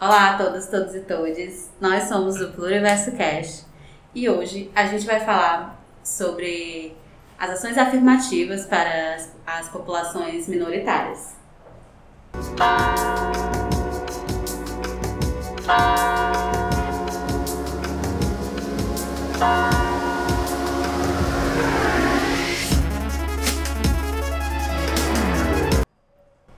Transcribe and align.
Olá 0.00 0.30
a 0.30 0.38
todas, 0.38 0.68
todos 0.68 0.94
e 0.94 1.00
todes. 1.00 1.72
Nós 1.80 2.04
somos 2.04 2.40
o 2.40 2.52
Pluriverso 2.52 3.10
Cash 3.16 3.66
e 4.14 4.28
hoje 4.28 4.70
a 4.72 4.86
gente 4.86 5.04
vai 5.04 5.18
falar 5.18 5.84
sobre 6.04 6.94
as 7.36 7.50
ações 7.50 7.76
afirmativas 7.76 8.64
para 8.64 9.16
as, 9.16 9.34
as 9.44 9.68
populações 9.68 10.46
minoritárias. 10.46 11.34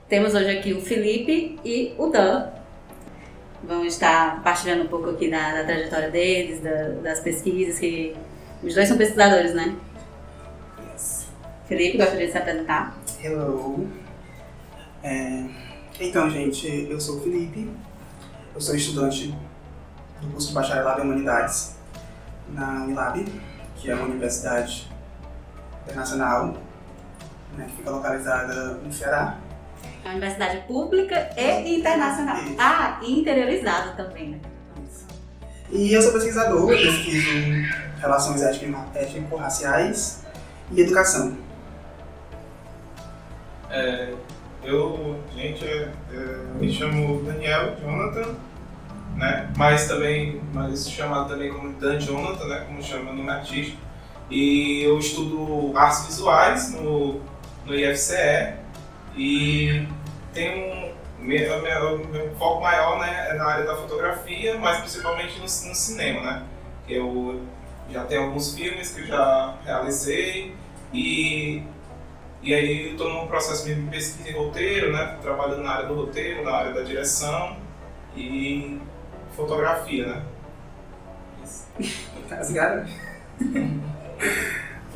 Temos 0.07 0.35
hoje 0.35 0.59
aqui 0.59 0.73
o 0.73 0.81
Felipe 0.81 1.59
e 1.65 1.95
o 1.97 2.05
Dan. 2.05 2.60
Vão 3.63 3.85
estar 3.85 4.41
partilhando 4.43 4.83
um 4.83 4.87
pouco 4.87 5.09
aqui 5.09 5.29
da, 5.29 5.53
da 5.53 5.63
trajetória 5.63 6.09
deles, 6.09 6.61
da, 6.61 6.89
das 7.01 7.19
pesquisas, 7.19 7.79
que 7.79 8.15
os 8.63 8.73
dois 8.73 8.87
são 8.87 8.97
pesquisadores, 8.97 9.53
né? 9.53 9.75
Yes. 10.93 11.27
Felipe, 11.67 11.97
gostaria 11.97 12.25
de 12.25 12.31
se 12.31 12.37
apresentar? 12.37 12.97
Hello. 13.23 13.87
É, 15.03 15.45
então, 15.99 16.29
gente, 16.29 16.87
eu 16.89 16.99
sou 16.99 17.17
o 17.17 17.21
Felipe. 17.21 17.69
Eu 18.53 18.59
sou 18.59 18.75
estudante 18.75 19.35
do 20.21 20.27
curso 20.31 20.49
de 20.49 20.53
Bacharelado 20.53 21.01
em 21.01 21.05
Humanidades 21.05 21.75
na 22.49 22.83
Unilab, 22.83 23.25
que 23.75 23.89
é 23.89 23.95
uma 23.95 24.05
universidade 24.05 24.91
internacional, 25.83 26.57
né, 27.57 27.65
que 27.69 27.77
fica 27.77 27.91
localizada 27.91 28.73
no 28.75 28.91
Ceará. 28.91 29.37
É 30.03 30.07
uma 30.07 30.11
universidade 30.11 30.57
pública 30.67 31.29
e 31.37 31.75
internacional. 31.79 32.37
Isso. 32.37 32.55
Ah, 32.57 32.99
e 33.03 33.19
interiorizada 33.19 33.91
também, 33.91 34.29
né? 34.31 34.39
Isso. 34.83 35.05
E 35.71 35.93
eu 35.93 36.01
sou 36.01 36.11
pesquisador, 36.13 36.69
eu 36.71 36.77
pesquiso 36.77 37.29
relações 37.99 38.41
étnico- 38.41 38.83
étnico-raciais 38.95 40.23
e 40.71 40.81
educação. 40.81 41.37
É, 43.69 44.13
eu, 44.63 45.19
gente, 45.35 45.63
é, 45.65 45.89
é, 46.13 46.37
me 46.59 46.71
chamo 46.71 47.23
Daniel 47.23 47.75
Jonathan, 47.79 48.35
né? 49.15 49.49
Mas 49.55 49.87
também, 49.87 50.41
mas 50.53 50.89
chamado 50.89 51.29
também 51.29 51.51
como 51.53 51.71
Dan 51.73 51.99
Jonathan, 51.99 52.45
né? 52.47 52.63
Como 52.67 52.81
chama 52.83 53.13
no 53.13 53.29
artístico. 53.29 53.77
E 54.29 54.83
eu 54.83 54.97
estudo 54.97 55.77
artes 55.77 56.05
visuais 56.05 56.71
no, 56.73 57.21
no 57.65 57.73
IFCE 57.75 58.53
e 59.15 59.87
tenho 60.33 60.73
um 60.73 60.91
meu, 61.21 61.61
meu, 61.61 62.07
meu 62.07 62.35
foco 62.35 62.61
maior 62.61 62.99
né, 62.99 63.29
é 63.29 63.33
na 63.35 63.45
área 63.45 63.65
da 63.65 63.75
fotografia, 63.75 64.57
mas 64.57 64.79
principalmente 64.79 65.35
no, 65.35 65.43
no 65.43 65.47
cinema, 65.75 66.21
né? 66.21 66.43
Que 66.87 66.95
eu 66.95 67.41
já 67.91 68.03
tenho 68.05 68.23
alguns 68.23 68.55
filmes 68.55 68.91
que 68.91 69.01
eu 69.01 69.07
já 69.07 69.55
realizei 69.63 70.55
e 70.93 71.63
e 72.43 72.55
aí 72.55 72.87
eu 72.87 72.91
estou 72.93 73.07
num 73.07 73.27
processo 73.27 73.65
de 73.67 73.75
pesquisa 73.83 74.29
em 74.29 74.33
roteiro, 74.33 74.91
né? 74.91 75.17
Trabalhando 75.21 75.61
na 75.61 75.73
área 75.73 75.87
do 75.87 75.93
roteiro, 75.93 76.43
na 76.43 76.51
área 76.51 76.73
da 76.73 76.81
direção 76.81 77.55
e 78.15 78.79
fotografia, 79.35 80.07
né? 80.07 80.23
Isso. 81.43 81.67
Rasgaram? 82.27 82.85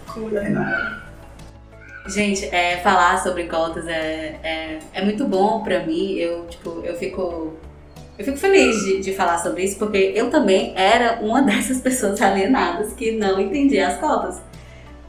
Cuida, 0.07 0.41
Renata. 0.41 1.04
Gente, 2.07 2.45
é, 2.45 2.77
falar 2.77 3.17
sobre 3.23 3.45
cotas 3.45 3.87
é, 3.87 4.39
é, 4.43 4.79
é 4.93 5.03
muito 5.03 5.25
bom 5.25 5.63
pra 5.63 5.79
mim. 5.83 6.13
Eu, 6.13 6.45
tipo, 6.45 6.81
eu 6.83 6.95
fico. 6.95 7.53
Eu 8.17 8.23
fico 8.23 8.37
feliz 8.37 8.79
de, 8.85 9.01
de 9.01 9.13
falar 9.13 9.39
sobre 9.39 9.63
isso, 9.63 9.77
porque 9.77 10.13
eu 10.15 10.29
também 10.29 10.71
era 10.75 11.19
uma 11.21 11.41
dessas 11.43 11.81
pessoas 11.81 12.21
alienadas 12.21 12.93
que 12.93 13.11
não 13.11 13.39
entendia 13.39 13.87
as 13.87 13.97
cotas. 13.97 14.41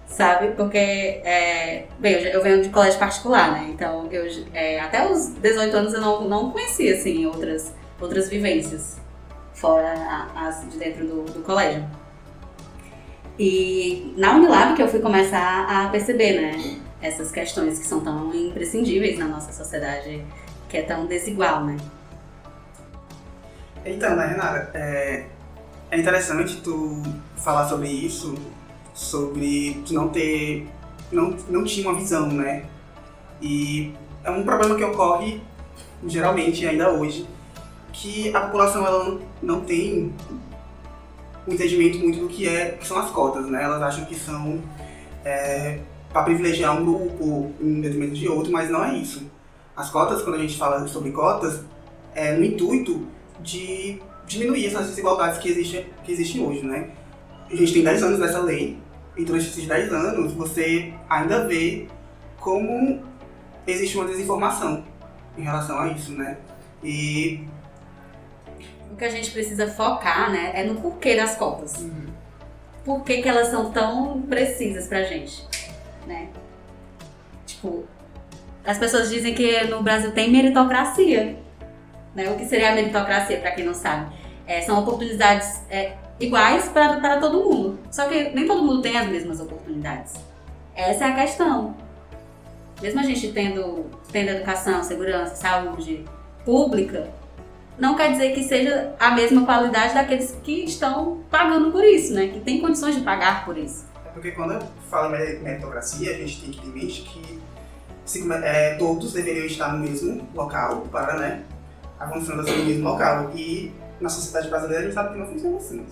Sabe? 0.09 0.53
Porque, 0.57 0.79
é, 0.79 1.85
bem, 1.99 2.15
eu, 2.15 2.31
eu 2.31 2.43
venho 2.43 2.63
de 2.63 2.71
colégio 2.71 2.99
particular, 2.99 3.53
né? 3.53 3.69
Então, 3.71 4.09
eu, 4.11 4.25
é, 4.55 4.81
até 4.81 5.07
os 5.07 5.29
18 5.35 5.77
anos 5.77 5.93
eu 5.93 6.01
não, 6.01 6.27
não 6.27 6.51
conhecia, 6.51 6.95
assim, 6.95 7.27
outras, 7.27 7.75
outras 8.01 8.29
vivências 8.31 8.99
fora 9.53 9.95
as 10.35 10.71
de 10.71 10.79
dentro 10.79 11.07
do, 11.07 11.23
do 11.25 11.43
colégio. 11.43 11.85
E 13.39 14.15
na 14.17 14.37
Unilab 14.37 14.75
que 14.75 14.83
eu 14.83 14.89
fui 14.89 15.01
começar 15.01 15.67
a 15.69 15.89
perceber, 15.89 16.41
né? 16.41 16.86
Essas 17.01 17.31
questões 17.31 17.79
que 17.79 17.87
são 17.87 18.01
tão 18.01 18.35
imprescindíveis 18.35 19.19
na 19.19 19.27
nossa 19.27 19.53
sociedade, 19.53 20.25
que 20.69 20.79
é 20.79 20.83
tão 20.83 21.07
desigual, 21.07 21.65
né? 21.65 21.77
Então, 23.85 24.17
né, 24.17 24.27
Renata, 24.27 24.71
é, 24.75 25.27
é 25.91 25.99
interessante 25.99 26.61
tu 26.61 27.03
falar 27.37 27.69
sobre 27.69 27.89
isso, 27.89 28.35
sobre 28.93 29.83
tu 29.87 29.95
não 29.95 30.09
ter, 30.09 30.69
não, 31.13 31.37
não 31.49 31.65
tinha 31.65 31.89
uma 31.89 31.99
visão, 31.99 32.27
né? 32.27 32.65
E 33.41 33.95
é 34.25 34.31
um 34.31 34.43
problema 34.43 34.75
que 34.75 34.83
ocorre 34.83 35.41
geralmente 36.07 36.67
ainda 36.67 36.91
hoje, 36.91 37.29
que 37.93 38.35
a 38.35 38.41
população 38.41 38.87
ela 38.87 39.05
não, 39.05 39.21
não 39.43 39.61
tem 39.61 40.13
um 41.47 41.53
entendimento 41.53 41.99
muito 41.99 42.19
do 42.19 42.29
que 42.29 42.49
é 42.49 42.73
que 42.73 42.87
são 42.87 42.99
as 42.99 43.11
cotas, 43.11 43.47
né? 43.47 43.63
Elas 43.63 43.81
acham 43.81 44.05
que 44.05 44.15
são 44.15 44.61
para 46.17 46.25
privilegiar 46.25 46.81
um 46.81 46.83
grupo 46.83 47.53
em 47.61 47.79
detrimento 47.79 48.15
de 48.15 48.27
outro, 48.27 48.51
mas 48.51 48.71
não 48.71 48.83
é 48.83 48.97
isso. 48.97 49.31
As 49.77 49.91
cotas, 49.91 50.23
quando 50.23 50.37
a 50.37 50.39
gente 50.39 50.57
fala 50.57 50.89
sobre 50.89 51.11
cotas, 51.11 51.61
é 52.15 52.33
no 52.33 52.43
intuito 52.43 53.07
de 53.41 54.01
diminuir 54.27 54.65
essas 54.65 54.87
desigualdades 54.87 55.39
que 55.39 55.51
existem, 55.51 55.85
que 56.03 56.13
existem 56.13 56.43
hoje, 56.43 56.65
né? 56.65 56.89
A 57.51 57.55
gente 57.55 57.71
tem 57.71 57.85
10 57.85 58.03
anos 58.03 58.19
dessa 58.19 58.41
lei, 58.41 58.79
e 59.15 59.27
durante 59.27 59.47
esses 59.49 59.67
10 59.67 59.93
anos 59.93 60.33
você 60.33 60.95
ainda 61.07 61.47
vê 61.47 61.87
como 62.41 63.03
existe 63.67 63.99
uma 63.99 64.07
desinformação 64.07 64.87
em 65.37 65.43
relação 65.43 65.79
a 65.79 65.89
isso, 65.89 66.13
né? 66.13 66.39
E 66.83 67.47
O 68.91 68.97
que 68.97 69.05
a 69.05 69.11
gente 69.11 69.31
precisa 69.33 69.69
focar, 69.69 70.33
né, 70.33 70.53
é 70.55 70.65
no 70.65 70.81
porquê 70.81 71.15
das 71.15 71.37
cotas. 71.37 71.85
Por 72.87 73.05
que, 73.05 73.21
que 73.21 73.29
elas 73.29 73.49
são 73.49 73.71
tão 73.71 74.23
precisas 74.23 74.87
pra 74.87 75.03
gente, 75.03 75.47
né? 76.07 76.29
Tipo, 77.45 77.85
as 78.65 78.79
pessoas 78.79 79.11
dizem 79.11 79.35
que 79.35 79.65
no 79.65 79.83
Brasil 79.83 80.13
tem 80.13 80.31
meritocracia, 80.31 81.37
né? 82.15 82.31
O 82.31 82.37
que 82.37 82.45
seria 82.45 82.73
a 82.73 82.75
meritocracia, 82.75 83.39
pra 83.39 83.53
quem 83.53 83.65
não 83.65 83.75
sabe? 83.75 84.15
É, 84.47 84.61
são 84.63 84.79
oportunidades 84.81 85.63
é, 85.71 85.95
iguais 86.19 86.69
para 86.69 87.01
para 87.01 87.19
todo 87.19 87.45
mundo. 87.45 87.79
Só 87.91 88.09
que 88.09 88.31
nem 88.31 88.47
todo 88.47 88.63
mundo 88.63 88.83
tem 88.83 88.97
as 88.97 89.09
mesmas 89.09 89.41
oportunidades. 89.41 90.15
Essa 90.75 91.07
é 91.07 91.09
a 91.09 91.15
questão. 91.15 91.77
Mesmo 92.83 93.01
a 93.01 93.03
gente 93.03 93.33
tendo, 93.33 93.87
tendo 94.13 94.31
educação, 94.31 94.83
segurança, 94.83 95.35
saúde 95.37 96.05
pública, 96.45 97.09
não 97.79 97.95
quer 97.95 98.13
dizer 98.13 98.33
que 98.33 98.43
seja 98.43 98.95
a 98.99 99.11
mesma 99.11 99.45
qualidade 99.45 99.95
daqueles 99.95 100.33
que 100.43 100.65
estão 100.65 101.21
pagando 101.31 101.71
por 101.71 101.85
isso, 101.85 102.15
né? 102.15 102.29
Que 102.29 102.41
tem 102.41 102.61
condições 102.61 102.95
de 102.95 103.03
pagar 103.03 103.45
por 103.45 103.57
isso. 103.57 103.87
Porque 104.17 104.31
quando 104.31 104.59
meri- 105.11 105.41
meritocracia, 105.41 106.11
a 106.11 106.15
gente 106.15 106.41
tem 106.41 106.51
que 106.51 106.71
ter 106.71 107.03
que 107.05 107.39
se 108.07 108.33
é, 108.33 108.77
todos 108.77 109.13
deveriam 109.13 109.45
estar 109.45 109.75
no 109.75 109.81
mesmo 109.81 110.27
local 110.35 110.87
para 110.91 111.19
né, 111.19 111.45
avançando 112.01 112.41
assim 112.41 112.57
no 112.57 112.65
mesmo 112.65 112.89
local. 112.89 113.31
E 113.35 113.75
na 114.01 114.09
sociedade 114.09 114.49
brasileira 114.49 114.81
a 114.81 114.85
gente 114.85 114.95
sabe 114.95 115.13
que 115.13 115.19
não 115.19 115.27
funciona 115.27 115.57
assim. 115.59 115.87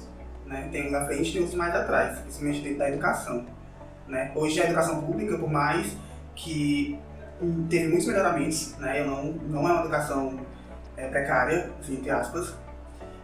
Né? 0.47 0.69
Tem 0.73 0.89
uns 0.89 0.95
à 0.95 1.05
frente 1.05 1.29
e 1.29 1.33
tem 1.33 1.41
outros 1.43 1.59
mais 1.59 1.75
atrás, 1.75 2.19
principalmente 2.21 2.61
dentro 2.63 2.79
da 2.79 2.89
educação. 2.89 3.45
Né? 4.09 4.33
Hoje 4.35 4.59
a 4.63 4.65
educação 4.65 5.03
pública, 5.03 5.37
por 5.37 5.51
mais 5.51 5.95
que 6.35 6.99
hum, 7.43 7.67
teve 7.69 7.89
muitos 7.89 8.07
melhoramentos, 8.07 8.75
né? 8.79 9.03
Eu 9.03 9.07
não, 9.07 9.25
não 9.33 9.69
é 9.69 9.73
uma 9.73 9.81
educação 9.83 10.41
é, 10.97 11.09
precária, 11.09 11.71
assim, 11.79 11.97
entre 11.97 12.11
aspas, 12.11 12.55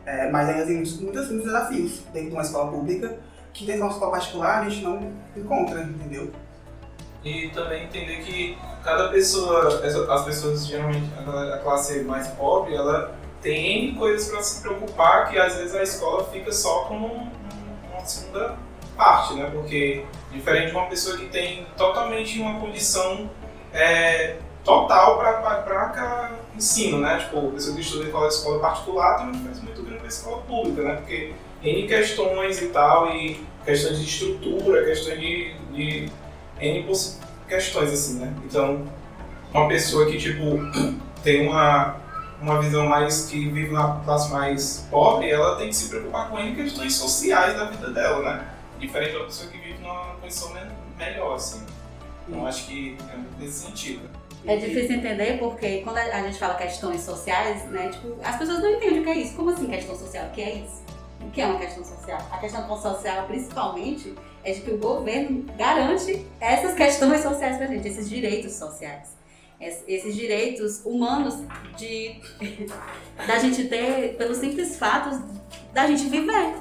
é, 0.04 0.30
mas 0.30 0.48
ainda 0.48 0.66
tem 0.66 0.76
muitos, 0.76 1.00
muitos 1.00 1.28
desafios 1.28 2.02
dentro 2.12 2.28
de 2.30 2.34
uma 2.34 2.42
escola 2.42 2.70
pública 2.70 3.18
que 3.52 3.64
dentro 3.66 3.80
de 3.82 3.86
uma 3.86 3.92
escola 3.92 4.10
particular 4.12 4.60
a 4.60 4.68
gente 4.68 4.82
não 4.84 5.12
encontra, 5.36 5.82
entendeu? 5.82 6.30
E 7.24 7.48
também 7.50 7.84
entender 7.84 8.22
que 8.22 8.56
cada 8.82 9.08
pessoa, 9.08 9.68
as 9.68 10.24
pessoas 10.24 10.66
geralmente, 10.66 11.10
a 11.18 11.54
a 11.54 11.58
classe 11.58 12.00
mais 12.02 12.28
pobre, 12.28 12.74
ela 12.74 13.14
tem 13.42 13.94
coisas 13.94 14.28
para 14.30 14.42
se 14.42 14.60
preocupar 14.62 15.28
que 15.30 15.38
às 15.38 15.54
vezes 15.56 15.74
a 15.74 15.82
escola 15.82 16.24
fica 16.24 16.50
só 16.52 16.84
como 16.84 17.06
um- 17.06 17.20
um- 17.20 17.92
uma 17.92 18.04
segunda 18.06 18.56
parte, 18.96 19.34
né? 19.34 19.50
Porque 19.52 20.04
diferente 20.32 20.70
de 20.70 20.76
uma 20.76 20.86
pessoa 20.86 21.16
que 21.16 21.26
tem 21.26 21.66
totalmente 21.76 22.38
uma 22.40 22.58
condição 22.60 23.30
é, 23.72 24.36
total 24.64 25.18
para 25.18 26.32
ensino, 26.54 26.98
né? 26.98 27.18
Tipo, 27.18 27.48
a 27.48 27.52
pessoa 27.52 27.74
que 27.74 27.82
estuda 27.82 28.04
em 28.04 28.26
escola, 28.28 28.58
particular 28.60 29.16
tem 29.16 29.26
uma 29.26 29.32
diferença 29.32 29.62
muito 29.62 29.82
grande 29.82 29.98
para 29.98 30.08
escola 30.08 30.42
pública, 30.42 30.82
né? 30.82 30.94
Porque 30.96 31.34
N 31.62 31.86
questões 31.86 32.62
e 32.62 32.66
tal, 32.68 33.14
e 33.14 33.44
questões 33.64 33.98
de 33.98 34.04
estrutura, 34.04 34.84
questões 34.84 35.20
de, 35.20 35.54
de 35.72 36.08
N 36.60 36.86
questões, 37.48 37.92
assim, 37.92 38.18
né? 38.18 38.32
Então, 38.44 38.86
uma 39.52 39.68
pessoa 39.68 40.06
que, 40.10 40.18
tipo, 40.18 40.58
tem 41.22 41.48
uma, 41.48 41.96
uma 42.40 42.60
visão 42.60 42.86
mais 42.86 43.26
que 43.26 43.48
vive 43.48 43.72
na 43.72 44.00
classe 44.04 44.32
mais 44.32 44.86
pobre, 44.90 45.30
ela 45.30 45.56
tem 45.56 45.68
que 45.68 45.76
se 45.76 45.88
preocupar 45.88 46.30
com 46.30 46.38
N 46.38 46.54
questões 46.54 46.94
sociais 46.94 47.54
da 47.54 47.66
vida 47.66 47.90
dela, 47.90 48.22
né? 48.22 48.48
Diferente 48.78 49.12
da 49.12 49.24
pessoa 49.24 49.50
que 49.50 49.58
vive 49.58 49.78
numa 49.82 50.14
condição 50.20 50.52
melhor, 50.96 51.34
assim. 51.34 51.64
Então 52.26 52.46
acho 52.46 52.66
que 52.66 52.96
é 53.12 53.42
nesse 53.42 53.66
sentido. 53.66 54.08
É 54.46 54.56
difícil 54.56 54.96
entender 54.96 55.38
porque 55.38 55.82
quando 55.82 55.98
a 55.98 56.22
gente 56.22 56.38
fala 56.38 56.54
questões 56.54 57.02
sociais, 57.02 57.64
né, 57.66 57.88
tipo, 57.88 58.16
as 58.22 58.36
pessoas 58.36 58.60
não 58.60 58.70
entendem 58.70 59.00
o 59.00 59.04
que 59.04 59.10
é 59.10 59.18
isso. 59.18 59.36
Como 59.36 59.50
assim 59.50 59.66
questão 59.66 59.94
social? 59.94 60.26
O 60.26 60.30
que 60.30 60.40
é 60.40 60.54
isso? 60.54 60.82
O 61.30 61.32
que 61.32 61.40
é 61.40 61.46
uma 61.46 61.60
questão 61.60 61.84
social? 61.84 62.18
A 62.32 62.38
questão 62.38 62.76
social, 62.76 63.24
principalmente, 63.28 64.16
é 64.42 64.50
de 64.50 64.62
que 64.62 64.72
o 64.72 64.78
governo 64.78 65.44
garante 65.56 66.26
essas 66.40 66.74
questões 66.74 67.20
sociais 67.20 67.56
pra 67.56 67.68
gente, 67.68 67.86
esses 67.86 68.08
direitos 68.08 68.54
sociais. 68.54 69.16
Esses 69.60 70.12
direitos 70.16 70.84
humanos 70.84 71.36
de 71.76 72.20
da 73.28 73.38
gente 73.38 73.68
ter, 73.68 74.16
pelo 74.16 74.34
simples 74.34 74.76
fato 74.76 75.22
da 75.72 75.86
gente 75.86 76.08
viver. 76.08 76.56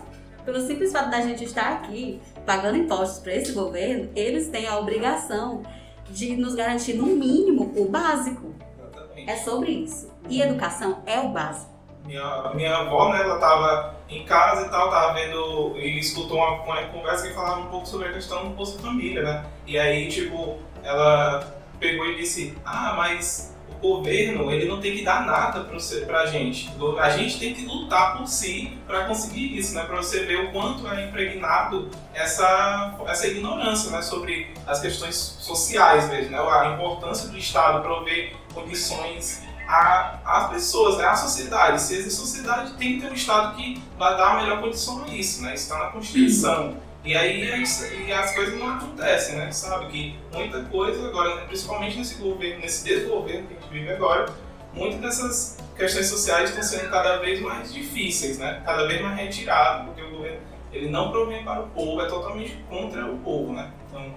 Pelo 0.45 0.61
simples 0.61 0.91
fato 0.91 1.09
da 1.09 1.21
gente 1.21 1.45
estar 1.45 1.73
aqui 1.73 2.21
pagando 2.45 2.77
impostos 2.77 3.21
para 3.21 3.33
esse 3.33 3.53
governo, 3.53 4.11
eles 4.15 4.49
têm 4.49 4.67
a 4.67 4.77
obrigação 4.77 5.63
de 6.11 6.35
nos 6.37 6.53
garantir, 6.53 6.93
no 6.93 7.07
mínimo, 7.07 7.73
o 7.75 7.89
básico. 7.89 8.53
Exatamente. 8.77 9.31
É 9.31 9.35
sobre 9.37 9.71
isso. 9.71 10.11
E 10.29 10.43
educação 10.43 11.01
é 11.07 11.19
o 11.19 11.29
básico. 11.29 11.71
Minha, 12.05 12.53
minha 12.53 12.75
avó, 12.77 13.11
né, 13.11 13.23
ela 13.23 13.39
tava 13.39 13.98
em 14.09 14.23
casa 14.23 14.65
e 14.65 14.69
tal, 14.69 14.89
tava 14.89 15.13
vendo 15.13 15.75
e 15.77 15.99
escutou 15.99 16.37
uma, 16.37 16.63
uma 16.63 16.83
conversa 16.87 17.27
que 17.27 17.33
falava 17.33 17.61
um 17.61 17.67
pouco 17.67 17.87
sobre 17.87 18.07
a 18.07 18.13
questão 18.13 18.49
do 18.49 18.55
Bolsa 18.55 18.79
Família, 18.79 19.21
né? 19.21 19.45
E 19.67 19.77
aí, 19.77 20.07
tipo, 20.09 20.57
ela 20.83 21.59
pegou 21.79 22.05
e 22.07 22.15
disse: 22.15 22.57
Ah, 22.65 22.93
mas 22.97 23.55
o 23.69 23.75
governo 23.75 24.51
ele 24.51 24.65
não 24.65 24.81
tem 24.81 24.95
que 24.95 25.03
dar 25.03 25.25
nada 25.25 25.65
para 26.05 26.21
a 26.21 26.25
gente. 26.25 26.69
A 26.99 27.09
gente 27.11 27.39
tem 27.39 27.53
que 27.53 27.65
lutar 27.65 28.17
por 28.17 28.27
si 28.27 28.77
para 28.85 29.05
conseguir 29.05 29.57
isso, 29.57 29.75
né? 29.75 29.83
Para 29.83 29.97
você 29.97 30.25
ver 30.25 30.45
o 30.45 30.51
quanto 30.51 30.87
é 30.87 31.05
impregnado 31.05 31.89
essa, 32.13 32.97
essa 33.07 33.27
ignorância 33.27 33.91
né? 33.91 34.01
sobre 34.01 34.53
as 34.65 34.81
questões 34.81 35.15
sociais 35.15 36.09
mesmo, 36.09 36.31
né? 36.31 36.39
A 36.39 36.73
importância 36.73 37.29
do 37.29 37.37
Estado 37.37 37.81
prover 37.81 38.33
condições 38.53 39.43
às 39.69 40.49
pessoas, 40.49 40.97
né? 40.97 41.05
à 41.05 41.15
sociedade. 41.15 41.81
Se 41.81 41.93
existe 41.93 42.19
sociedade, 42.19 42.73
tem 42.73 42.95
que 42.95 43.01
ter 43.01 43.11
um 43.11 43.13
Estado 43.13 43.55
que 43.55 43.81
vai 43.97 44.17
dar 44.17 44.31
a 44.31 44.41
melhor 44.41 44.61
condição 44.61 45.03
a 45.03 45.07
isso, 45.07 45.43
né? 45.43 45.53
Isso 45.53 45.65
está 45.65 45.77
na 45.77 45.91
Constituição. 45.91 46.77
E 47.03 47.15
aí 47.15 47.49
é 47.49 47.57
e 47.57 48.11
as 48.11 48.33
coisas 48.33 48.59
não 48.59 48.75
acontecem, 48.75 49.37
né? 49.37 49.51
Sabe 49.51 49.87
que 49.87 50.19
muita 50.33 50.63
coisa 50.63 51.07
agora, 51.07 51.35
né? 51.35 51.43
principalmente 51.47 51.97
nesse 51.97 52.15
governo, 52.15 52.61
nesse 52.61 52.83
desgoverno 52.83 53.47
que 53.47 53.53
a 53.53 53.59
gente 53.59 53.71
vive 53.71 53.91
agora, 53.91 54.33
muitas 54.73 54.99
dessas 54.99 55.57
questões 55.77 56.07
sociais 56.07 56.49
estão 56.49 56.63
sendo 56.63 56.89
cada 56.89 57.17
vez 57.17 57.39
mais 57.39 57.73
difíceis, 57.73 58.37
né? 58.37 58.61
Cada 58.65 58.85
vez 58.85 59.01
mais 59.01 59.17
retiradas, 59.17 59.85
porque 59.85 60.01
o 60.01 60.09
governo 60.09 60.39
ele 60.71 60.89
não 60.89 61.11
provém 61.11 61.43
para 61.43 61.61
o 61.61 61.67
povo, 61.69 62.01
é 62.01 62.07
totalmente 62.07 62.57
contra 62.69 63.05
o 63.05 63.17
povo, 63.19 63.53
né? 63.53 63.71
Então 63.87 64.13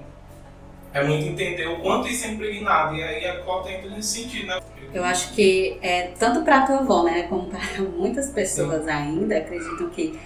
é 0.92 1.04
muito 1.04 1.26
entender 1.26 1.66
o 1.68 1.78
quanto 1.80 2.08
isso 2.08 2.26
é 2.26 2.28
impregnado 2.32 2.94
e 2.94 3.02
aí 3.02 3.26
a 3.26 3.40
cota 3.40 3.70
entra 3.70 3.90
nesse 3.90 4.22
sentido, 4.22 4.46
né? 4.46 4.60
Eu 4.92 5.04
acho 5.04 5.32
que 5.34 5.78
é 5.80 6.08
tanto 6.18 6.42
para 6.42 6.58
a 6.58 6.66
tua 6.66 6.78
avó, 6.78 7.02
né, 7.04 7.24
como 7.24 7.48
para 7.48 7.60
muitas 7.96 8.30
pessoas 8.30 8.84
Sim. 8.84 8.90
ainda 8.90 9.38
acreditam 9.38 9.88
que 9.88 10.20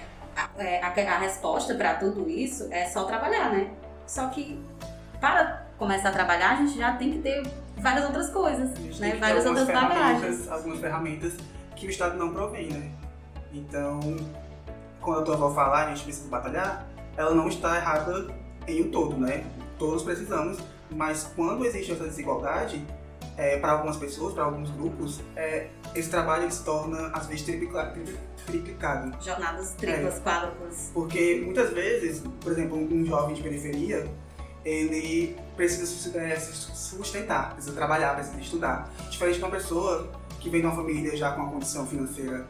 é, 0.59 0.83
a, 0.83 0.89
a, 0.89 1.19
resposta 1.19 1.75
para 1.75 1.95
tudo 1.95 2.29
isso 2.29 2.69
é 2.71 2.85
só 2.87 3.05
trabalhar, 3.05 3.53
né? 3.53 3.71
Só 4.07 4.29
que 4.29 4.61
para 5.21 5.67
começar 5.79 6.11
a 6.11 6.13
trabalhar, 6.13 6.53
a 6.53 6.57
gente 6.57 6.77
já 6.77 6.93
tem 6.93 7.13
que 7.13 7.19
ter 7.19 7.43
várias 7.79 8.05
outras 8.05 8.31
coisas, 8.31 8.99
né? 8.99 9.17
Várias 9.19 9.47
outras 9.47 9.67
bagagens. 9.67 10.49
Algumas 10.49 10.81
ferramentas 10.81 11.35
que 11.75 11.87
o 11.87 11.91
Estado 11.91 12.17
não 12.17 12.33
provém, 12.33 12.69
né? 12.69 12.91
Então, 13.53 14.01
quando 15.01 15.21
a 15.21 15.23
tua 15.23 15.35
avó 15.35 15.55
falar, 15.55 15.87
a 15.87 15.89
gente 15.91 16.05
precisa 16.05 16.29
batalhar, 16.29 16.87
ela 17.17 17.35
não 17.35 17.49
está 17.49 17.77
errada 17.77 18.27
em 18.67 18.83
um 18.83 18.91
todo, 18.91 19.17
né? 19.17 19.45
Todos 19.79 20.03
precisamos, 20.03 20.59
mas 20.91 21.31
quando 21.35 21.65
existe 21.65 21.93
essa 21.93 22.05
desigualdade, 22.05 22.85
é, 23.37 23.59
para 23.59 23.73
algumas 23.73 23.97
pessoas, 23.97 24.35
para 24.35 24.44
alguns 24.44 24.71
grupos, 24.71 25.21
é, 25.35 25.69
esse 25.94 26.09
trabalho 26.09 26.50
se 26.50 26.65
torna, 26.65 27.09
às 27.09 27.27
vezes, 27.27 27.44
triplicado 27.44 28.00
triplicado. 28.47 29.12
Jornadas 29.23 29.75
triplas, 29.75 30.17
é, 30.17 30.21
quádruplas. 30.21 30.91
Porque 30.94 31.43
muitas 31.44 31.71
vezes, 31.71 32.23
por 32.41 32.53
exemplo, 32.53 32.79
um 32.79 33.05
jovem 33.05 33.35
de 33.35 33.43
periferia, 33.43 34.06
ele 34.65 35.37
precisa 35.56 35.87
se 35.87 36.77
sustentar, 36.77 37.55
precisa 37.55 37.75
trabalhar, 37.75 38.15
precisa 38.15 38.41
estudar. 38.41 38.91
Diferente 39.11 39.39
de 39.39 39.44
uma 39.44 39.50
pessoa 39.50 40.11
que 40.41 40.49
vem 40.49 40.61
de 40.61 40.67
uma 40.67 40.77
família 40.77 41.17
já 41.17 41.32
com 41.32 41.43
uma 41.43 41.53
condição 41.53 41.87
financeira 41.87 42.47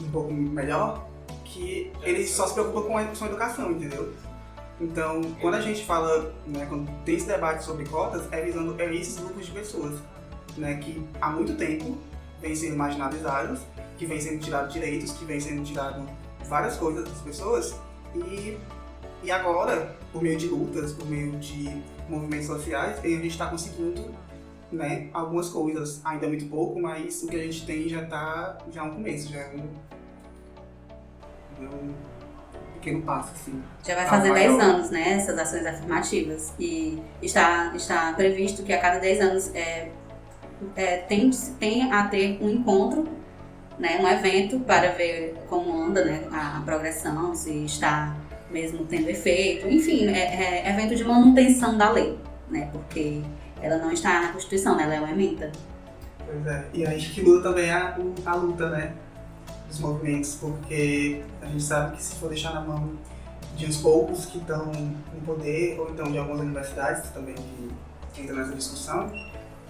um 0.00 0.10
pouco 0.10 0.32
melhor, 0.32 1.06
que 1.44 1.92
ele 2.02 2.26
só 2.26 2.46
se 2.46 2.54
preocupa 2.54 2.82
com 2.82 2.96
a, 2.96 3.04
com 3.04 3.24
a 3.24 3.26
educação, 3.26 3.72
entendeu? 3.72 4.12
Então, 4.80 5.20
quando 5.40 5.54
a 5.54 5.60
gente 5.60 5.84
fala, 5.84 6.34
né, 6.46 6.64
quando 6.66 6.90
tem 7.04 7.16
esse 7.16 7.26
debate 7.26 7.62
sobre 7.64 7.84
cotas, 7.84 8.22
é 8.32 8.40
visando 8.40 8.80
é 8.80 8.94
esses 8.94 9.18
grupos 9.18 9.46
de 9.46 9.52
pessoas, 9.52 10.00
né, 10.56 10.76
que 10.76 11.02
há 11.20 11.30
muito 11.30 11.54
tempo 11.56 11.96
vêm 12.40 12.54
sendo 12.54 12.76
marginalizados 12.76 13.60
que 13.98 14.06
vem 14.06 14.18
sendo 14.18 14.38
tirado 14.38 14.72
direitos, 14.72 15.12
que 15.12 15.26
vem 15.26 15.38
sendo 15.38 15.62
tirado 15.62 16.08
várias 16.48 16.76
coisas 16.76 17.04
das 17.04 17.20
pessoas 17.20 17.74
e, 18.14 18.58
e 19.22 19.30
agora, 19.30 19.94
por 20.10 20.22
meio 20.22 20.38
de 20.38 20.48
lutas, 20.48 20.92
por 20.92 21.06
meio 21.06 21.32
de 21.32 21.82
movimentos 22.08 22.46
sociais, 22.46 22.98
a 22.98 23.06
gente 23.06 23.28
está 23.28 23.46
conseguindo 23.46 24.10
né, 24.72 25.08
algumas 25.12 25.50
coisas, 25.50 26.00
ainda 26.04 26.26
muito 26.28 26.46
pouco, 26.46 26.80
mas 26.80 27.22
o 27.22 27.28
que 27.28 27.36
a 27.36 27.42
gente 27.42 27.66
tem 27.66 27.88
já 27.88 28.02
está 28.02 28.56
já 28.72 28.80
é 28.80 28.84
um 28.84 28.94
começo, 28.94 29.30
já 29.30 29.40
é 29.40 29.54
um, 29.54 29.68
é 31.64 31.68
um 31.68 31.94
pequeno 32.74 33.02
passo, 33.02 33.32
assim. 33.34 33.62
Já 33.84 33.94
vai 33.96 34.06
fazer 34.06 34.32
10 34.32 34.58
anos, 34.60 34.90
né, 34.90 35.12
essas 35.12 35.38
ações 35.38 35.66
afirmativas. 35.66 36.54
E 36.58 37.02
está, 37.20 37.74
está 37.76 38.12
previsto 38.14 38.62
que 38.62 38.72
a 38.72 38.80
cada 38.80 38.98
10 38.98 39.20
anos 39.20 39.54
é, 39.54 39.90
é, 40.76 40.98
tem, 40.98 41.30
tem 41.58 41.92
a 41.92 42.06
ter 42.08 42.38
um 42.40 42.50
encontro 42.50 43.08
né, 43.80 43.98
um 43.98 44.06
evento 44.06 44.60
para 44.60 44.92
ver 44.92 45.34
como 45.48 45.74
anda 45.82 46.04
né, 46.04 46.28
a, 46.30 46.60
progressão, 46.64 47.34
se 47.34 47.64
está 47.64 48.14
mesmo 48.50 48.84
tendo 48.84 49.08
efeito, 49.08 49.66
enfim, 49.68 50.06
é, 50.08 50.66
é, 50.66 50.70
evento 50.70 50.94
de 50.94 51.02
manutenção 51.02 51.78
da 51.78 51.90
lei, 51.90 52.18
né, 52.50 52.68
porque 52.72 53.22
ela 53.62 53.78
não 53.78 53.90
está 53.90 54.20
na 54.20 54.32
Constituição, 54.32 54.76
né, 54.76 54.84
ela 54.84 54.96
é 54.96 55.00
uma 55.00 55.10
emenda. 55.10 55.50
Pois 56.26 56.46
é, 56.46 56.66
e 56.74 56.86
a 56.86 56.90
gente 56.90 57.10
que 57.10 57.22
luta 57.22 57.48
também 57.48 57.70
a, 57.70 57.96
a 58.26 58.34
luta, 58.34 58.68
né, 58.68 58.92
dos 59.66 59.78
movimentos, 59.78 60.34
porque 60.34 61.22
a 61.40 61.46
gente 61.46 61.62
sabe 61.62 61.96
que 61.96 62.02
se 62.02 62.16
for 62.16 62.28
deixar 62.28 62.52
na 62.52 62.60
mão 62.60 62.92
de 63.56 63.66
uns 63.66 63.78
poucos 63.78 64.26
que 64.26 64.38
estão 64.38 64.66
no 64.66 65.20
poder, 65.24 65.78
ou 65.80 65.90
então 65.90 66.10
de 66.10 66.18
algumas 66.18 66.40
universidades 66.40 67.08
também 67.10 67.34
que 68.12 68.22
entram 68.22 68.36
nessa 68.36 68.54
discussão, 68.54 69.10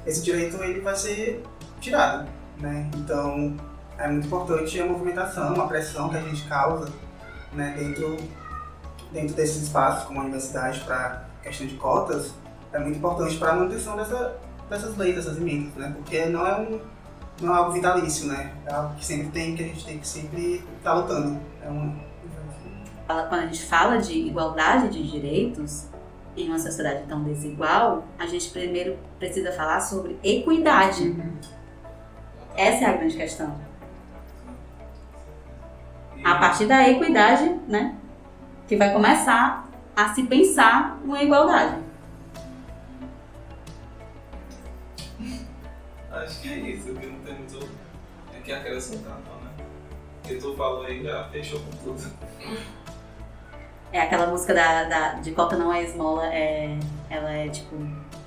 esse 0.07 0.23
direito 0.23 0.63
ele 0.63 0.81
vai 0.81 0.97
ser 0.97 1.43
tirado, 1.81 2.29
né, 2.59 2.91
então 2.95 3.57
é 3.99 4.09
muito 4.09 4.27
importante 4.27 4.81
a 4.81 4.87
movimentação, 4.87 5.61
a 5.61 5.67
pressão 5.67 6.09
que 6.09 6.17
a 6.17 6.23
gente 6.23 6.43
causa 6.45 6.91
né, 7.53 7.75
dentro, 7.79 8.17
dentro 9.13 9.35
desses 9.35 9.65
espaços, 9.65 10.05
como 10.05 10.21
a 10.21 10.23
universidade, 10.23 10.81
para 10.81 11.25
questão 11.43 11.67
de 11.67 11.75
cotas, 11.75 12.35
é 12.73 12.79
muito 12.79 12.99
importante 12.99 13.37
para 13.37 13.53
a 13.53 13.57
manutenção 13.57 13.97
dessa, 13.97 14.37
dessas 14.69 14.97
leis, 14.97 15.17
dessas 15.17 15.37
emendas, 15.37 15.75
né? 15.75 15.93
Porque 15.97 16.27
não 16.27 16.47
é, 16.47 16.61
um, 16.61 16.81
não 17.41 17.55
é 17.55 17.59
algo 17.59 17.73
vitalício, 17.73 18.27
né? 18.27 18.55
É 18.65 18.73
algo 18.73 18.95
que 18.95 19.05
sempre 19.05 19.29
tem, 19.29 19.57
que 19.57 19.65
a 19.65 19.67
gente 19.67 19.85
tem 19.85 19.99
que 19.99 20.07
sempre 20.07 20.65
estar 20.79 20.93
tá 20.93 20.95
lutando. 20.95 21.41
É 21.63 21.69
uma... 21.69 22.11
Quando 23.07 23.43
a 23.43 23.47
gente 23.47 23.65
fala 23.65 23.97
de 23.99 24.13
igualdade 24.13 24.89
de 24.91 25.11
direitos, 25.11 25.87
em 26.43 26.49
uma 26.49 26.59
sociedade 26.59 27.05
tão 27.09 27.23
desigual, 27.23 28.05
a 28.19 28.27
gente 28.27 28.51
primeiro 28.51 28.99
precisa 29.19 29.53
falar 29.53 29.81
sobre 29.81 30.19
equidade. 30.23 31.05
Uhum. 31.05 31.33
Essa 32.57 32.85
é 32.85 32.87
a 32.89 32.93
grande 32.93 33.17
questão 33.17 33.71
a 36.25 36.35
partir 36.37 36.67
da 36.67 36.89
equidade, 36.89 37.45
né, 37.67 37.97
que 38.69 38.77
vai 38.77 38.93
começar 38.93 39.69
a 39.97 40.15
se 40.15 40.23
pensar 40.25 40.99
uma 41.05 41.23
igualdade. 41.23 41.83
Acho 46.11 46.41
que 46.41 46.49
é 46.49 46.59
isso, 46.59 46.95
que 46.95 47.07
não 47.07 47.21
tem 47.21 47.35
muito 47.35 47.69
é 48.37 48.41
que 48.41 48.53
acrescentar, 48.53 49.19
não, 49.27 49.41
né? 49.41 49.51
O 50.23 50.29
que 50.29 50.35
tu 50.37 50.55
falou 50.55 50.85
aí 50.85 51.03
já 51.03 51.29
fechou 51.29 51.61
com 51.61 51.71
tudo. 51.79 52.13
É 53.93 54.01
aquela 54.01 54.27
música 54.27 54.55
da, 54.55 54.85
da, 54.85 55.13
de 55.15 55.33
Cota 55.33 55.57
Não 55.57 55.73
é 55.73 55.83
Esmola, 55.83 56.27
é, 56.27 56.79
ela 57.09 57.31
é 57.31 57.49
tipo, 57.49 57.77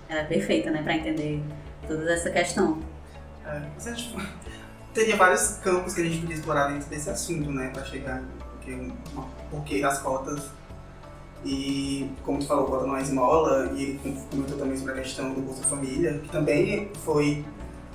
ela 0.09 0.21
é 0.21 0.25
perfeita, 0.25 0.69
né, 0.69 0.81
pra 0.83 0.95
entender 0.95 1.41
toda 1.87 2.13
essa 2.13 2.29
questão. 2.29 2.79
É, 3.45 3.91
tipo, 3.93 4.21
teria 4.93 5.15
vários 5.15 5.57
campos 5.63 5.93
que 5.93 6.01
a 6.01 6.03
gente 6.03 6.19
podia 6.19 6.35
explorar 6.35 6.67
dentro 6.67 6.89
desse 6.89 7.09
assunto, 7.09 7.49
né, 7.49 7.69
para 7.73 7.83
chegar 7.85 8.21
porque, 8.63 8.91
porque 9.51 9.81
das 9.81 9.99
cotas. 9.99 10.41
E 11.45 12.09
como 12.23 12.39
tu 12.39 12.47
falou, 12.47 12.65
cota 12.65 12.87
não 12.87 12.95
é 12.95 13.01
esmola, 13.01 13.71
e 13.75 13.99
comentou 14.31 14.57
também 14.57 14.77
sobre 14.77 14.93
a 14.93 14.95
questão 14.95 15.33
do 15.33 15.41
Bolsa 15.41 15.63
Família, 15.63 16.19
que 16.19 16.29
também 16.29 16.89
foi 17.03 17.43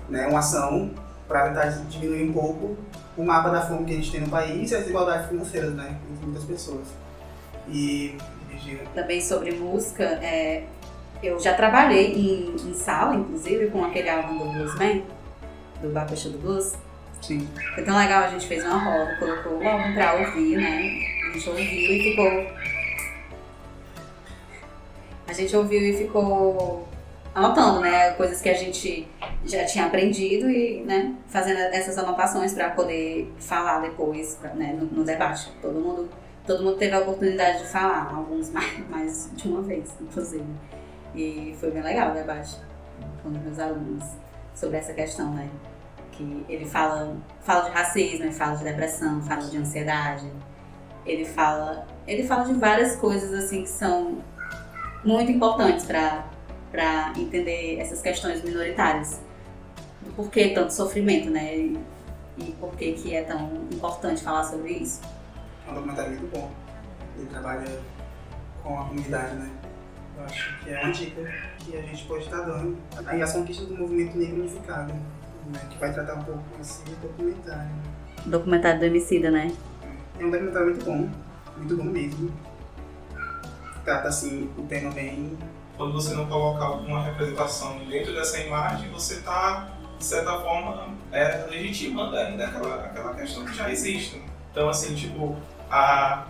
né, 0.09 0.27
uma 0.27 0.41
ação 0.41 0.91
para 1.27 1.49
tentar 1.49 1.67
diminuir 1.89 2.29
um 2.29 2.33
pouco 2.33 2.77
o 3.17 3.25
mapa 3.25 3.51
da 3.51 3.63
fome 3.63 3.85
que 3.85 3.93
a 3.93 3.97
gente 3.97 4.11
tem 4.11 4.21
no 4.21 4.29
país 4.29 4.71
e 4.71 4.75
as 4.75 4.83
desigualdades 4.83 5.29
financeiras, 5.29 5.73
né, 5.75 5.99
entre 6.11 6.27
muitas 6.27 6.45
pessoas. 6.45 6.87
E 7.71 8.17
também 8.95 9.21
sobre 9.21 9.53
música, 9.53 10.05
é, 10.23 10.65
eu 11.23 11.39
já 11.39 11.55
trabalhei 11.55 12.15
em, 12.15 12.55
em, 12.55 12.75
sala, 12.75 13.15
inclusive, 13.15 13.69
com 13.69 13.85
aquele 13.85 14.09
álbum 14.09 14.39
do 14.39 14.45
Bluesman, 14.53 15.05
do 15.81 15.89
Bacaxu 15.91 16.31
do 16.31 16.39
Blues. 16.39 16.75
Sim. 17.21 17.49
Foi 17.75 17.85
tão 17.85 17.97
legal, 17.97 18.25
a 18.25 18.29
gente 18.29 18.47
fez 18.47 18.65
uma 18.65 18.79
roda, 18.79 19.17
colocou 19.19 19.59
o 19.59 19.69
álbum 19.69 19.95
pra 19.95 20.15
ouvir, 20.15 20.57
né? 20.57 21.01
A 21.29 21.33
gente 21.33 21.49
ouviu 21.49 21.65
e 21.65 22.03
ficou. 22.03 22.69
A 25.27 25.33
gente 25.33 25.57
ouviu 25.57 25.83
e 25.83 25.97
ficou 25.97 26.89
anotando, 27.35 27.81
né? 27.81 28.13
Coisas 28.13 28.41
que 28.41 28.49
a 28.49 28.55
gente 28.55 29.07
já 29.45 29.65
tinha 29.65 29.87
aprendido 29.87 30.51
e, 30.51 30.83
né, 30.83 31.15
fazendo 31.29 31.59
essas 31.59 31.99
anotações 31.99 32.53
para 32.53 32.71
poder 32.71 33.33
falar 33.39 33.81
depois, 33.81 34.37
pra, 34.41 34.55
né, 34.55 34.77
no, 34.79 34.87
no, 34.87 35.05
debate. 35.05 35.51
Todo 35.63 35.79
mundo, 35.79 36.09
todo 36.49 36.65
mundo 36.65 36.79
teve 36.79 36.95
a 36.95 37.01
oportunidade 37.01 37.59
de 37.59 37.69
falar, 37.69 38.13
alguns 38.13 38.51
mais, 38.51 38.79
mais 38.89 39.31
de 39.35 39.47
uma 39.47 39.61
vez, 39.61 39.95
inclusive. 40.01 40.47
E 41.15 41.55
foi 41.61 41.71
bem 41.71 41.83
legal 41.83 42.11
o 42.11 42.15
debate 42.15 42.57
com 43.23 43.29
os 43.29 43.37
meus 43.37 43.59
alunos 43.59 44.05
sobre 44.55 44.79
essa 44.79 44.95
questão, 44.95 45.33
né? 45.35 45.49
Que 46.13 46.45
ele 46.49 46.65
fala, 46.65 47.17
fala 47.43 47.69
de 47.69 47.71
racismo, 47.71 48.25
ele 48.25 48.33
fala 48.33 48.57
de 48.57 48.65
depressão, 48.65 49.23
fala 49.23 49.43
de 49.43 49.57
ansiedade. 49.59 50.33
Ele 51.05 51.25
fala, 51.25 51.87
ele 52.07 52.27
fala 52.27 52.45
de 52.45 52.55
várias 52.55 52.97
coisas 52.97 53.33
assim 53.33 53.63
que 53.63 53.69
são 53.69 54.19
muito 55.05 55.31
importantes 55.31 55.85
para 55.85 56.27
para 56.71 57.15
entender 57.17 57.79
essas 57.79 58.03
questões 58.03 58.43
minoritárias. 58.43 59.21
Do 60.03 60.13
porquê 60.13 60.51
tanto 60.51 60.75
sofrimento, 60.75 61.31
né? 61.31 61.57
E, 61.57 61.79
por 62.61 62.77
que 62.77 62.93
que 62.93 63.15
é 63.15 63.23
tão 63.23 63.67
importante 63.73 64.23
falar 64.23 64.45
sobre 64.45 64.73
isso. 64.73 65.01
É 65.69 65.71
um 65.71 65.75
documentário 65.75 66.11
muito 66.13 66.35
bom. 66.35 66.51
Ele 67.17 67.27
trabalha 67.27 67.81
com 68.63 68.81
a 68.81 68.85
comunidade, 68.85 69.35
né? 69.35 69.51
Eu 70.17 70.25
acho 70.25 70.59
que 70.61 70.71
é 70.71 70.81
uma 70.81 70.93
dica 70.93 71.35
que 71.59 71.77
a 71.77 71.83
gente 71.83 72.05
pode 72.07 72.25
estar 72.25 72.41
dando. 72.41 72.77
Aí 73.07 73.21
as 73.21 73.33
conquistas 73.33 73.69
do 73.69 73.77
movimento 73.77 74.17
negro 74.17 74.41
unificado, 74.41 74.93
né? 74.93 75.61
que 75.71 75.79
vai 75.79 75.93
tratar 75.93 76.15
um 76.15 76.25
pouco 76.25 76.43
esse 76.61 76.83
documentário. 77.03 77.71
Documentário 78.27 78.81
do 78.81 78.87
Emicida, 78.87 79.31
né? 79.31 79.55
É 80.19 80.25
um 80.25 80.31
documentário 80.31 80.69
muito 80.69 80.85
bom, 80.85 81.09
muito 81.59 81.77
bom 81.77 81.85
mesmo. 81.85 82.33
Trata 83.85 84.09
assim 84.09 84.51
o 84.57 84.63
tema 84.63 84.91
bem. 84.91 85.37
Quando 85.77 85.93
você 85.93 86.15
não 86.15 86.27
coloca 86.27 86.65
alguma 86.65 87.05
representação 87.05 87.79
dentro 87.85 88.13
dessa 88.15 88.41
imagem, 88.41 88.91
você 88.91 89.15
está, 89.15 89.71
de 89.97 90.05
certa 90.05 90.41
forma, 90.41 90.95
é, 91.13 91.47
legitimando 91.49 92.17
ainda 92.17 92.47
aquela, 92.47 92.85
aquela 92.87 93.15
questão 93.15 93.45
que 93.45 93.55
já 93.55 93.71
existe. 93.71 94.21
Então, 94.51 94.69
assim, 94.69 94.95
tipo, 94.97 95.37
a 95.71 96.27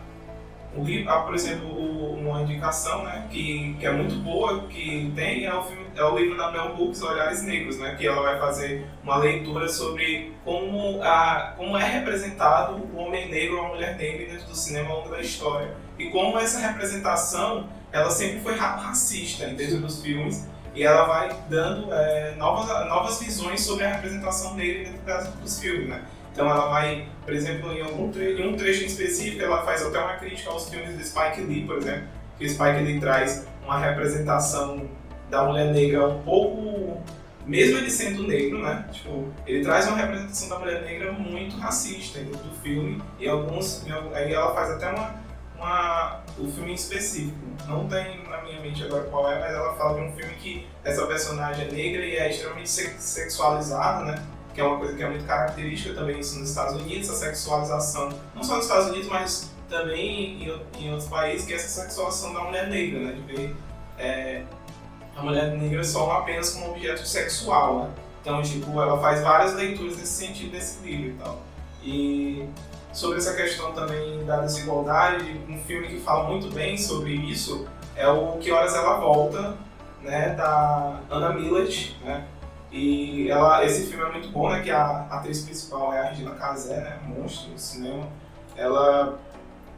o 0.76 0.84
ah, 1.08 1.20
por 1.20 1.34
exemplo, 1.34 1.66
uma 1.68 2.42
indicação 2.42 3.02
né, 3.02 3.26
que, 3.30 3.74
que 3.80 3.86
é 3.86 3.90
muito 3.90 4.16
boa, 4.16 4.66
que 4.68 5.10
tem, 5.16 5.46
é 5.46 5.54
o, 5.54 5.62
filme, 5.62 5.86
é 5.96 6.04
o 6.04 6.16
livro 6.16 6.36
da 6.36 6.50
Bell 6.50 6.76
Hooks, 6.76 7.02
Olhares 7.02 7.42
Negros, 7.42 7.78
né, 7.78 7.96
que 7.96 8.06
ela 8.06 8.22
vai 8.22 8.38
fazer 8.38 8.86
uma 9.02 9.16
leitura 9.16 9.68
sobre 9.68 10.34
como, 10.44 11.02
a, 11.02 11.54
como 11.56 11.76
é 11.76 11.84
representado 11.84 12.74
o 12.74 12.96
homem 12.98 13.30
negro 13.30 13.58
ou 13.58 13.66
a 13.66 13.68
mulher 13.68 13.96
negra 13.96 14.26
dentro 14.26 14.46
do 14.46 14.54
cinema 14.54 14.90
ao 14.90 14.98
longo 14.98 15.10
da 15.10 15.20
história. 15.20 15.74
E 15.98 16.10
como 16.10 16.38
essa 16.38 16.60
representação 16.60 17.68
ela 17.90 18.10
sempre 18.10 18.40
foi 18.40 18.54
racista 18.54 19.46
dentro 19.46 19.78
dos 19.78 20.02
filmes 20.02 20.46
e 20.74 20.82
ela 20.82 21.04
vai 21.04 21.34
dando 21.48 21.92
é, 21.92 22.34
novas, 22.36 22.68
novas 22.86 23.18
visões 23.20 23.62
sobre 23.62 23.84
a 23.84 23.94
representação 23.94 24.54
negra 24.54 24.92
dentro 24.92 25.32
dos 25.40 25.58
filmes. 25.58 25.88
Né? 25.88 26.02
Então 26.38 26.48
ela 26.48 26.68
vai, 26.68 27.08
por 27.24 27.34
exemplo, 27.34 27.72
em, 27.72 27.82
algum 27.82 28.12
tre 28.12 28.40
em 28.40 28.48
um 28.48 28.56
trecho 28.56 28.84
específico, 28.84 29.42
ela 29.42 29.64
faz 29.64 29.84
até 29.84 29.98
uma 29.98 30.14
crítica 30.18 30.50
aos 30.50 30.68
filmes 30.68 30.96
de 30.96 31.04
Spike 31.04 31.40
Lee, 31.40 31.66
por 31.66 31.78
exemplo, 31.78 32.04
que 32.38 32.48
Spike 32.48 32.80
Lee 32.80 33.00
traz 33.00 33.44
uma 33.64 33.76
representação 33.76 34.88
da 35.28 35.42
mulher 35.42 35.72
negra 35.72 36.06
um 36.06 36.22
pouco, 36.22 37.02
mesmo 37.44 37.78
ele 37.78 37.90
sendo 37.90 38.22
negro, 38.22 38.62
né? 38.62 38.88
Tipo, 38.92 39.32
ele 39.48 39.64
traz 39.64 39.88
uma 39.88 39.96
representação 39.96 40.48
da 40.50 40.58
mulher 40.60 40.82
negra 40.82 41.10
muito 41.10 41.56
racista 41.56 42.20
dentro 42.20 42.38
do 42.38 42.54
filme 42.62 43.02
e 43.18 43.28
alguns, 43.28 43.84
aí 44.14 44.32
ela 44.32 44.54
faz 44.54 44.70
até 44.70 44.90
uma, 44.92 45.16
uma 45.56 46.22
o 46.38 46.46
filme 46.52 46.70
em 46.70 46.74
específico. 46.74 47.36
Não 47.66 47.88
tem 47.88 48.22
na 48.28 48.42
minha 48.42 48.60
mente 48.60 48.84
agora 48.84 49.02
qual 49.10 49.28
é, 49.28 49.40
mas 49.40 49.52
ela 49.52 49.74
fala 49.74 49.98
de 49.98 50.06
um 50.06 50.12
filme 50.12 50.34
que 50.34 50.68
essa 50.84 51.04
personagem 51.04 51.66
é 51.66 51.72
negra 51.72 52.06
e 52.06 52.14
é 52.14 52.30
extremamente 52.30 52.70
sexualizada, 52.70 54.04
né? 54.04 54.24
Que 54.58 54.62
é 54.62 54.64
uma 54.64 54.76
coisa 54.76 54.96
que 54.96 55.02
é 55.04 55.08
muito 55.08 55.24
característica 55.24 55.94
também 55.94 56.18
isso 56.18 56.36
nos 56.40 56.48
Estados 56.48 56.82
Unidos, 56.82 57.08
a 57.08 57.14
sexualização, 57.14 58.08
não 58.34 58.42
só 58.42 58.56
nos 58.56 58.64
Estados 58.64 58.88
Unidos, 58.88 59.06
mas 59.06 59.52
também 59.68 60.42
em, 60.42 60.62
em 60.80 60.90
outros 60.90 61.08
países, 61.08 61.46
que 61.46 61.52
é 61.52 61.56
essa 61.56 61.82
sexualização 61.82 62.34
da 62.34 62.40
mulher 62.40 62.66
negra, 62.66 62.98
né? 62.98 63.12
De 63.12 63.20
ver 63.20 63.56
é, 63.96 64.42
a 65.14 65.22
mulher 65.22 65.56
negra 65.56 65.84
só 65.84 66.10
apenas 66.10 66.50
como 66.50 66.72
objeto 66.72 67.06
sexual, 67.06 67.84
né? 67.84 67.90
Então, 68.20 68.42
tipo, 68.42 68.72
ela 68.80 69.00
faz 69.00 69.22
várias 69.22 69.54
leituras 69.54 69.96
nesse 69.96 70.26
sentido 70.26 70.50
desse 70.50 70.84
livro 70.84 71.10
e 71.10 71.14
tal. 71.22 71.42
E 71.84 72.48
sobre 72.92 73.18
essa 73.18 73.34
questão 73.34 73.72
também 73.72 74.24
da 74.24 74.40
desigualdade, 74.40 75.40
um 75.48 75.56
filme 75.60 75.86
que 75.86 76.00
fala 76.00 76.28
muito 76.28 76.52
bem 76.52 76.76
sobre 76.76 77.14
isso 77.14 77.64
é 77.94 78.08
o 78.08 78.38
Que 78.38 78.50
Horas 78.50 78.74
Ela 78.74 78.98
Volta, 78.98 79.56
né, 80.02 80.30
da 80.30 80.98
Anna 81.08 81.32
Millett, 81.32 81.96
né, 82.04 82.26
e 82.70 83.30
ela, 83.30 83.64
esse 83.64 83.86
filme 83.86 84.04
é 84.04 84.12
muito 84.12 84.28
bom, 84.28 84.50
né? 84.50 84.60
Que 84.60 84.70
a 84.70 85.06
atriz 85.10 85.42
principal 85.42 85.92
é 85.92 86.00
a 86.00 86.04
Regina 86.10 86.32
Casé, 86.32 86.76
né? 86.76 86.98
Monstro 87.06 87.52
do 87.52 87.58
cinema. 87.58 88.06
Ela 88.56 89.18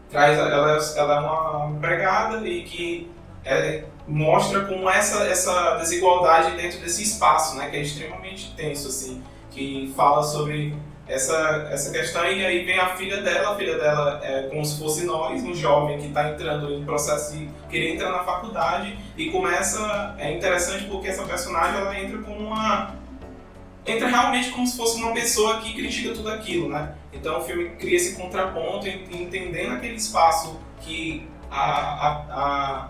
traz, 0.08 0.36
ela, 0.36 0.78
ela 0.96 1.16
é 1.16 1.20
uma 1.20 1.70
empregada 1.70 2.46
e 2.46 2.64
que 2.64 3.10
é, 3.44 3.84
mostra 4.08 4.64
como 4.64 4.90
essa, 4.90 5.24
essa 5.24 5.76
desigualdade 5.76 6.56
dentro 6.56 6.80
desse 6.80 7.02
espaço, 7.02 7.56
né? 7.56 7.70
Que 7.70 7.76
é 7.76 7.82
extremamente 7.82 8.54
tenso, 8.56 8.88
assim. 8.88 9.22
Que 9.50 9.92
fala 9.96 10.22
sobre 10.22 10.74
essa, 11.10 11.68
essa 11.70 11.90
questão 11.90 12.24
e 12.24 12.44
aí 12.44 12.64
vem 12.64 12.78
a 12.78 12.96
filha 12.96 13.20
dela, 13.20 13.52
a 13.52 13.56
filha 13.56 13.76
dela 13.76 14.20
é 14.22 14.44
como 14.44 14.64
se 14.64 14.78
fosse 14.78 15.04
nós, 15.04 15.42
um 15.42 15.54
jovem 15.54 15.98
que 15.98 16.06
está 16.06 16.30
entrando 16.30 16.72
em 16.72 16.84
processo 16.84 17.36
de 17.36 17.50
querer 17.68 17.94
entrar 17.94 18.12
na 18.12 18.22
faculdade 18.22 18.96
e 19.20 19.30
começa, 19.30 20.14
é 20.18 20.32
interessante 20.32 20.84
porque 20.84 21.08
essa 21.08 21.24
personagem 21.24 21.78
ela 21.78 21.98
entra 21.98 22.18
com 22.18 22.32
uma, 22.32 22.94
entra 23.86 24.08
realmente 24.08 24.50
como 24.50 24.66
se 24.66 24.76
fosse 24.76 25.00
uma 25.00 25.12
pessoa 25.12 25.58
que 25.58 25.74
critica 25.74 26.14
tudo 26.14 26.30
aquilo, 26.30 26.68
né? 26.68 26.94
Então 27.12 27.38
o 27.38 27.42
filme 27.42 27.70
cria 27.70 27.96
esse 27.96 28.16
contraponto, 28.16 28.88
entendendo 28.88 29.74
aquele 29.74 29.96
espaço 29.96 30.58
que 30.80 31.28
a, 31.50 31.60
a, 31.60 32.88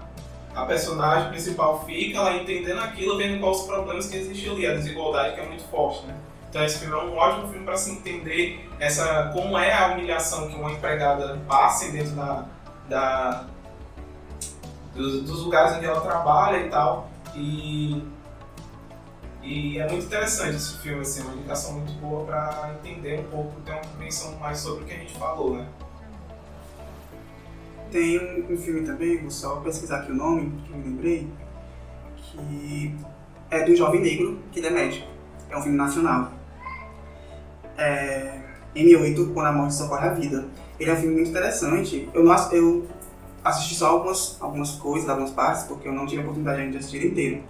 a, 0.54 0.62
a 0.62 0.66
personagem 0.66 1.30
principal 1.30 1.84
fica, 1.84 2.18
ela 2.18 2.36
entendendo 2.36 2.80
aquilo, 2.80 3.16
vendo 3.18 3.40
quais 3.40 3.58
os 3.58 3.66
problemas 3.66 4.06
que 4.06 4.16
existem 4.16 4.52
ali, 4.52 4.66
a 4.66 4.74
desigualdade 4.74 5.34
que 5.34 5.40
é 5.40 5.46
muito 5.46 5.64
forte, 5.64 6.06
né? 6.06 6.14
Então 6.48 6.64
esse 6.64 6.78
filme 6.78 6.94
é 6.94 6.98
um 6.98 7.16
ótimo 7.16 7.48
filme 7.48 7.64
para 7.64 7.76
se 7.76 7.90
entender 7.92 8.68
essa, 8.78 9.30
como 9.32 9.58
é 9.58 9.72
a 9.72 9.88
humilhação 9.88 10.48
que 10.48 10.56
uma 10.56 10.72
empregada 10.72 11.40
passa 11.48 11.90
dentro 11.90 12.12
da, 12.12 12.44
da 12.88 13.44
dos, 14.94 15.22
dos, 15.22 15.44
lugares 15.44 15.76
onde 15.76 15.86
ela 15.86 16.00
trabalha 16.00 16.66
e 16.66 16.68
tal. 16.68 17.10
E, 17.34 18.02
e 19.42 19.78
é 19.78 19.88
muito 19.88 20.06
interessante 20.06 20.56
esse 20.56 20.78
filme, 20.78 21.00
assim, 21.00 21.22
uma 21.22 21.34
indicação 21.34 21.74
muito 21.74 21.92
boa 21.94 22.24
para 22.24 22.74
entender 22.78 23.20
um 23.20 23.30
pouco, 23.30 23.60
ter 23.62 23.72
uma 23.72 23.80
compreensão 23.80 24.36
mais 24.38 24.58
sobre 24.58 24.84
o 24.84 24.86
que 24.86 24.92
a 24.92 24.96
gente 24.96 25.16
falou, 25.18 25.56
né? 25.56 25.66
Tem 27.90 28.18
um, 28.18 28.52
um 28.52 28.56
filme 28.56 28.86
também, 28.86 29.20
vou 29.20 29.30
só 29.30 29.56
pesquisar 29.56 29.98
aqui 29.98 30.12
o 30.12 30.14
nome, 30.14 30.52
que 30.64 30.72
eu 30.72 30.76
me 30.76 30.84
lembrei, 30.84 31.28
que 32.16 32.96
é 33.50 33.64
do 33.64 33.74
jovem 33.74 34.00
negro, 34.00 34.38
que 34.52 34.60
ele 34.60 34.68
é 34.68 34.70
médico. 34.70 35.08
É 35.48 35.56
um 35.56 35.62
filme 35.62 35.76
nacional 35.76 36.40
é, 37.80 38.38
M8, 38.76 39.32
Quando 39.32 39.46
a 39.46 39.52
Morte 39.52 39.74
Socorre 39.74 40.08
a 40.08 40.12
Vida. 40.12 40.46
Ele 40.78 40.90
é 40.90 40.92
um 40.92 40.96
filme 40.96 41.14
muito 41.14 41.30
interessante. 41.30 42.08
Eu, 42.14 42.22
não, 42.22 42.52
eu 42.52 42.86
assisti 43.44 43.74
só 43.74 43.88
algumas, 43.88 44.36
algumas 44.40 44.70
coisas, 44.72 45.08
algumas 45.08 45.30
partes, 45.30 45.64
porque 45.64 45.88
eu 45.88 45.92
não 45.92 46.06
tive 46.06 46.20
a 46.20 46.24
oportunidade 46.24 46.70
de 46.70 46.76
assistir 46.76 47.06
inteiro. 47.06 47.42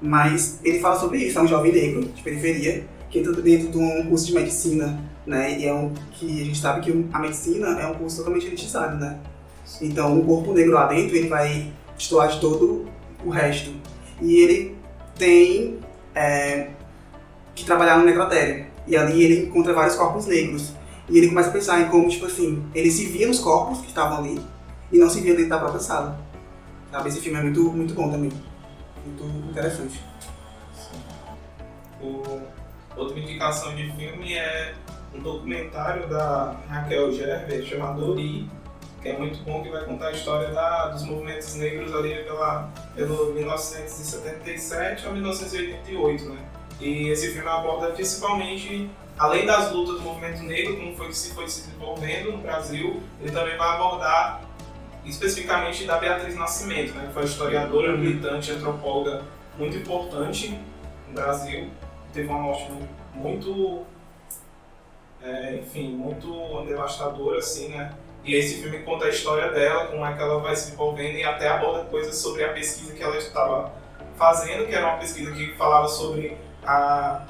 Mas 0.00 0.60
ele 0.64 0.80
fala 0.80 0.98
sobre 0.98 1.18
isso, 1.18 1.38
é 1.38 1.42
um 1.42 1.46
jovem 1.46 1.72
negro 1.72 2.02
de 2.02 2.22
periferia, 2.22 2.86
que 3.10 3.18
entra 3.18 3.32
dentro 3.32 3.68
de 3.68 3.78
um 3.78 4.06
curso 4.06 4.26
de 4.26 4.34
medicina, 4.34 5.00
né? 5.26 5.58
E 5.58 5.66
é 5.66 5.74
um 5.74 5.92
que 6.12 6.40
a 6.40 6.44
gente 6.44 6.58
sabe 6.58 6.80
que 6.80 7.06
a 7.12 7.18
medicina 7.18 7.80
é 7.80 7.86
um 7.86 7.94
curso 7.94 8.18
totalmente 8.18 8.46
elitizado, 8.46 8.96
né? 8.96 9.18
Então, 9.80 10.18
o 10.18 10.24
corpo 10.24 10.52
negro 10.52 10.72
lá 10.72 10.86
dentro, 10.86 11.16
ele 11.16 11.28
vai 11.28 11.70
destoar 11.96 12.28
de 12.28 12.40
todo 12.40 12.86
o 13.24 13.30
resto. 13.30 13.72
E 14.20 14.36
ele 14.36 14.76
tem 15.18 15.78
é, 16.14 16.68
que 17.54 17.64
trabalhar 17.64 17.98
no 17.98 18.04
necrotério. 18.04 18.66
E 18.86 18.96
ali 18.96 19.22
ele 19.22 19.46
encontra 19.46 19.72
vários 19.72 19.96
corpos 19.96 20.26
negros. 20.26 20.72
E 21.08 21.18
ele 21.18 21.28
começa 21.28 21.50
a 21.50 21.52
pensar 21.52 21.80
em 21.80 21.88
como, 21.88 22.08
tipo 22.08 22.26
assim, 22.26 22.64
ele 22.74 22.90
se 22.90 23.06
via 23.06 23.26
nos 23.26 23.38
corpos 23.38 23.80
que 23.80 23.88
estavam 23.88 24.18
ali 24.18 24.40
e 24.92 24.98
não 24.98 25.08
se 25.08 25.20
via 25.20 25.34
dentro 25.34 25.50
da 25.50 25.58
própria 25.58 25.80
sala. 25.80 26.18
Sabe? 26.90 27.08
Esse 27.08 27.20
filme 27.20 27.38
é 27.38 27.42
muito, 27.42 27.62
muito 27.72 27.94
bom 27.94 28.10
também. 28.10 28.32
Muito 29.04 29.50
interessante. 29.50 30.02
O... 32.00 32.40
Outra 32.96 33.18
indicação 33.18 33.74
de 33.74 33.90
filme 33.92 34.34
é 34.34 34.74
um 35.14 35.20
documentário 35.20 36.08
da 36.08 36.56
Raquel 36.68 37.12
Gerber 37.12 37.64
chamado 37.64 38.10
Ori, 38.10 38.50
que 39.00 39.08
é 39.08 39.16
muito 39.16 39.42
bom, 39.44 39.62
que 39.62 39.70
vai 39.70 39.84
contar 39.84 40.08
a 40.08 40.12
história 40.12 40.50
da, 40.50 40.88
dos 40.88 41.04
movimentos 41.04 41.54
negros 41.54 41.94
ali 41.94 42.24
pela, 42.24 42.68
pelo 42.94 43.32
1977 43.32 45.06
a 45.06 45.10
1988, 45.10 46.24
né? 46.28 46.38
E 46.80 47.08
esse 47.08 47.32
filme 47.32 47.48
aborda 47.48 47.88
principalmente, 47.88 48.90
além 49.18 49.46
das 49.46 49.70
lutas 49.72 49.96
do 49.96 50.02
movimento 50.02 50.42
negro, 50.42 50.76
como 50.76 50.96
foi 50.96 51.08
que 51.08 51.16
se 51.16 51.34
foi 51.34 51.48
se 51.48 51.68
desenvolvendo 51.68 52.32
no 52.32 52.38
Brasil, 52.38 53.02
ele 53.20 53.30
também 53.30 53.56
vai 53.56 53.76
abordar 53.76 54.42
especificamente 55.04 55.84
da 55.84 55.98
Beatriz 55.98 56.36
Nascimento, 56.36 56.94
né? 56.94 57.06
Que 57.06 57.14
foi 57.14 57.24
historiadora, 57.24 57.96
militante, 57.96 58.52
antropóloga 58.52 59.22
muito 59.58 59.76
importante 59.76 60.58
no 61.08 61.14
Brasil. 61.14 61.70
Teve 62.12 62.28
uma 62.28 62.38
morte 62.38 62.70
muito, 63.14 63.84
é, 65.22 65.56
enfim, 65.56 65.90
muito 65.90 66.64
devastadora, 66.66 67.38
assim, 67.38 67.68
né? 67.68 67.94
E 68.24 68.34
esse 68.34 68.60
filme 68.62 68.80
conta 68.80 69.06
a 69.06 69.08
história 69.08 69.50
dela, 69.50 69.86
como 69.86 70.04
é 70.04 70.12
que 70.14 70.20
ela 70.20 70.40
vai 70.40 70.54
se 70.54 70.72
envolvendo 70.72 71.16
e 71.16 71.24
até 71.24 71.48
aborda 71.48 71.84
coisas 71.84 72.16
sobre 72.16 72.44
a 72.44 72.52
pesquisa 72.52 72.92
que 72.94 73.02
ela 73.02 73.16
estava 73.16 73.72
fazendo, 74.16 74.66
que 74.66 74.74
era 74.74 74.86
uma 74.86 74.98
pesquisa 74.98 75.32
que 75.32 75.54
falava 75.54 75.88
sobre 75.88 76.36
a, 76.62 77.22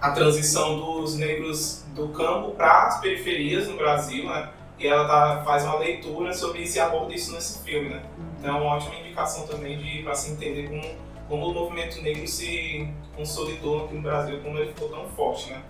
a 0.00 0.10
transição 0.12 0.80
dos 0.80 1.14
negros 1.16 1.84
do 1.88 2.08
campo 2.08 2.52
para 2.52 2.86
as 2.86 3.00
periferias 3.00 3.68
no 3.68 3.76
Brasil, 3.76 4.24
né? 4.24 4.48
E 4.82 4.86
ela 4.88 5.06
tá, 5.06 5.44
faz 5.44 5.62
uma 5.64 5.78
leitura 5.78 6.34
sobre 6.34 6.62
isso 6.62 6.76
e 6.76 6.80
aborda 6.80 7.14
isso 7.14 7.32
nesse 7.32 7.62
filme, 7.62 7.90
né? 7.90 8.02
Então 8.36 8.56
é 8.56 8.60
uma 8.60 8.74
ótima 8.74 8.96
indicação 8.96 9.46
também 9.46 10.02
para 10.02 10.12
se 10.12 10.32
entender 10.32 10.68
como, 10.68 10.82
como 11.28 11.46
o 11.46 11.54
movimento 11.54 12.02
negro 12.02 12.26
se 12.26 12.92
consolidou 13.14 13.84
aqui 13.84 13.94
no 13.94 14.02
Brasil, 14.02 14.40
como 14.42 14.58
ele 14.58 14.72
ficou 14.72 14.88
tão 14.88 15.08
forte, 15.10 15.52
né? 15.52 15.62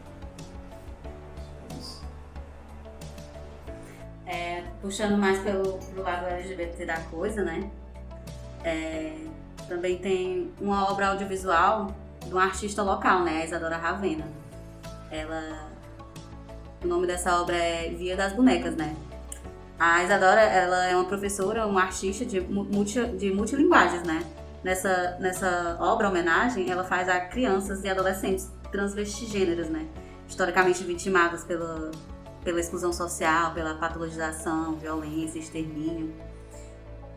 É, 4.24 4.64
puxando 4.80 5.18
mais 5.18 5.40
pelo, 5.40 5.74
pelo 5.74 6.02
lado 6.02 6.26
LGBT 6.28 6.86
da 6.86 6.98
coisa, 7.02 7.44
né? 7.44 7.70
É, 8.64 9.12
também 9.68 9.98
tem 9.98 10.50
uma 10.58 10.90
obra 10.90 11.08
audiovisual 11.08 11.88
de 12.24 12.32
uma 12.32 12.44
artista 12.44 12.82
local, 12.82 13.24
né? 13.24 13.42
A 13.42 13.44
Isadora 13.44 13.76
Ravena. 13.76 14.26
Ela. 15.10 15.71
O 16.84 16.86
nome 16.88 17.06
dessa 17.06 17.40
obra 17.40 17.56
é 17.56 17.90
Via 17.90 18.16
das 18.16 18.32
Bonecas, 18.32 18.74
né? 18.74 18.96
A 19.78 20.02
Isadora, 20.04 20.40
ela 20.40 20.86
é 20.86 20.94
uma 20.94 21.04
professora, 21.04 21.66
uma 21.66 21.82
artista 21.82 22.24
de, 22.24 22.40
multi, 22.40 23.04
de 23.16 23.32
multilinguagens, 23.32 24.02
né? 24.02 24.22
Nessa, 24.62 25.16
nessa 25.18 25.76
obra, 25.80 26.08
homenagem, 26.08 26.70
ela 26.70 26.84
faz 26.84 27.08
a 27.08 27.20
crianças 27.20 27.82
e 27.82 27.88
adolescentes 27.88 28.50
transvestigêneros, 28.70 29.68
né? 29.68 29.86
Historicamente 30.28 30.84
vitimadas 30.84 31.44
pela, 31.44 31.90
pela 32.44 32.60
exclusão 32.60 32.92
social, 32.92 33.52
pela 33.54 33.74
patologização, 33.74 34.76
violência, 34.76 35.38
extermínio. 35.38 36.12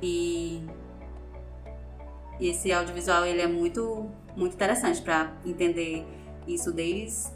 E, 0.01 0.65
e 2.39 2.49
esse 2.49 2.71
audiovisual 2.71 3.25
ele 3.25 3.41
é 3.41 3.47
muito 3.47 4.09
muito 4.35 4.53
interessante 4.53 5.01
para 5.01 5.31
entender 5.45 6.05
isso 6.47 6.71
desde, 6.71 7.29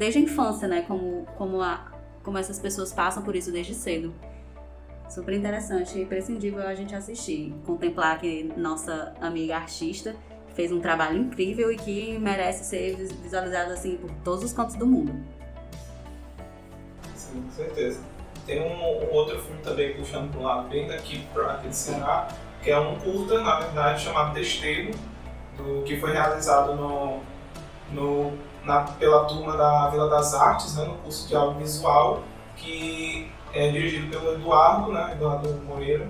desde 0.00 0.18
a 0.18 0.22
infância, 0.22 0.66
né? 0.66 0.82
Como 0.88 1.26
como 1.36 1.60
a, 1.60 1.92
como 2.24 2.38
essas 2.38 2.58
pessoas 2.58 2.90
passam 2.90 3.22
por 3.22 3.36
isso 3.36 3.52
desde 3.52 3.74
cedo. 3.74 4.14
Super 5.10 5.34
interessante 5.34 5.98
e 5.98 6.02
imprescindível 6.02 6.66
a 6.66 6.74
gente 6.74 6.94
assistir, 6.94 7.52
contemplar 7.66 8.18
que 8.18 8.44
nossa 8.56 9.12
amiga 9.20 9.56
artista 9.56 10.16
fez 10.54 10.72
um 10.72 10.80
trabalho 10.80 11.18
incrível 11.18 11.70
e 11.70 11.76
que 11.76 12.18
merece 12.18 12.64
ser 12.64 12.96
visualizado 12.96 13.72
assim 13.72 13.96
por 13.96 14.10
todos 14.24 14.44
os 14.44 14.52
cantos 14.52 14.76
do 14.76 14.86
mundo. 14.86 15.12
Sim, 17.14 17.42
com 17.42 17.50
certeza. 17.50 18.00
Tem 18.46 18.62
um, 18.62 19.12
outro 19.12 19.38
filme 19.40 19.60
também 19.62 19.94
puxando 19.96 20.30
para 20.30 20.40
um 20.40 20.44
lado 20.44 20.68
bem 20.68 20.86
daqui 20.86 21.26
para 21.34 21.54
aqui 21.54 21.68
de 21.68 21.76
Ceará, 21.76 22.28
que 22.62 22.70
é 22.70 22.78
um 22.78 22.98
curta, 23.00 23.42
na 23.42 23.60
verdade, 23.60 24.02
chamado 24.02 24.32
Testeiro, 24.32 24.92
do, 25.56 25.82
que 25.82 25.98
foi 25.98 26.12
realizado 26.12 26.74
no, 26.74 27.20
no, 27.92 28.38
na, 28.64 28.80
pela 28.80 29.24
turma 29.24 29.56
da 29.56 29.88
Vila 29.88 30.08
das 30.08 30.34
Artes, 30.34 30.76
né, 30.76 30.84
no 30.84 30.94
curso 30.94 31.28
de 31.28 31.34
audiovisual, 31.34 32.22
que 32.56 33.30
é 33.52 33.70
dirigido 33.70 34.08
pelo 34.08 34.34
Eduardo, 34.34 34.92
né, 34.92 35.12
Eduardo 35.12 35.48
Moreira. 35.66 36.06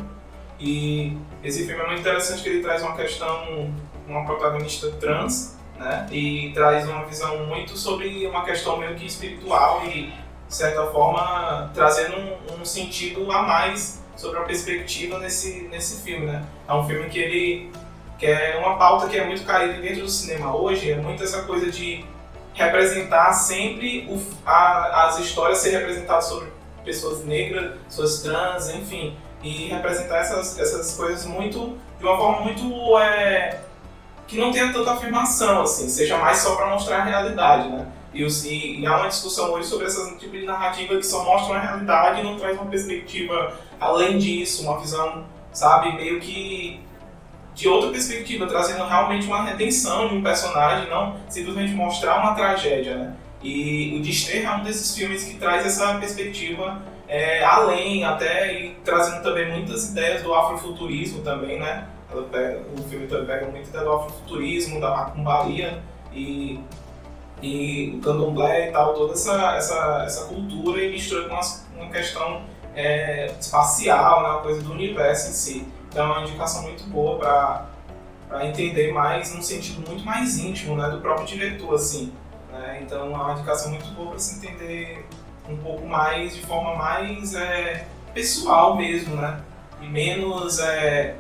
E 0.59 1.17
esse 1.43 1.67
filme 1.67 1.83
é 1.83 1.87
muito 1.87 2.01
interessante 2.01 2.43
que 2.43 2.49
ele 2.49 2.63
traz 2.63 2.83
uma 2.83 2.95
questão, 2.95 3.73
uma 4.07 4.25
protagonista 4.25 4.91
trans, 4.93 5.59
né, 5.79 6.07
e 6.11 6.51
traz 6.53 6.89
uma 6.89 7.05
visão 7.05 7.47
muito 7.47 7.77
sobre 7.77 8.27
uma 8.27 8.45
questão 8.45 8.77
meio 8.77 8.95
que 8.95 9.07
espiritual 9.07 9.85
e 9.87 10.13
de 10.51 10.57
certa 10.57 10.85
forma, 10.87 11.71
trazendo 11.73 12.17
um, 12.17 12.61
um, 12.61 12.65
sentido 12.65 13.31
a 13.31 13.43
mais 13.43 14.03
sobre 14.17 14.41
a 14.41 14.43
perspectiva 14.43 15.17
nesse, 15.21 15.69
nesse 15.71 16.03
filme, 16.03 16.27
né? 16.27 16.45
É 16.67 16.75
um 16.75 16.85
filme 16.85 17.09
que 17.09 17.21
ele 17.21 17.73
que 18.19 18.27
é 18.27 18.59
uma 18.59 18.77
pauta 18.77 19.09
que 19.09 19.17
é 19.17 19.25
muito 19.25 19.45
caída 19.45 19.81
dentro 19.81 20.03
do 20.03 20.09
cinema 20.09 20.55
hoje, 20.55 20.91
é 20.91 20.97
muito 20.97 21.23
essa 21.23 21.45
coisa 21.45 21.71
de 21.71 22.05
representar 22.55 23.33
sempre 23.33 24.07
o, 24.09 24.21
a, 24.45 25.07
as 25.07 25.19
histórias 25.19 25.59
ser 25.59 25.71
representadas 25.71 26.25
sobre 26.25 26.49
pessoas 26.85 27.25
negras, 27.25 27.79
pessoas 27.85 28.23
trans, 28.23 28.69
enfim, 28.71 29.17
e 29.43 29.69
representar 29.69 30.19
essas, 30.19 30.59
essas 30.59 30.97
coisas 30.97 31.25
muito 31.25 31.79
de 31.99 32.05
uma 32.05 32.17
forma 32.17 32.41
muito 32.43 32.99
é, 32.99 33.61
que 34.27 34.39
não 34.39 34.51
tenha 34.51 34.73
tanta 34.73 34.93
afirmação, 34.93 35.63
assim, 35.63 35.89
seja 35.89 36.17
mais 36.19 36.39
só 36.39 36.55
para 36.57 36.71
mostrar 36.71 37.01
a 37.01 37.05
realidade, 37.05 37.69
né? 37.69 37.87
E, 38.13 38.23
e, 38.23 38.81
e, 38.81 38.87
há 38.87 38.97
uma 38.97 39.09
discussão 39.09 39.53
hoje 39.53 39.69
sobre 39.69 39.87
essa 39.87 40.17
tipo 40.17 40.33
de 40.33 40.45
narrativa 40.45 40.97
que 40.97 41.03
só 41.07 41.25
mostra 41.25 41.53
uma 41.55 41.61
realidade 41.61 42.21
e 42.21 42.25
não 42.25 42.37
traz 42.37 42.57
uma 42.59 42.69
perspectiva 42.69 43.57
além 43.79 44.19
disso, 44.19 44.65
uma 44.65 44.81
visão, 44.81 45.25
sabe, 45.53 45.93
meio 45.93 46.19
que 46.21 46.81
de 47.61 47.69
outra 47.69 47.91
perspectiva, 47.91 48.47
trazendo 48.47 48.85
realmente 48.85 49.27
uma 49.27 49.45
redenção 49.45 50.09
de 50.09 50.15
um 50.15 50.23
personagem, 50.23 50.89
não 50.89 51.17
simplesmente 51.29 51.73
mostrar 51.73 52.19
uma 52.19 52.35
tragédia, 52.35 52.97
né? 52.97 53.17
E 53.43 53.97
o 53.99 54.03
Desterra 54.03 54.55
é 54.55 54.57
um 54.57 54.65
desses 54.65 54.95
filmes 54.95 55.25
que 55.25 55.37
traz 55.37 55.65
essa 55.65 55.95
perspectiva 55.95 56.83
é, 57.09 57.43
além, 57.43 58.05
até 58.05 58.53
e 58.53 58.75
trazendo 58.85 59.23
também 59.23 59.51
muitas 59.51 59.91
ideias 59.91 60.23
do 60.23 60.35
afrofuturismo 60.35 61.23
também, 61.23 61.59
né? 61.59 61.87
Pega, 62.31 62.63
o 62.77 62.83
filme 62.89 63.07
também 63.07 63.27
pega 63.27 63.47
muita 63.47 63.69
ideia 63.69 63.85
do 63.85 63.93
afrofuturismo, 63.93 64.81
da 64.81 64.91
macumbaria 64.91 65.83
e 66.13 66.61
e 67.43 67.95
o 67.97 68.01
candomblé 68.01 68.69
e 68.69 68.73
tal, 68.73 68.93
toda 68.93 69.15
essa, 69.15 69.57
essa, 69.57 70.03
essa 70.05 70.27
cultura 70.27 70.83
e 70.83 70.91
mistura 70.91 71.27
com 71.27 71.35
uma, 71.35 71.41
uma 71.75 71.91
questão 71.91 72.43
é, 72.75 73.33
espacial, 73.41 74.23
né, 74.23 74.29
uma 74.29 74.41
coisa 74.41 74.63
do 74.63 74.73
universo 74.73 75.31
em 75.31 75.33
si. 75.33 75.69
Então 75.91 76.07
é 76.07 76.19
uma 76.19 76.23
indicação 76.23 76.63
muito 76.63 76.85
boa 76.85 77.19
para 77.19 78.47
entender 78.47 78.93
mais, 78.93 79.35
num 79.35 79.43
sentido 79.43 79.87
muito 79.87 80.05
mais 80.05 80.39
íntimo 80.39 80.77
né, 80.77 80.89
do 80.89 81.01
próprio 81.01 81.27
diretor. 81.27 81.75
Assim, 81.75 82.13
né? 82.51 82.81
Então 82.83 83.07
é 83.07 83.09
uma 83.09 83.33
indicação 83.33 83.71
muito 83.71 83.89
boa 83.95 84.11
para 84.11 84.19
se 84.19 84.37
entender 84.37 85.07
um 85.49 85.57
pouco 85.57 85.85
mais, 85.87 86.35
de 86.35 86.43
forma 86.47 86.77
mais 86.77 87.35
é, 87.35 87.87
pessoal 88.15 88.77
mesmo, 88.77 89.17
né? 89.17 89.41
E 89.81 89.87
menos 89.89 90.61
é, 90.61 91.17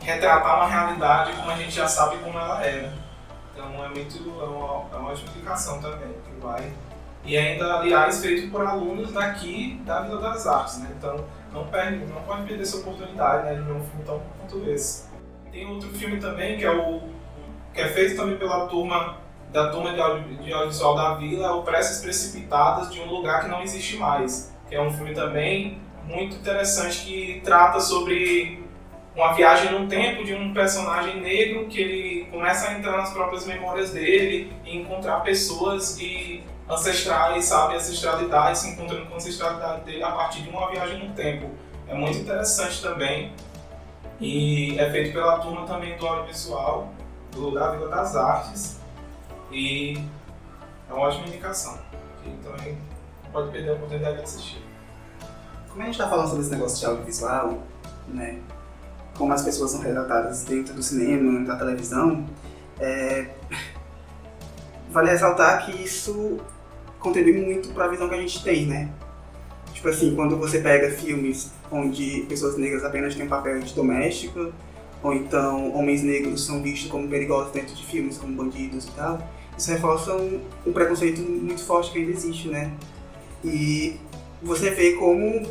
retratar 0.00 0.56
uma 0.56 0.68
realidade 0.68 1.32
como 1.32 1.50
a 1.50 1.56
gente 1.56 1.72
já 1.72 1.88
sabe 1.88 2.18
como 2.18 2.38
ela 2.38 2.64
é. 2.64 2.82
Né? 2.82 2.98
Então 3.52 3.84
é 3.84 3.88
muito 3.88 4.18
é 4.40 4.44
uma, 4.44 4.84
é 4.92 4.96
uma 4.96 5.12
explicação 5.12 5.80
também 5.80 6.08
que 6.08 6.40
vai 6.40 6.70
e 7.24 7.36
ainda 7.36 7.74
aliás 7.74 8.20
feito 8.20 8.50
por 8.50 8.66
alunos 8.66 9.12
daqui 9.12 9.80
da 9.84 10.00
Vila 10.02 10.20
das 10.20 10.46
Artes, 10.46 10.78
né? 10.78 10.90
Então 10.96 11.24
não 11.52 11.66
perde, 11.66 12.04
não 12.06 12.22
pode 12.22 12.42
perder 12.42 12.62
essa 12.62 12.78
oportunidade 12.78 13.44
né, 13.44 13.54
de 13.54 13.62
ver 13.62 13.72
um 13.72 13.84
filme 13.84 14.04
tão 14.04 14.22
quanto 14.38 14.70
esse. 14.70 15.08
Tem 15.50 15.66
outro 15.66 15.88
filme 15.90 16.18
também 16.18 16.58
que 16.58 16.64
é 16.64 16.70
o 16.70 17.00
que 17.72 17.80
é 17.80 17.88
feito 17.88 18.16
também 18.16 18.36
pela 18.36 18.66
turma 18.66 19.18
da 19.50 19.68
turma 19.70 19.92
de, 19.92 20.00
audio, 20.00 20.36
de 20.38 20.52
audiovisual 20.52 20.94
da 20.94 21.14
Vila, 21.14 21.54
o 21.54 21.62
Preces 21.62 22.02
Precipitadas 22.02 22.90
de 22.90 23.00
um 23.00 23.06
lugar 23.06 23.42
que 23.42 23.48
não 23.48 23.62
existe 23.62 23.96
mais, 23.96 24.54
que 24.68 24.74
é 24.74 24.80
um 24.80 24.90
filme 24.90 25.14
também 25.14 25.78
muito 26.04 26.36
interessante 26.36 27.04
que 27.04 27.40
trata 27.44 27.78
sobre 27.80 28.62
uma 29.14 29.34
viagem 29.34 29.78
no 29.78 29.86
tempo 29.86 30.24
de 30.24 30.34
um 30.34 30.54
personagem 30.54 31.20
negro 31.20 31.66
que 31.66 31.80
ele 31.80 32.24
começa 32.30 32.68
a 32.68 32.78
entrar 32.78 32.96
nas 32.96 33.12
próprias 33.12 33.46
memórias 33.46 33.90
dele 33.90 34.50
e 34.64 34.76
encontrar 34.76 35.20
pessoas 35.20 35.98
e 36.00 36.42
ancestrais, 36.68 37.44
sabe, 37.44 37.76
ancestralidade, 37.76 38.58
se 38.58 38.70
encontrando 38.70 39.06
com 39.06 39.14
a 39.14 39.16
ancestralidade 39.16 39.84
dele 39.84 40.02
a 40.02 40.12
partir 40.12 40.42
de 40.42 40.50
uma 40.50 40.70
viagem 40.70 41.06
no 41.06 41.14
tempo. 41.14 41.50
É 41.86 41.94
muito 41.94 42.18
interessante 42.18 42.80
também 42.80 43.32
e 44.20 44.78
é 44.78 44.90
feito 44.90 45.12
pela 45.12 45.38
turma 45.38 45.66
também 45.66 45.96
do 45.96 46.06
audiovisual 46.06 46.92
do 47.32 47.50
da 47.52 47.70
Vila 47.72 47.88
das 47.88 48.14
Artes 48.14 48.80
e 49.50 49.98
é 50.88 50.92
uma 50.92 51.06
ótima 51.06 51.26
indicação. 51.26 51.78
Então 52.24 52.52
pode 53.32 53.50
perder 53.50 53.70
a 53.70 53.74
oportunidade 53.74 54.18
de 54.18 54.22
assistir. 54.22 54.62
Como 55.68 55.82
a 55.82 55.86
gente 55.86 55.94
está 55.94 56.08
falando 56.08 56.28
sobre 56.28 56.42
esse 56.42 56.50
negócio 56.50 56.78
de 56.78 56.86
audiovisual, 56.86 57.58
né? 58.08 58.40
como 59.16 59.32
as 59.32 59.42
pessoas 59.42 59.72
são 59.72 59.80
retratadas 59.80 60.44
dentro 60.44 60.74
do 60.74 60.82
cinema, 60.82 61.44
da 61.46 61.56
televisão, 61.56 62.26
é... 62.78 63.30
vale 64.90 65.10
ressaltar 65.10 65.64
que 65.64 65.82
isso 65.82 66.38
contribui 67.02 67.32
muito 67.32 67.68
para 67.70 67.86
a 67.86 67.88
visão 67.88 68.08
que 68.08 68.14
a 68.14 68.18
gente 68.18 68.42
tem, 68.42 68.66
né? 68.66 68.90
Tipo 69.72 69.88
assim, 69.88 70.14
quando 70.14 70.36
você 70.36 70.60
pega 70.60 70.90
filmes 70.90 71.52
onde 71.70 72.24
pessoas 72.28 72.56
negras 72.56 72.84
apenas 72.84 73.14
têm 73.14 73.26
um 73.26 73.28
papel 73.28 73.58
de 73.60 73.74
doméstica, 73.74 74.52
ou 75.02 75.12
então 75.12 75.74
homens 75.74 76.02
negros 76.02 76.46
são 76.46 76.62
vistos 76.62 76.90
como 76.90 77.08
perigosos 77.08 77.52
dentro 77.52 77.74
de 77.74 77.84
filmes, 77.84 78.18
como 78.18 78.34
bandidos 78.34 78.84
e 78.84 78.90
tal, 78.92 79.18
isso 79.58 79.70
reforça 79.70 80.14
um, 80.14 80.40
um 80.66 80.72
preconceito 80.72 81.20
muito 81.20 81.64
forte 81.64 81.90
que 81.90 81.98
ainda 81.98 82.12
existe, 82.12 82.48
né? 82.48 82.72
E 83.44 83.96
você 84.42 84.70
vê 84.70 84.92
como 84.92 85.46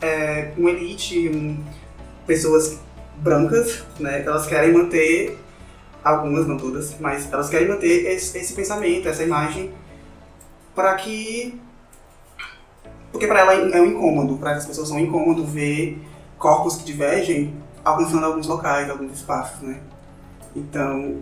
é, 0.00 0.52
uma 0.56 0.70
elite, 0.70 1.28
um, 1.28 1.56
pessoas 2.26 2.78
brancas, 3.16 3.84
né, 3.98 4.22
elas 4.24 4.46
querem 4.46 4.72
manter, 4.72 5.36
algumas, 6.04 6.46
não 6.46 6.56
todas, 6.56 6.94
mas 7.00 7.30
elas 7.32 7.48
querem 7.48 7.68
manter 7.68 8.06
esse, 8.12 8.38
esse 8.38 8.52
pensamento, 8.54 9.08
essa 9.08 9.22
imagem, 9.22 9.70
para 10.78 10.94
que. 10.94 11.60
Porque 13.10 13.26
para 13.26 13.40
ela 13.40 13.52
é 13.76 13.80
um 13.80 13.86
incômodo, 13.86 14.36
para 14.36 14.52
as 14.52 14.64
pessoas 14.64 14.92
é 14.92 14.94
um 14.94 15.00
incômodo 15.00 15.44
ver 15.44 16.00
corpos 16.38 16.76
que 16.76 16.84
divergem 16.84 17.52
alcançando 17.84 18.24
alguns 18.24 18.46
locais, 18.46 18.88
alguns 18.88 19.10
espaços, 19.12 19.60
né? 19.60 19.80
Então, 20.54 21.16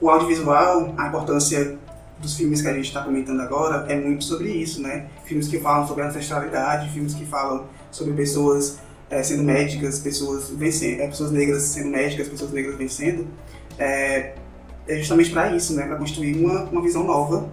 o 0.00 0.08
audiovisual, 0.08 0.94
a 0.96 1.08
importância 1.08 1.78
dos 2.18 2.34
filmes 2.38 2.62
que 2.62 2.68
a 2.68 2.72
gente 2.72 2.86
está 2.86 3.02
comentando 3.02 3.40
agora 3.40 3.84
é 3.92 4.00
muito 4.00 4.24
sobre 4.24 4.48
isso, 4.48 4.80
né? 4.80 5.08
Filmes 5.26 5.46
que 5.46 5.60
falam 5.60 5.86
sobre 5.86 6.02
ancestralidade, 6.02 6.90
filmes 6.90 7.12
que 7.12 7.26
falam 7.26 7.66
sobre 7.90 8.14
pessoas 8.14 8.78
é, 9.10 9.22
sendo 9.22 9.42
médicas, 9.42 9.98
pessoas 9.98 10.48
vencendo, 10.48 11.02
é, 11.02 11.08
pessoas 11.08 11.30
negras 11.32 11.64
sendo 11.64 11.90
médicas, 11.90 12.28
pessoas 12.28 12.50
negras 12.50 12.76
vencendo, 12.76 13.26
é, 13.78 14.34
é 14.88 14.96
justamente 14.96 15.30
para 15.30 15.54
isso, 15.54 15.74
né? 15.74 15.86
Para 15.86 15.96
construir 15.96 16.34
uma, 16.42 16.62
uma 16.62 16.80
visão 16.80 17.04
nova, 17.04 17.46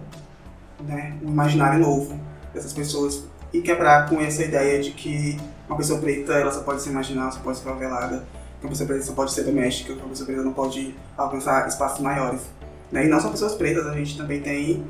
né? 0.84 1.16
Um 1.22 1.28
imaginário 1.28 1.80
novo 1.80 2.18
dessas 2.52 2.72
pessoas 2.72 3.24
e 3.52 3.60
quebrar 3.60 4.08
com 4.08 4.20
essa 4.20 4.42
ideia 4.42 4.80
de 4.80 4.92
que 4.92 5.38
uma 5.68 5.76
pessoa 5.76 6.00
preta 6.00 6.32
ela 6.32 6.50
só 6.50 6.60
pode 6.60 6.82
ser 6.82 6.90
marginal, 6.90 7.30
só 7.30 7.40
pode 7.40 7.58
ser 7.58 7.64
favelada, 7.64 8.24
que 8.60 8.66
uma 8.66 8.70
pessoa 8.70 8.86
preta 8.86 9.04
só 9.04 9.12
pode 9.12 9.32
ser 9.32 9.44
doméstica, 9.44 9.94
que 9.94 10.00
uma 10.00 10.08
pessoa 10.08 10.26
preta 10.26 10.42
não 10.42 10.52
pode 10.52 10.94
alcançar 11.16 11.66
espaços 11.68 12.00
maiores. 12.00 12.42
Né? 12.90 13.06
E 13.06 13.08
não 13.08 13.20
só 13.20 13.30
pessoas 13.30 13.54
pretas, 13.54 13.86
a 13.86 13.92
gente 13.92 14.16
também 14.16 14.40
tem, 14.40 14.84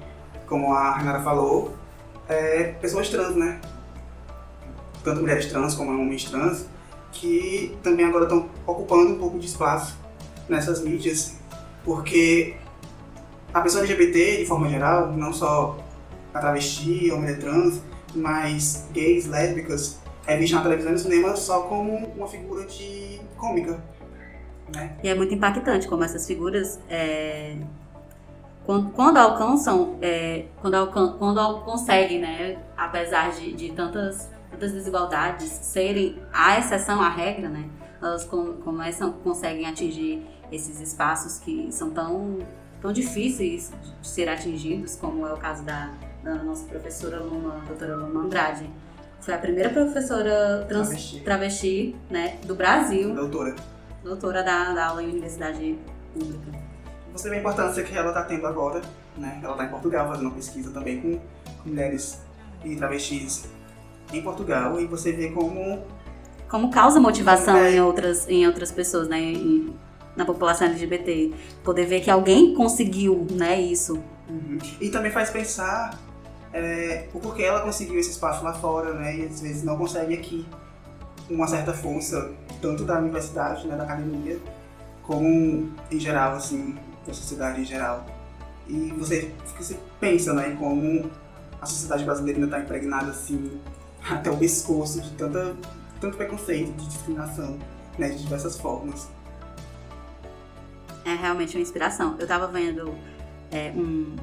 como 0.46 0.72
a 0.72 0.96
Renata 0.96 1.22
falou, 1.22 1.74
é, 2.28 2.74
pessoas 2.80 3.08
trans, 3.08 3.36
né? 3.36 3.60
Tanto 5.04 5.20
mulheres 5.20 5.46
trans 5.46 5.74
como 5.74 5.90
homens 5.90 6.24
trans, 6.24 6.66
que 7.12 7.76
também 7.82 8.06
agora 8.06 8.24
estão 8.24 8.48
ocupando 8.66 9.12
um 9.12 9.18
pouco 9.18 9.38
de 9.38 9.46
espaço 9.46 9.96
nessas 10.48 10.82
mídias, 10.82 11.34
porque 11.84 12.56
a 13.52 13.60
pessoa 13.60 13.84
LGBT, 13.84 14.38
de 14.38 14.46
forma 14.46 14.68
geral, 14.68 15.12
não 15.12 15.32
só 15.32 15.78
a 16.32 16.38
travesti, 16.38 17.10
mulher 17.12 17.38
trans, 17.38 17.82
mas 18.14 18.88
gays, 18.92 19.26
lésbicas, 19.26 19.98
é 20.26 20.36
vista 20.36 20.56
na 20.56 20.62
televisão 20.62 20.90
e 20.90 20.94
no 20.94 20.98
cinema 20.98 21.36
só 21.36 21.62
como 21.62 21.96
uma 22.16 22.26
figura 22.26 22.64
de 22.66 23.20
cômica. 23.36 23.82
Né? 24.74 24.96
E 25.02 25.08
é 25.08 25.14
muito 25.14 25.34
impactante 25.34 25.86
como 25.88 26.04
essas 26.04 26.26
figuras 26.26 26.80
é, 26.88 27.56
quando, 28.64 28.90
quando 28.92 29.16
alcançam, 29.16 29.98
é, 30.00 30.46
quando, 30.60 30.74
alcan 30.74 31.16
quando 31.18 31.60
conseguem, 31.60 32.20
né, 32.20 32.58
apesar 32.76 33.32
de, 33.32 33.52
de 33.52 33.72
tantas, 33.72 34.30
tantas 34.50 34.72
desigualdades 34.72 35.48
serem 35.48 36.22
a 36.32 36.58
exceção 36.58 37.00
à 37.00 37.08
regra, 37.08 37.48
né, 37.48 37.68
elas 38.00 38.24
com, 38.24 38.54
começam, 38.54 39.12
conseguem 39.12 39.66
atingir 39.66 40.24
esses 40.50 40.80
espaços 40.80 41.38
que 41.38 41.72
são 41.72 41.90
tão, 41.90 42.38
tão 42.82 42.92
difíceis 42.92 43.72
de 44.02 44.08
ser 44.08 44.28
atingidos, 44.28 44.96
como 44.96 45.26
é 45.26 45.32
o 45.32 45.36
caso 45.38 45.62
da, 45.62 45.90
da 46.22 46.34
nossa 46.34 46.66
professora 46.66 47.20
Luma, 47.20 47.62
doutora 47.66 47.96
Luma 47.96 48.20
Andrade. 48.20 48.68
Foi 49.20 49.32
a 49.32 49.38
primeira 49.38 49.70
professora 49.70 50.66
trans, 50.68 50.88
travesti. 50.88 51.20
travesti 51.20 51.96
né, 52.10 52.38
do 52.44 52.54
Brasil. 52.54 53.14
Doutora. 53.14 53.54
Doutora 54.02 54.42
da, 54.42 54.74
da 54.74 54.86
aula 54.88 55.02
em 55.02 55.10
universidade 55.10 55.78
pública 56.12 56.72
você 57.12 57.28
vê 57.28 57.36
a 57.36 57.38
importância 57.40 57.82
que 57.82 57.96
ela 57.96 58.08
está 58.08 58.22
tendo 58.22 58.46
agora, 58.46 58.80
né? 59.16 59.38
Ela 59.42 59.52
está 59.52 59.64
em 59.66 59.68
Portugal 59.68 60.08
fazendo 60.08 60.26
uma 60.26 60.34
pesquisa 60.34 60.70
também 60.70 61.00
com, 61.00 61.20
mulheres 61.64 62.20
e 62.64 62.74
travestis 62.74 63.44
em 64.12 64.20
Portugal 64.20 64.80
e 64.80 64.86
você 64.86 65.12
vê 65.12 65.30
como 65.30 65.84
como 66.48 66.72
causa 66.72 66.98
motivação 66.98 67.56
é. 67.56 67.76
em 67.76 67.80
outras 67.80 68.28
em 68.28 68.44
outras 68.46 68.72
pessoas, 68.72 69.08
né? 69.08 69.20
Em, 69.20 69.72
na 70.16 70.24
população 70.24 70.66
LGBT, 70.68 71.32
poder 71.64 71.86
ver 71.86 72.00
que 72.00 72.10
alguém 72.10 72.54
conseguiu, 72.54 73.26
né? 73.30 73.60
Isso. 73.60 74.02
Uhum. 74.28 74.58
E 74.80 74.88
também 74.90 75.10
faz 75.10 75.30
pensar 75.30 75.98
é, 76.52 77.06
o 77.14 77.20
porquê 77.20 77.42
ela 77.42 77.60
conseguiu 77.60 77.98
esse 77.98 78.10
espaço 78.10 78.44
lá 78.44 78.52
fora, 78.52 78.92
né? 78.94 79.16
E 79.16 79.26
às 79.26 79.40
vezes 79.40 79.62
não 79.62 79.76
consegue 79.76 80.14
aqui 80.14 80.46
uma 81.30 81.46
certa 81.46 81.72
força 81.72 82.32
tanto 82.60 82.84
da 82.84 82.98
universidade, 82.98 83.66
né, 83.66 83.76
da 83.76 83.84
academia, 83.84 84.38
como 85.02 85.72
em 85.90 86.00
geral, 86.00 86.34
assim, 86.34 86.76
da 87.06 87.12
sociedade 87.12 87.60
em 87.60 87.64
geral. 87.64 88.04
E 88.68 88.92
você, 88.96 89.32
você 89.58 89.76
pensa, 89.98 90.32
né, 90.32 90.56
como 90.58 91.10
a 91.60 91.66
sociedade 91.66 92.04
brasileira 92.04 92.38
ainda 92.38 92.56
está 92.56 92.60
impregnada 92.60 93.10
assim 93.10 93.60
até 94.08 94.30
o 94.30 94.36
pescoço 94.36 95.00
de 95.00 95.10
tanta, 95.12 95.56
tanto 96.00 96.16
preconceito, 96.16 96.72
de 96.72 96.86
discriminação, 96.86 97.58
né, 97.98 98.10
de 98.10 98.22
diversas 98.22 98.58
formas. 98.58 99.08
É 101.04 101.14
realmente 101.14 101.56
uma 101.56 101.62
inspiração. 101.62 102.16
Eu 102.18 102.26
tava 102.26 102.46
vendo 102.46 102.94
é, 103.50 103.72
um. 103.76 104.16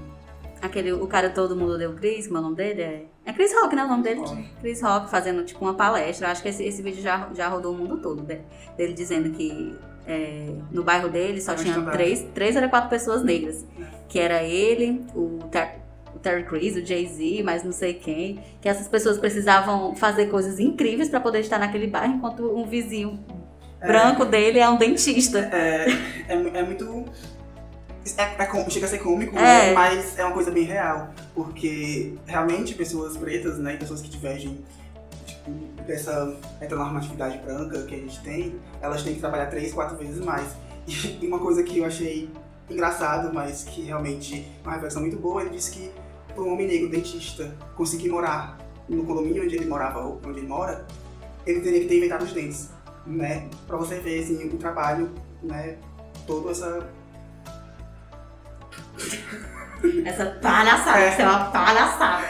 Aquele, 0.61 0.91
o 0.91 1.07
cara 1.07 1.29
todo 1.29 1.55
mundo 1.55 1.77
deu 1.77 1.93
Chris, 1.93 2.27
como 2.27 2.37
é 2.37 2.41
o 2.41 2.43
nome 2.43 2.55
dele? 2.57 2.81
É, 2.81 3.05
é 3.25 3.33
Chris 3.33 3.53
Rock, 3.53 3.75
né? 3.75 3.85
O 3.85 3.87
nome 3.87 4.03
dele? 4.03 4.21
Chris 4.59 4.81
Rock 4.81 5.09
fazendo 5.09 5.43
tipo 5.45 5.63
uma 5.63 5.73
palestra. 5.73 6.27
Eu 6.27 6.31
acho 6.31 6.41
que 6.41 6.49
esse, 6.49 6.63
esse 6.63 6.81
vídeo 6.81 7.01
já, 7.01 7.29
já 7.33 7.47
rodou 7.47 7.73
o 7.73 7.77
mundo 7.77 7.97
todo, 8.01 8.23
né? 8.23 8.41
dele 8.75 8.93
dizendo 8.93 9.29
que 9.31 9.77
é, 10.05 10.53
no 10.71 10.83
bairro 10.83 11.07
dele 11.07 11.39
só 11.39 11.55
tinha 11.55 11.81
três, 11.91 12.25
três 12.33 12.55
ou 12.55 12.69
quatro 12.69 12.89
pessoas 12.89 13.23
negras. 13.23 13.65
Que 14.09 14.19
era 14.19 14.43
ele, 14.43 15.05
o, 15.15 15.39
Ter 15.49 15.79
o 16.13 16.19
Terry 16.19 16.43
Crews, 16.43 16.75
o 16.75 16.85
Jay-Z, 16.85 17.43
mas 17.43 17.63
não 17.63 17.71
sei 17.71 17.93
quem. 17.93 18.43
Que 18.59 18.67
essas 18.67 18.87
pessoas 18.87 19.17
precisavam 19.17 19.95
fazer 19.95 20.25
coisas 20.27 20.59
incríveis 20.59 21.09
para 21.09 21.19
poder 21.19 21.39
estar 21.39 21.59
naquele 21.59 21.87
bairro, 21.87 22.15
enquanto 22.15 22.43
um 22.51 22.65
vizinho 22.65 23.19
é, 23.19 23.38
branco 23.79 24.25
dele 24.25 24.59
é 24.59 24.69
um 24.69 24.77
dentista. 24.77 25.39
É, 25.51 25.85
é, 26.27 26.33
é 26.33 26.63
muito. 26.63 27.05
É, 28.17 28.43
é, 28.43 28.69
chega 28.69 28.85
a 28.85 28.89
ser 28.89 28.99
cômico, 28.99 29.35
né? 29.35 29.71
É. 29.71 29.73
mas 29.73 30.17
é 30.17 30.23
uma 30.23 30.33
coisa 30.33 30.51
bem 30.51 30.63
real. 30.63 31.09
Porque 31.35 32.13
realmente 32.25 32.73
pessoas 32.73 33.15
pretas, 33.17 33.57
né, 33.57 33.77
pessoas 33.77 34.01
que 34.01 34.09
divergem 34.09 34.63
dessa 35.85 36.35
heteronormatividade 36.61 37.37
branca 37.39 37.83
que 37.83 37.95
a 37.95 37.97
gente 37.97 38.21
tem, 38.21 38.55
elas 38.81 39.03
têm 39.03 39.15
que 39.15 39.19
trabalhar 39.19 39.47
três, 39.47 39.73
quatro 39.73 39.97
vezes 39.97 40.23
mais. 40.23 40.55
E 40.87 41.27
uma 41.27 41.39
coisa 41.39 41.61
que 41.63 41.79
eu 41.79 41.85
achei 41.85 42.29
engraçado, 42.69 43.33
mas 43.33 43.63
que 43.63 43.81
realmente 43.83 44.47
é 44.63 44.67
uma 44.67 44.73
reflexão 44.73 45.01
muito 45.01 45.17
boa, 45.17 45.41
ele 45.41 45.51
disse 45.51 45.71
que 45.71 45.91
para 46.33 46.43
um 46.43 46.53
homem 46.53 46.67
negro 46.67 46.89
dentista 46.89 47.55
conseguir 47.75 48.09
morar 48.09 48.57
no 48.87 49.03
condomínio 49.03 49.43
onde 49.43 49.55
ele 49.55 49.65
morava 49.65 49.99
ou 49.99 50.21
onde 50.25 50.39
ele 50.39 50.47
mora, 50.47 50.85
ele 51.45 51.61
teria 51.61 51.79
que 51.81 51.87
ter 51.87 51.97
inventado 51.97 52.23
os 52.23 52.33
dentes, 52.33 52.69
né? 53.10 53.50
Para 53.67 53.78
você 53.78 54.00
ver 54.00 54.24
assim, 54.24 54.48
o 54.48 54.58
trabalho, 54.58 55.13
né? 55.41 55.78
Toda 56.26 56.52
essa 56.52 56.88
essa 60.06 60.26
palhaçada, 60.41 61.00
é. 61.00 61.10
isso 61.10 61.22
é 61.22 61.26
uma 61.26 61.52
palhaçada. 61.52 62.26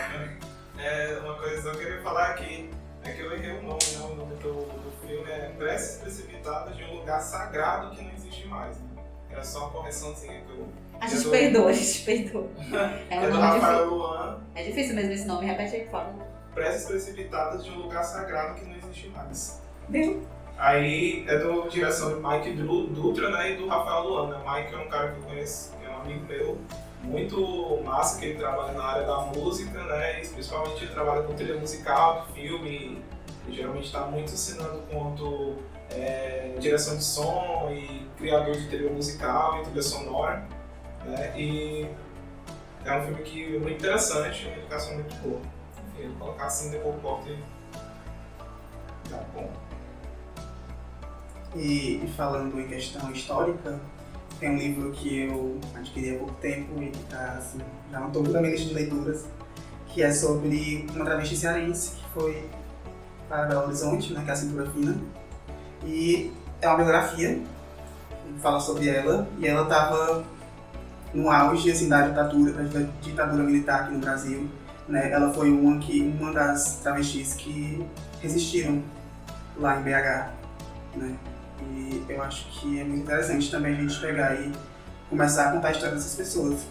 É, 0.77 1.19
uma 1.23 1.35
coisa 1.35 1.61
que 1.61 1.67
eu 1.67 1.79
queria 1.79 2.01
falar 2.01 2.29
aqui 2.29 2.69
é 3.03 3.11
que 3.11 3.21
eu 3.21 3.33
errei 3.33 3.51
o 3.59 3.63
nome, 3.63 3.79
né? 3.83 3.99
O 4.03 4.15
nome 4.15 4.35
do, 4.35 4.53
do 4.53 4.91
filme 5.05 5.29
é 5.29 5.51
Preces 5.57 5.97
Precipitadas 5.97 6.77
de 6.77 6.83
um 6.83 6.99
Lugar 6.99 7.19
Sagrado 7.21 7.95
que 7.95 8.03
não 8.03 8.11
existe 8.11 8.47
mais. 8.47 8.77
Né? 8.77 9.03
Era 9.31 9.43
só 9.43 9.59
uma 9.59 9.69
correçãozinha 9.71 10.41
que 10.41 10.51
eu. 10.51 10.67
A 11.01 11.07
gente 11.07 11.23
do... 11.23 11.31
perdoa, 11.31 11.69
a 11.69 11.73
gente 11.73 12.05
perdoa. 12.05 12.49
É, 13.09 13.25
é 13.25 13.29
do 13.29 13.39
Rafael 13.39 13.77
difícil. 13.77 13.97
Luan. 13.97 14.39
É 14.55 14.63
difícil 14.63 14.95
mesmo 14.95 15.11
esse 15.11 15.25
nome, 15.25 15.45
repete 15.45 15.75
aí, 15.75 15.83
por 15.83 15.91
favor. 15.91 16.27
Preces 16.53 16.85
Precipitadas 16.87 17.65
de 17.65 17.71
um 17.71 17.79
Lugar 17.79 18.03
Sagrado 18.03 18.59
que 18.59 18.65
não 18.65 18.75
existe 18.75 19.09
mais. 19.09 19.61
Deu. 19.89 20.21
Aí 20.59 21.23
é 21.25 21.37
do 21.37 21.69
direção 21.69 22.09
de 22.09 22.27
Mike 22.27 22.51
Dutra 22.91 23.29
né, 23.29 23.53
e 23.53 23.55
do 23.55 23.67
Rafael 23.67 24.03
Luan. 24.03 24.27
Né? 24.27 24.43
Mike 24.45 24.75
é 24.75 24.77
um 24.77 24.89
cara 24.89 25.11
que 25.13 25.19
eu 25.19 25.23
conheço, 25.23 25.73
que 25.77 25.85
é 25.85 25.89
um 25.89 26.01
amigo 26.01 26.25
meu, 26.25 26.57
muito 27.01 27.81
massa, 27.85 28.19
que 28.19 28.25
ele 28.25 28.39
trabalha 28.39 28.73
na 28.73 28.83
área 28.83 29.07
da 29.07 29.21
música, 29.21 29.81
né? 29.85 30.21
E 30.21 30.27
principalmente 30.27 30.83
ele 30.83 30.93
trabalha 30.93 31.23
com 31.23 31.33
trilha 31.33 31.55
musical, 31.57 32.27
filme, 32.33 33.01
e 33.47 33.55
geralmente 33.55 33.85
está 33.85 34.01
muito 34.01 34.33
ensinando 34.33 34.83
quanto 34.91 35.55
é, 35.91 36.53
direção 36.59 36.97
de 36.97 37.05
som 37.05 37.69
e 37.71 38.05
criador 38.17 38.53
de 38.53 38.67
trilha 38.67 38.91
musical 38.91 39.61
e 39.61 39.63
trilha 39.63 39.81
sonora. 39.81 40.45
Né? 41.05 41.39
E 41.39 41.89
é 42.83 42.97
um 42.97 43.03
filme 43.05 43.23
que 43.23 43.55
é 43.55 43.59
muito 43.59 43.77
interessante, 43.77 44.45
uma 44.45 44.57
educação 44.57 44.93
muito 44.95 45.15
boa. 45.21 45.39
Enfim, 45.87 46.13
colocar 46.19 46.47
assim 46.47 46.69
depois 46.69 46.95
o 46.95 46.99
corte 46.99 47.39
tá 49.09 49.23
bom. 49.33 49.68
E, 51.55 52.03
e 52.03 52.13
falando 52.15 52.59
em 52.59 52.67
questão 52.67 53.11
histórica, 53.11 53.79
tem 54.39 54.51
um 54.51 54.57
livro 54.57 54.91
que 54.91 55.23
eu 55.23 55.59
adquiri 55.75 56.15
há 56.15 56.19
pouco 56.19 56.33
tempo 56.35 56.81
e 56.81 56.91
tá, 57.09 57.35
assim, 57.37 57.59
já 57.91 57.99
não 57.99 58.09
muito 58.09 58.31
na 58.31 58.39
minha 58.39 58.53
lista 58.53 58.67
de 58.67 58.73
leituras, 58.73 59.25
que 59.87 60.01
é 60.01 60.11
sobre 60.11 60.87
uma 60.95 61.03
travesti 61.03 61.35
cearense 61.35 61.95
que 61.95 62.05
foi 62.13 62.45
para 63.27 63.45
Belo 63.45 63.65
Horizonte, 63.65 64.13
né, 64.13 64.23
que 64.23 64.29
é 64.29 64.33
a 64.33 64.35
Cintura 64.35 64.69
Fina. 64.71 64.95
E 65.83 66.31
é 66.61 66.67
uma 66.67 66.77
biografia, 66.77 67.41
fala 68.41 68.59
sobre 68.59 68.89
ela, 68.89 69.27
e 69.39 69.47
ela 69.47 69.63
estava 69.63 70.23
no 71.13 71.29
auge 71.29 71.71
assim, 71.71 71.89
da, 71.89 72.07
ditadura, 72.07 72.63
da 72.63 72.79
ditadura 73.01 73.43
militar 73.43 73.81
aqui 73.81 73.93
no 73.93 73.99
Brasil. 73.99 74.49
Né? 74.87 75.11
Ela 75.11 75.33
foi 75.33 75.49
uma, 75.49 75.77
que, 75.79 76.01
uma 76.01 76.31
das 76.31 76.79
travestis 76.79 77.33
que 77.33 77.85
resistiram 78.21 78.83
lá 79.57 79.79
em 79.79 79.83
BH. 79.83 80.29
Né? 80.97 81.15
E 81.61 82.05
eu 82.07 82.21
acho 82.21 82.45
que 82.51 82.79
é 82.79 82.83
muito 82.83 83.03
interessante 83.03 83.51
também 83.51 83.73
a 83.73 83.81
gente 83.81 83.99
pegar 83.99 84.35
e 84.35 84.51
começar 85.09 85.49
a 85.49 85.51
contar 85.53 85.69
a 85.69 85.71
história 85.71 85.95
dessas 85.95 86.15
pessoas. 86.15 86.65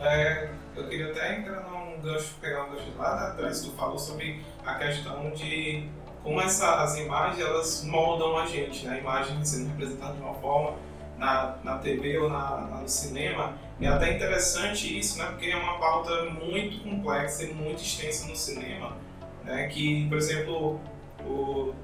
É, 0.00 0.50
eu 0.76 0.88
queria 0.88 1.10
até 1.10 1.38
entrar 1.38 1.60
num 1.62 2.00
gancho, 2.00 2.34
pegar 2.40 2.64
um 2.64 2.70
gancho 2.70 2.92
lá 2.98 3.28
atrás, 3.28 3.60
tu 3.60 3.70
falou 3.72 3.98
sobre 3.98 4.42
a 4.64 4.74
questão 4.74 5.30
de 5.30 5.88
como 6.22 6.40
essa, 6.40 6.82
as 6.82 6.96
imagens 6.98 7.40
elas 7.40 7.84
moldam 7.84 8.36
a 8.36 8.46
gente, 8.46 8.86
né? 8.86 8.94
A 8.94 8.98
imagem 8.98 9.44
sendo 9.44 9.68
representada 9.70 10.14
de 10.14 10.20
uma 10.20 10.34
forma 10.34 10.76
na, 11.18 11.56
na 11.62 11.78
TV 11.78 12.18
ou 12.18 12.28
na, 12.28 12.80
no 12.80 12.88
cinema. 12.88 13.54
É 13.80 13.88
até 13.88 14.14
interessante 14.14 14.98
isso, 14.98 15.18
né? 15.18 15.26
Porque 15.26 15.46
é 15.46 15.56
uma 15.56 15.78
pauta 15.78 16.24
muito 16.26 16.82
complexa 16.84 17.44
e 17.44 17.52
muito 17.52 17.82
extensa 17.82 18.28
no 18.28 18.36
cinema, 18.36 18.96
né? 19.44 19.66
Que, 19.66 20.08
por 20.08 20.18
exemplo, 20.18 20.80
o 21.20 21.74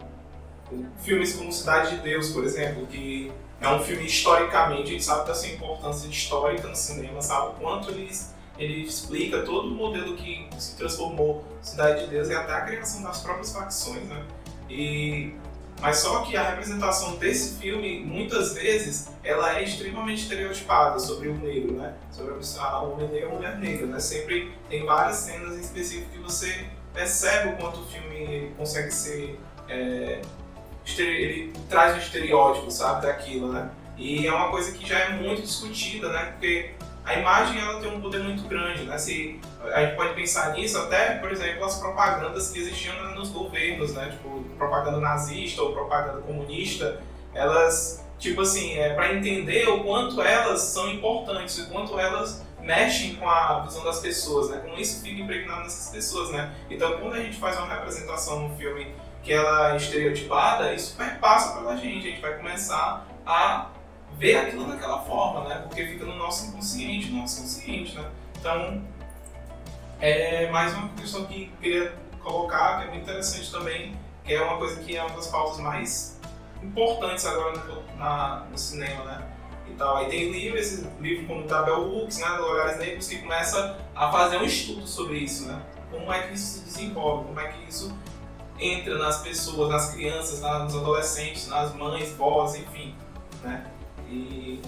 filmes 0.98 1.34
como 1.34 1.52
Cidade 1.52 1.96
de 1.96 2.02
Deus, 2.02 2.30
por 2.30 2.44
exemplo, 2.44 2.86
que 2.86 3.32
é 3.60 3.68
um 3.68 3.80
filme 3.80 4.06
historicamente, 4.06 4.82
a 4.82 4.92
gente 4.92 5.04
sabe 5.04 5.26
da 5.26 5.34
sua 5.34 5.48
importância 5.48 6.08
histórica 6.08 6.68
no 6.68 6.76
cinema, 6.76 7.20
sabe 7.20 7.48
o 7.48 7.50
quanto 7.52 7.90
eles 7.90 8.36
ele 8.58 8.82
explica 8.82 9.42
todo 9.42 9.68
o 9.68 9.70
modelo 9.70 10.16
que 10.16 10.48
se 10.58 10.76
transformou 10.76 11.44
Cidade 11.62 12.04
de 12.04 12.10
Deus 12.10 12.28
e 12.28 12.34
até 12.34 12.52
a 12.52 12.62
criação 12.62 13.02
das 13.02 13.20
próprias 13.20 13.52
facções, 13.52 14.02
né? 14.04 14.24
E 14.68 15.32
mas 15.80 15.98
só 15.98 16.22
que 16.22 16.36
a 16.36 16.50
representação 16.50 17.16
desse 17.16 17.56
filme, 17.60 18.00
muitas 18.00 18.54
vezes, 18.54 19.10
ela 19.22 19.58
é 19.58 19.62
extremamente 19.62 20.22
estereotipada 20.22 20.98
sobre 20.98 21.28
o 21.28 21.34
negro, 21.34 21.74
né? 21.74 21.94
Sobre 22.10 22.34
a 22.58 22.80
homem 22.80 23.06
negro 23.08 23.30
a 23.30 23.34
mulher 23.34 23.58
negra, 23.58 23.86
né? 23.86 24.00
Sempre 24.00 24.52
tem 24.68 24.84
várias 24.84 25.18
cenas 25.18 25.56
em 25.56 25.60
específico 25.60 26.10
que 26.10 26.18
você 26.18 26.66
percebe 26.92 27.50
o 27.50 27.56
quanto 27.56 27.80
o 27.80 27.86
filme 27.86 28.52
consegue 28.56 28.90
ser... 28.90 29.38
É, 29.68 30.20
ele 31.02 31.52
traz 31.68 31.94
um 31.94 31.98
estereótipo, 31.98 32.70
sabe, 32.70 33.06
daquilo, 33.06 33.52
né? 33.52 33.70
E 33.96 34.26
é 34.26 34.32
uma 34.32 34.50
coisa 34.50 34.72
que 34.72 34.86
já 34.86 34.98
é 34.98 35.10
muito 35.10 35.42
discutida, 35.42 36.08
né? 36.10 36.32
Porque 36.32 36.70
a 37.04 37.14
imagem 37.14 37.58
ela 37.58 37.80
tem 37.80 37.90
um 37.90 38.00
poder 38.00 38.20
muito 38.20 38.46
grande, 38.46 38.84
né? 38.84 38.98
Se 38.98 39.40
a 39.72 39.80
gente 39.80 39.96
pode 39.96 40.14
pensar 40.14 40.52
nisso 40.52 40.78
até, 40.78 41.14
por 41.14 41.32
exemplo, 41.32 41.64
as 41.64 41.78
propagandas 41.78 42.50
que 42.50 42.58
existiam 42.58 42.94
nos 43.14 43.30
governos, 43.30 43.94
né? 43.94 44.10
Tipo, 44.10 44.44
propaganda 44.56 45.00
nazista 45.00 45.62
ou 45.62 45.72
propaganda 45.72 46.20
comunista, 46.20 47.00
elas, 47.34 48.04
tipo 48.18 48.42
assim, 48.42 48.74
é 48.78 48.94
para 48.94 49.14
entender 49.14 49.68
o 49.68 49.82
quanto 49.82 50.20
elas 50.20 50.60
são 50.60 50.90
importantes, 50.90 51.58
o 51.58 51.70
quanto 51.70 51.98
elas 51.98 52.44
mexem 52.60 53.16
com 53.16 53.28
a 53.28 53.60
visão 53.60 53.82
das 53.84 54.00
pessoas, 54.00 54.50
né? 54.50 54.58
Como 54.58 54.78
isso 54.78 55.02
fica 55.02 55.22
impregnado 55.22 55.62
nessas 55.62 55.90
pessoas, 55.90 56.30
né? 56.30 56.54
Então, 56.68 56.98
quando 56.98 57.14
a 57.14 57.20
gente 57.20 57.38
faz 57.38 57.56
uma 57.56 57.66
representação 57.66 58.40
num 58.40 58.56
filme 58.56 58.94
que 59.28 59.34
ela 59.34 59.74
é 59.74 59.76
estereotipada, 59.76 60.72
isso 60.72 60.96
perpassa 60.96 61.58
pela 61.58 61.76
gente, 61.76 61.98
a 61.98 62.10
gente 62.12 62.20
vai 62.22 62.38
começar 62.38 63.06
a 63.26 63.66
ver 64.16 64.36
aquilo 64.36 64.64
daquela 64.64 65.02
forma, 65.02 65.46
né? 65.46 65.56
Porque 65.68 65.86
fica 65.86 66.06
no 66.06 66.16
nosso 66.16 66.46
inconsciente, 66.46 67.10
no 67.10 67.18
nosso 67.18 67.42
consciente, 67.42 67.94
né? 67.94 68.10
Então, 68.38 68.82
é 70.00 70.50
mais 70.50 70.72
uma 70.72 70.88
questão 70.96 71.26
que 71.26 71.52
queria 71.60 71.94
colocar, 72.22 72.78
que 72.78 72.84
é 72.84 72.90
muito 72.90 73.02
interessante 73.02 73.52
também, 73.52 73.94
que 74.24 74.32
é 74.32 74.40
uma 74.40 74.56
coisa 74.56 74.80
que 74.80 74.96
é 74.96 75.04
uma 75.04 75.14
das 75.14 75.26
pautas 75.26 75.58
mais 75.58 76.18
importantes 76.62 77.26
agora 77.26 77.58
no, 77.58 77.98
na, 77.98 78.46
no 78.50 78.56
cinema, 78.56 79.04
né? 79.04 79.28
E 79.68 79.74
tal. 79.74 79.98
Aí 79.98 80.08
tem 80.08 80.32
livro, 80.32 80.58
esse 80.58 80.88
livro 81.00 81.26
como 81.26 81.42
Tabel 81.42 81.82
Hooks, 81.82 82.16
né, 82.16 82.30
Olhares 82.40 82.78
Negros, 82.78 83.06
que 83.06 83.18
começa 83.18 83.78
a 83.94 84.10
fazer 84.10 84.38
um 84.38 84.44
estudo 84.44 84.86
sobre 84.86 85.18
isso, 85.18 85.46
né? 85.46 85.60
Como 85.90 86.10
é 86.10 86.22
que 86.22 86.32
isso 86.32 86.60
se 86.60 86.64
desenvolve, 86.64 87.26
como 87.26 87.38
é 87.40 87.48
que 87.48 87.68
isso 87.68 87.94
entra 88.58 88.98
nas 88.98 89.22
pessoas, 89.22 89.70
nas 89.70 89.90
crianças, 89.92 90.40
nos 90.40 90.76
adolescentes, 90.76 91.48
nas 91.48 91.74
mães, 91.74 92.10
vós, 92.16 92.54
enfim, 92.56 92.94
né? 93.42 93.66
E 94.08 94.60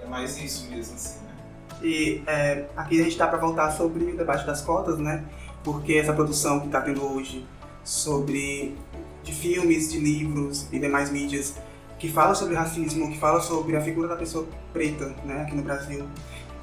é 0.00 0.06
mais 0.06 0.36
isso 0.38 0.68
mesmo, 0.70 0.94
assim, 0.94 1.18
né? 1.24 1.34
E 1.82 2.22
é, 2.26 2.66
aqui 2.76 3.00
a 3.00 3.02
gente 3.04 3.12
está 3.12 3.26
para 3.26 3.38
voltar 3.38 3.70
sobre 3.72 4.04
o 4.04 4.16
debate 4.16 4.46
das 4.46 4.60
cotas, 4.60 4.98
né? 4.98 5.24
Porque 5.64 5.94
essa 5.94 6.12
produção 6.12 6.60
que 6.60 6.66
está 6.66 6.80
tendo 6.80 7.04
hoje 7.04 7.46
sobre 7.84 8.76
de 9.22 9.32
filmes, 9.32 9.90
de 9.90 9.98
livros 9.98 10.66
e 10.72 10.78
demais 10.78 11.10
mídias 11.10 11.54
que 11.98 12.10
fala 12.10 12.34
sobre 12.34 12.56
racismo, 12.56 13.10
que 13.10 13.18
fala 13.18 13.40
sobre 13.40 13.76
a 13.76 13.80
figura 13.80 14.08
da 14.08 14.16
pessoa 14.16 14.44
preta, 14.72 15.14
né, 15.24 15.42
aqui 15.42 15.54
no 15.54 15.62
Brasil, 15.62 16.04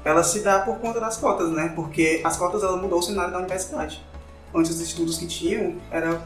ela 0.04 0.22
se 0.22 0.40
dá 0.40 0.60
por 0.60 0.78
conta 0.78 1.00
das 1.00 1.16
cotas, 1.16 1.50
né? 1.50 1.72
Porque 1.74 2.20
as 2.22 2.36
cotas 2.36 2.62
ela 2.62 2.76
mudou 2.76 2.98
o 2.98 3.02
cenário 3.02 3.32
da 3.32 3.38
universidade. 3.38 4.04
Antes 4.54 4.72
os 4.72 4.80
estudos 4.80 5.18
que 5.18 5.26
tinham 5.26 5.76
era 5.90 6.20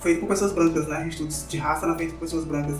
feito 0.00 0.20
por 0.20 0.28
pessoas 0.28 0.52
brancas, 0.52 0.86
né? 0.86 1.08
Estudos 1.08 1.46
de 1.48 1.56
raça 1.56 1.86
eram 1.86 1.96
feitos 1.96 2.14
por 2.14 2.20
pessoas 2.20 2.44
brancas. 2.44 2.76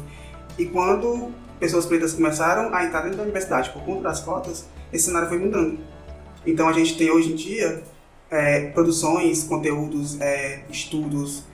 E 0.58 0.66
quando 0.66 1.32
pessoas 1.58 1.86
pretas 1.86 2.12
começaram 2.12 2.74
a 2.74 2.84
entrar 2.84 3.00
dentro 3.02 3.16
da 3.16 3.22
universidade 3.22 3.70
por 3.70 3.82
conta 3.82 4.02
das 4.02 4.20
cotas, 4.20 4.66
esse 4.92 5.06
cenário 5.06 5.28
foi 5.28 5.38
mudando. 5.38 5.78
Então 6.46 6.68
a 6.68 6.72
gente 6.72 6.96
tem 6.96 7.10
hoje 7.10 7.32
em 7.32 7.34
dia 7.34 7.82
é, 8.30 8.70
produções, 8.70 9.44
conteúdos, 9.44 10.20
é, 10.20 10.64
estudos, 10.70 11.44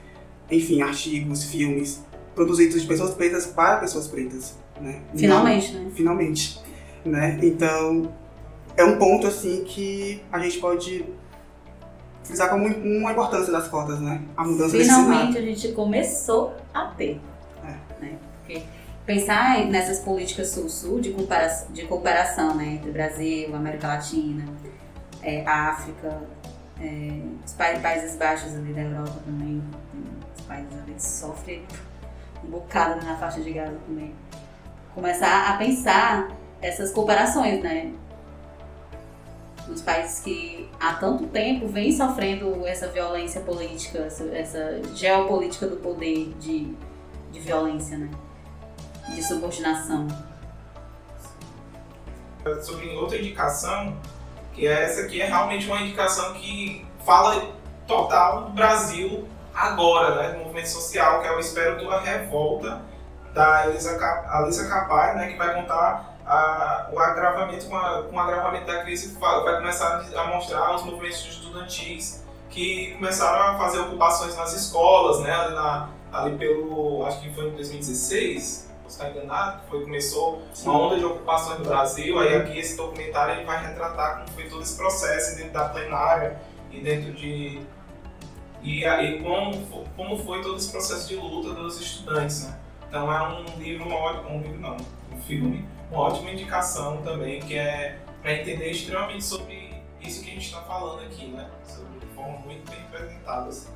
enfim, 0.49 0.81
artigos, 0.81 1.45
filmes 1.45 2.03
produzidos 2.35 2.81
de 2.81 2.87
pessoas 2.87 3.13
pretas 3.13 3.45
para 3.45 3.77
pessoas 3.77 4.07
pretas, 4.07 4.55
né? 4.79 5.01
Finalmente, 5.15 5.73
Não, 5.73 5.83
né? 5.83 5.91
Finalmente, 5.93 6.61
né? 7.05 7.39
Então 7.41 8.13
é 8.75 8.83
um 8.83 8.97
ponto 8.97 9.27
assim 9.27 9.63
que 9.65 10.21
a 10.31 10.39
gente 10.39 10.59
pode 10.59 11.05
frisar 12.23 12.49
como 12.49 12.67
uma 12.67 13.11
importância 13.11 13.51
das 13.51 13.67
cotas, 13.67 13.99
né? 13.99 14.21
A 14.37 14.43
mudança 14.43 14.77
Finalmente 14.77 15.37
a 15.37 15.41
gente 15.41 15.71
começou 15.73 16.55
a 16.73 16.85
ter, 16.85 17.19
é. 17.63 18.03
né? 18.03 18.17
Porque 18.39 18.63
pensar 19.05 19.65
nessas 19.65 19.99
políticas 19.99 20.49
sul-sul 20.49 20.99
de 20.99 21.15
de 21.71 21.85
comparação 21.87 22.55
né, 22.55 22.73
entre 22.75 22.91
Brasil, 22.91 23.55
América 23.55 23.87
Latina, 23.87 24.45
é, 25.21 25.45
África, 25.45 26.21
é, 26.79 27.21
os 27.45 27.53
Países 27.53 28.15
Baixos 28.15 28.55
ali 28.55 28.73
da 28.73 28.81
Europa 28.81 29.19
também, 29.25 29.61
os 30.37 30.45
países 30.45 30.73
ali 30.73 30.93
que 30.93 31.03
sofrem 31.03 31.63
um 32.43 32.49
bocado 32.49 33.05
na 33.05 33.15
faixa 33.17 33.41
de 33.41 33.51
Gaza 33.51 33.77
também. 33.87 34.13
Começar 34.95 35.49
a 35.49 35.57
pensar 35.57 36.29
essas 36.61 36.91
comparações, 36.91 37.61
né? 37.61 37.91
Nos 39.71 39.81
países 39.81 40.19
que 40.19 40.69
há 40.77 40.95
tanto 40.95 41.27
tempo 41.27 41.65
vêm 41.65 41.93
sofrendo 41.93 42.67
essa 42.67 42.89
violência 42.89 43.39
política, 43.39 43.99
essa, 43.99 44.25
essa 44.25 44.81
geopolítica 44.93 45.65
do 45.65 45.77
poder 45.77 46.33
de, 46.37 46.75
de 47.31 47.39
violência, 47.39 47.97
né? 47.97 48.09
de 49.07 49.23
subordinação. 49.23 50.07
Sobre 52.61 52.89
outra 52.97 53.17
indicação, 53.17 53.95
que 54.53 54.67
é 54.67 54.83
essa 54.83 55.03
aqui 55.03 55.21
é 55.21 55.27
realmente 55.27 55.65
uma 55.67 55.81
indicação 55.81 56.33
que 56.33 56.85
fala 57.05 57.55
total 57.87 58.45
do 58.45 58.49
Brasil 58.51 59.25
agora, 59.55 60.15
né, 60.15 60.33
do 60.33 60.39
movimento 60.39 60.67
social, 60.67 61.21
que 61.21 61.27
é 61.27 61.31
o 61.31 61.39
Espero 61.39 61.79
Tua 61.79 62.01
Revolta, 62.01 62.81
da 63.33 63.67
Elisa, 63.67 63.97
Alisa 64.27 64.67
Capar, 64.67 65.15
né, 65.15 65.27
que 65.27 65.37
vai 65.37 65.55
contar 65.55 66.10
a, 66.31 66.89
o 66.93 66.99
agravamento, 66.99 67.65
com, 67.65 67.75
a, 67.75 68.03
com 68.03 68.15
o 68.15 68.19
agravamento 68.19 68.65
da 68.65 68.81
crise, 68.83 69.17
vai 69.19 69.57
começar 69.57 70.05
a 70.15 70.23
mostrar 70.27 70.75
os 70.75 70.83
movimentos 70.83 71.25
estudantis 71.25 72.23
que 72.49 72.93
começaram 72.93 73.55
a 73.55 73.57
fazer 73.57 73.79
ocupações 73.79 74.35
nas 74.37 74.53
escolas, 74.53 75.19
né, 75.21 75.31
ali, 75.31 75.53
na, 75.53 75.89
ali 76.11 76.37
pelo, 76.37 77.05
acho 77.05 77.21
que 77.21 77.33
foi 77.33 77.47
em 77.47 77.51
2016, 77.51 78.71
está 78.87 79.09
enganado, 79.09 79.61
foi, 79.69 79.81
começou 79.83 80.41
uma 80.63 80.77
onda 80.77 80.97
de 80.97 81.05
ocupações 81.05 81.59
no 81.59 81.65
Brasil, 81.65 82.17
aí 82.19 82.35
aqui 82.35 82.59
esse 82.59 82.77
documentário 82.77 83.35
ele 83.35 83.45
vai 83.45 83.65
retratar 83.67 84.19
como 84.19 84.29
foi 84.29 84.49
todo 84.49 84.61
esse 84.61 84.77
processo 84.77 85.35
dentro 85.37 85.53
da 85.53 85.69
plenária 85.69 86.41
e 86.71 86.79
dentro 86.79 87.11
de... 87.13 87.61
E 88.61 88.85
aí 88.85 89.21
como, 89.21 89.85
como 89.97 90.17
foi 90.23 90.41
todo 90.41 90.57
esse 90.57 90.69
processo 90.69 91.07
de 91.07 91.15
luta 91.15 91.53
dos 91.53 91.81
estudantes, 91.81 92.45
né? 92.45 92.60
Então 92.91 93.09
é 93.09 93.23
um 93.23 93.57
livro, 93.57 93.85
um, 93.85 94.41
livro 94.41 94.59
não, 94.59 94.75
um 95.13 95.21
filme, 95.21 95.65
uma 95.89 96.01
ótima 96.01 96.29
indicação 96.29 97.01
também, 97.01 97.39
que 97.39 97.57
é 97.57 97.97
para 98.21 98.33
entender 98.33 98.69
extremamente 98.69 99.23
sobre 99.23 99.81
isso 100.01 100.21
que 100.21 100.29
a 100.29 100.33
gente 100.33 100.47
está 100.47 100.59
falando 100.63 101.01
aqui, 101.05 101.27
né? 101.27 101.49
Sobre, 101.63 101.99
de 101.99 102.05
forma 102.07 102.39
muito 102.39 102.69
bem 102.69 102.81
apresentada, 102.81 103.47
assim. 103.47 103.69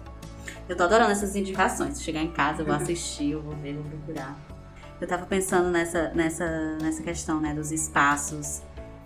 Eu 0.67 0.75
tô 0.75 0.83
adorando 0.83 1.11
essas 1.11 1.33
indicações. 1.33 1.95
Se 1.97 2.03
chegar 2.03 2.21
em 2.21 2.31
casa, 2.31 2.61
eu 2.61 2.65
vou 2.65 2.75
assistir, 2.75 3.31
eu 3.31 3.41
vou 3.41 3.55
ver, 3.55 3.75
vou 3.75 3.85
procurar. 3.85 4.37
Eu 4.99 5.07
tava 5.07 5.25
pensando 5.25 5.69
nessa, 5.71 6.09
nessa, 6.09 6.77
nessa 6.81 7.01
questão, 7.01 7.39
né, 7.39 7.53
dos 7.53 7.71
espaços 7.71 8.61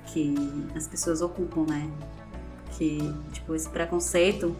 que 0.07 0.33
as 0.75 0.87
pessoas 0.87 1.21
ocupam, 1.21 1.67
né? 1.69 1.87
Que, 2.71 3.13
tipo, 3.31 3.53
esse 3.53 3.69
preconceito, 3.69 4.55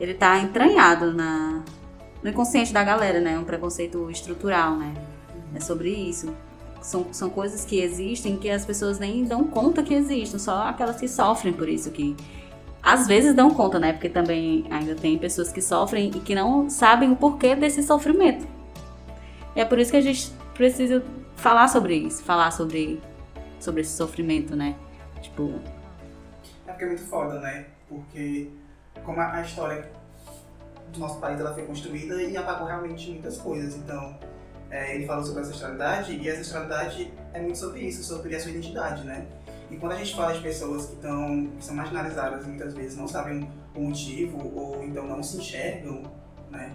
ele 0.00 0.14
tá 0.14 0.40
entranhado 0.40 1.14
na, 1.14 1.62
no 2.22 2.30
inconsciente 2.30 2.72
da 2.72 2.84
galera, 2.84 3.20
né? 3.20 3.38
Um 3.38 3.44
preconceito 3.44 4.10
estrutural, 4.10 4.76
né? 4.76 4.94
É 5.54 5.60
sobre 5.60 5.90
isso. 5.90 6.34
São, 6.80 7.12
são 7.12 7.30
coisas 7.30 7.64
que 7.64 7.80
existem 7.80 8.36
que 8.36 8.50
as 8.50 8.64
pessoas 8.64 8.98
nem 8.98 9.24
dão 9.24 9.44
conta 9.44 9.82
que 9.82 9.94
existem, 9.94 10.38
só 10.38 10.64
aquelas 10.64 10.98
que 10.98 11.06
sofrem 11.06 11.52
por 11.52 11.68
isso, 11.68 11.90
que 11.92 12.16
às 12.82 13.06
vezes 13.06 13.34
dão 13.34 13.50
conta, 13.54 13.78
né? 13.78 13.92
Porque 13.92 14.08
também 14.08 14.64
ainda 14.68 14.96
tem 14.96 15.16
pessoas 15.16 15.52
que 15.52 15.62
sofrem 15.62 16.08
e 16.08 16.20
que 16.20 16.34
não 16.34 16.68
sabem 16.68 17.12
o 17.12 17.16
porquê 17.16 17.54
desse 17.54 17.82
sofrimento. 17.82 18.46
E 19.54 19.60
é 19.60 19.64
por 19.64 19.78
isso 19.78 19.92
que 19.92 19.96
a 19.96 20.00
gente 20.00 20.32
precisa 20.54 21.04
falar 21.36 21.68
sobre 21.68 21.94
isso, 21.94 22.22
falar 22.24 22.50
sobre, 22.50 23.00
sobre 23.60 23.82
esse 23.82 23.96
sofrimento, 23.96 24.56
né? 24.56 24.74
Tipo. 25.20 25.60
É 26.66 26.72
porque 26.72 26.84
é 26.84 26.88
muito 26.88 27.04
foda, 27.04 27.38
né? 27.40 27.66
Porque 27.88 28.50
como 29.04 29.20
a 29.20 29.40
história 29.42 29.88
do 30.92 31.00
nosso 31.00 31.18
país 31.18 31.40
ela 31.40 31.54
foi 31.54 31.64
construída 31.64 32.22
e 32.22 32.36
apagou 32.36 32.66
realmente 32.66 33.10
muitas 33.10 33.38
coisas. 33.38 33.74
Então, 33.76 34.18
é, 34.70 34.94
ele 34.94 35.06
falou 35.06 35.24
sobre 35.24 35.40
a 35.40 35.44
ancestralidade 35.44 36.16
e 36.16 36.30
a 36.30 36.32
ancestralidade 36.32 37.12
é 37.32 37.40
muito 37.40 37.58
sobre 37.58 37.80
isso, 37.80 38.02
sobre 38.02 38.34
a 38.34 38.40
sua 38.40 38.50
identidade, 38.50 39.04
né? 39.04 39.26
E 39.70 39.76
quando 39.76 39.92
a 39.92 39.96
gente 39.96 40.14
fala 40.14 40.32
de 40.34 40.40
pessoas 40.40 40.86
que, 40.86 40.96
tão, 40.96 41.46
que 41.58 41.64
são 41.64 41.74
marginalizadas 41.74 42.46
muitas 42.46 42.74
vezes 42.74 42.96
não 42.96 43.08
sabem 43.08 43.48
o 43.74 43.80
motivo 43.80 44.38
ou 44.54 44.84
então 44.84 45.06
não 45.06 45.22
se 45.22 45.38
enxergam, 45.38 46.02
né? 46.50 46.74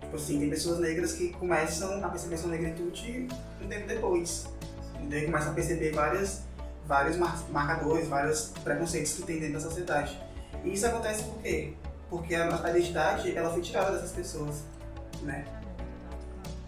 Tipo 0.00 0.16
assim, 0.16 0.38
tem 0.38 0.48
pessoas 0.48 0.78
negras 0.78 1.12
que 1.12 1.32
começam 1.34 2.02
a 2.02 2.08
perceber 2.08 2.38
sua 2.38 2.50
negritude 2.50 3.28
um 3.62 3.68
tempo 3.68 3.86
depois. 3.86 4.48
Entendeu? 4.94 5.26
Começam 5.26 5.52
a 5.52 5.54
perceber 5.54 5.92
várias, 5.92 6.42
vários 6.86 7.16
marcadores, 7.16 8.08
vários 8.08 8.52
preconceitos 8.64 9.12
que 9.14 9.22
tem 9.22 9.38
dentro 9.38 9.54
da 9.54 9.60
sociedade. 9.60 10.18
E 10.64 10.72
isso 10.72 10.86
acontece 10.86 11.24
por 11.24 11.42
quê? 11.42 11.74
Porque 12.08 12.34
a, 12.34 12.64
a 12.64 12.70
identidade 12.70 13.36
ela 13.36 13.50
foi 13.50 13.60
tirada 13.60 13.92
dessas 13.92 14.12
pessoas, 14.12 14.62
né? 15.22 15.44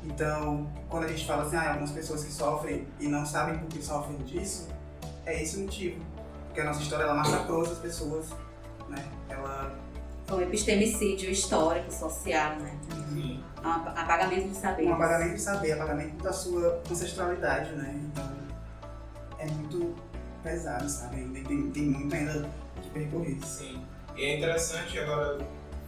Então, 0.03 0.71
quando 0.89 1.05
a 1.05 1.09
gente 1.09 1.27
fala 1.27 1.45
assim, 1.45 1.57
ah, 1.57 1.71
algumas 1.71 1.93
pessoas 1.93 2.25
que 2.25 2.33
sofrem 2.33 2.87
e 2.99 3.07
não 3.07 3.25
sabem 3.27 3.59
por 3.59 3.69
que 3.69 3.83
sofrem 3.83 4.17
disso, 4.19 4.69
é 5.27 5.43
esse 5.43 5.59
o 5.59 5.61
motivo. 5.61 6.01
Porque 6.47 6.61
a 6.61 6.65
nossa 6.65 6.83
história 6.83 7.05
ela 7.05 7.15
massacrou 7.15 7.63
essas 7.63 7.79
pessoas, 7.79 8.31
né? 8.89 9.05
Ela 9.29 9.77
foi 10.27 10.39
um 10.39 10.43
epistemicídio 10.43 11.31
histórico, 11.31 11.93
social, 11.93 12.57
né? 12.57 12.79
Sim. 13.13 13.43
Um 13.63 13.69
apagamento 13.69 14.49
de 14.49 14.57
saber. 14.57 14.87
Um 14.87 14.95
apagamento 14.95 15.35
de 15.35 15.41
saber, 15.41 15.73
apagamento 15.73 16.23
da 16.23 16.33
sua 16.33 16.81
ancestralidade, 16.91 17.73
né? 17.73 18.01
Então, 18.03 18.31
é 19.39 19.47
muito 19.47 19.95
pesado, 20.43 20.89
sabe? 20.89 21.17
Tem, 21.47 21.71
tem 21.71 21.83
muito 21.83 22.15
ainda 22.15 22.49
que 22.83 22.91
percorrer. 22.91 23.39
Sim. 23.45 23.83
E 24.21 24.25
é 24.27 24.37
interessante 24.37 24.99
agora, 24.99 25.39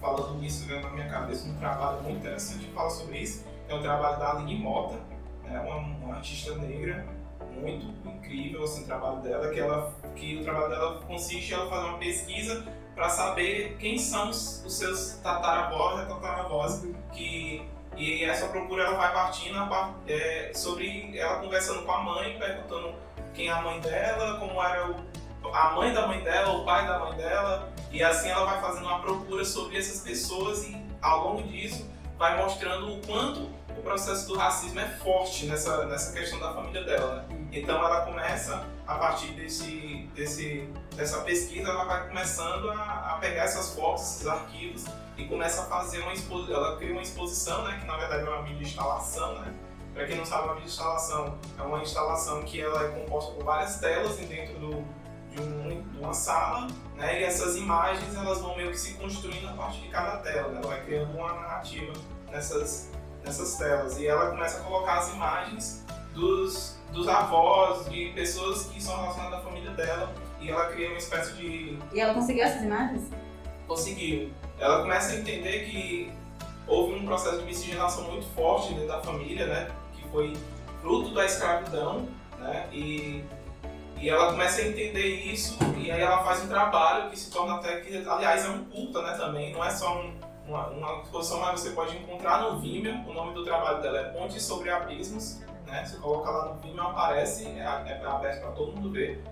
falando 0.00 0.40
nisso, 0.40 0.64
veio 0.64 0.80
na 0.80 0.88
minha 0.88 1.06
cabeça 1.06 1.46
um 1.46 1.54
trabalho 1.58 2.00
muito 2.00 2.20
interessante 2.20 2.64
que 2.64 2.72
fala 2.72 2.88
sobre 2.88 3.18
isso 3.18 3.44
é 3.68 3.74
um 3.74 3.82
trabalho 3.82 4.18
da 4.18 4.30
Aline 4.30 4.56
Mota, 4.56 4.98
né, 5.44 5.60
uma, 5.60 5.76
uma, 5.76 6.14
artista 6.14 6.54
negra 6.54 7.06
muito 7.60 7.84
incrível 8.08 8.64
assim, 8.64 8.84
o 8.84 8.86
trabalho 8.86 9.20
dela, 9.20 9.50
que, 9.50 9.60
ela, 9.60 9.94
que 10.16 10.38
o 10.38 10.44
trabalho 10.44 10.70
dela 10.70 11.02
consiste 11.02 11.52
em 11.52 11.54
ela 11.54 11.68
fazer 11.68 11.88
uma 11.88 11.98
pesquisa 11.98 12.64
para 12.94 13.10
saber 13.10 13.76
quem 13.78 13.98
são 13.98 14.30
os, 14.30 14.64
os 14.64 14.78
seus 14.78 15.20
tataravós 15.22 16.02
e 16.02 16.08
tataravós, 16.08 16.82
que 17.12 17.68
e 17.98 18.24
essa 18.24 18.48
procura 18.48 18.84
ela 18.84 18.96
vai 18.96 19.12
partindo 19.12 19.58
é, 20.08 20.52
sobre 20.54 21.18
ela 21.18 21.38
conversando 21.38 21.82
com 21.82 21.92
a 21.92 22.02
mãe, 22.02 22.38
perguntando 22.38 22.94
quem 23.34 23.48
é 23.48 23.52
a 23.52 23.60
mãe 23.60 23.78
dela, 23.80 24.38
como 24.38 24.62
era 24.62 24.90
o, 24.90 24.96
a 25.52 25.70
mãe 25.72 25.92
da 25.92 26.06
mãe 26.06 26.20
dela, 26.20 26.52
o 26.58 26.64
pai 26.64 26.86
da 26.86 26.98
mãe 26.98 27.16
dela, 27.16 27.72
e 27.90 28.02
assim 28.02 28.28
ela 28.28 28.44
vai 28.44 28.60
fazendo 28.60 28.86
uma 28.86 29.00
procura 29.00 29.44
sobre 29.44 29.76
essas 29.76 30.00
pessoas 30.00 30.64
e 30.64 30.76
ao 31.00 31.28
longo 31.28 31.42
disso 31.48 31.86
vai 32.16 32.36
mostrando 32.42 32.94
o 32.94 33.00
quanto 33.06 33.50
o 33.76 33.82
processo 33.82 34.28
do 34.28 34.36
racismo 34.36 34.80
é 34.80 34.88
forte 34.98 35.46
nessa, 35.46 35.84
nessa 35.86 36.12
questão 36.12 36.38
da 36.38 36.54
família 36.54 36.84
dela. 36.84 37.26
Né? 37.28 37.48
Então 37.52 37.84
ela 37.84 38.02
começa, 38.02 38.64
a 38.86 38.94
partir 38.94 39.32
desse, 39.32 40.08
desse, 40.14 40.68
dessa 40.94 41.20
pesquisa, 41.22 41.68
ela 41.68 41.84
vai 41.84 42.08
começando 42.08 42.70
a, 42.70 43.14
a 43.14 43.18
pegar 43.20 43.42
essas 43.42 43.74
fotos, 43.74 44.02
esses 44.02 44.26
arquivos 44.26 44.84
e 45.16 45.24
começa 45.24 45.62
a 45.62 45.64
fazer 45.66 46.00
uma 46.00 46.12
exposição. 46.12 46.54
Ela 46.54 46.76
cria 46.76 46.92
uma 46.92 47.02
exposição, 47.02 47.64
né, 47.64 47.78
que 47.80 47.86
na 47.86 47.96
verdade 47.96 48.24
é 48.24 48.28
uma 48.28 48.42
mídia 48.42 48.62
instalação. 48.62 49.40
Né? 49.40 49.52
Para 49.92 50.06
quem 50.06 50.16
não 50.16 50.24
sabe, 50.24 50.44
uma 50.44 50.54
mídia 50.54 50.68
instalação 50.68 51.38
é 51.58 51.62
uma 51.62 51.82
instalação 51.82 52.42
que 52.42 52.60
ela 52.60 52.84
é 52.84 52.88
composta 52.88 53.32
por 53.32 53.44
várias 53.44 53.78
telas 53.78 54.16
dentro 54.16 54.58
do, 54.58 54.84
de, 55.32 55.42
um, 55.42 55.82
de 55.82 55.98
uma 55.98 56.14
sala, 56.14 56.68
né? 56.96 57.20
E 57.20 57.24
essas 57.24 57.56
imagens 57.56 58.14
elas 58.14 58.40
vão 58.40 58.56
meio 58.56 58.70
que 58.70 58.78
se 58.78 58.94
construindo 58.94 59.48
a 59.48 59.52
partir 59.52 59.82
de 59.82 59.88
cada 59.88 60.18
tela, 60.18 60.48
né? 60.48 60.60
Ela 60.62 60.68
vai 60.68 60.84
criando 60.84 61.16
uma 61.16 61.32
narrativa 61.32 61.92
nessas 62.30 62.90
nessas 63.24 63.56
telas. 63.56 63.98
E 63.98 64.06
ela 64.06 64.30
começa 64.30 64.60
a 64.60 64.62
colocar 64.62 64.98
as 64.98 65.12
imagens 65.12 65.84
dos, 66.14 66.76
dos 66.92 67.08
avós, 67.08 67.88
de 67.88 68.10
pessoas 68.14 68.66
que 68.66 68.82
são 68.82 68.96
relacionadas 68.96 69.40
à 69.40 69.42
família 69.42 69.70
dela. 69.72 70.12
E 70.40 70.50
ela 70.50 70.66
cria 70.66 70.88
uma 70.88 70.98
espécie 70.98 71.32
de. 71.34 71.78
E 71.92 72.00
ela 72.00 72.14
conseguiu 72.14 72.44
essas 72.44 72.62
imagens? 72.62 73.08
Conseguiu. 73.66 74.30
Ela 74.58 74.82
começa 74.82 75.12
a 75.12 75.16
entender 75.16 75.70
que 75.70 76.12
houve 76.66 76.94
um 76.94 77.04
processo 77.04 77.38
de 77.38 77.44
miscigenação 77.44 78.04
muito 78.10 78.26
forte 78.34 78.74
dentro 78.74 78.88
da 78.88 79.00
família, 79.00 79.46
né? 79.46 79.70
Que 79.94 80.08
foi 80.08 80.36
fruto 80.80 81.14
da 81.14 81.24
escravidão, 81.24 82.08
né? 82.38 82.68
E, 82.72 83.24
e 84.02 84.10
ela 84.10 84.32
começa 84.32 84.60
a 84.60 84.66
entender 84.66 85.06
isso 85.06 85.56
e 85.78 85.90
aí 85.90 86.00
ela 86.00 86.22
faz 86.24 86.44
um 86.44 86.48
trabalho 86.48 87.08
que 87.10 87.18
se 87.18 87.30
torna 87.30 87.54
até 87.54 87.80
que, 87.80 87.96
aliás, 88.06 88.44
é 88.44 88.48
um 88.48 88.64
culto, 88.64 89.00
né? 89.00 89.12
Também 89.12 89.52
não 89.52 89.64
é 89.64 89.70
só 89.70 89.98
um 89.98 90.12
uma, 90.46 90.68
uma 90.68 91.02
exposição 91.02 91.40
mas 91.40 91.60
você 91.60 91.70
pode 91.70 91.96
encontrar 91.96 92.42
no 92.42 92.58
Vimeo. 92.58 92.94
O 93.06 93.12
nome 93.12 93.32
do 93.34 93.44
trabalho 93.44 93.80
dela 93.80 93.98
é 93.98 94.04
Pontes 94.04 94.42
sobre 94.42 94.70
Abismos. 94.70 95.40
Né? 95.66 95.84
Você 95.84 95.96
coloca 95.96 96.30
lá 96.30 96.52
no 96.52 96.60
Vimeo, 96.60 96.82
aparece, 96.82 97.46
é, 97.46 97.60
é 97.60 98.04
aberto 98.04 98.40
para 98.40 98.50
todo 98.52 98.72
mundo 98.72 98.90
ver. 98.90 99.22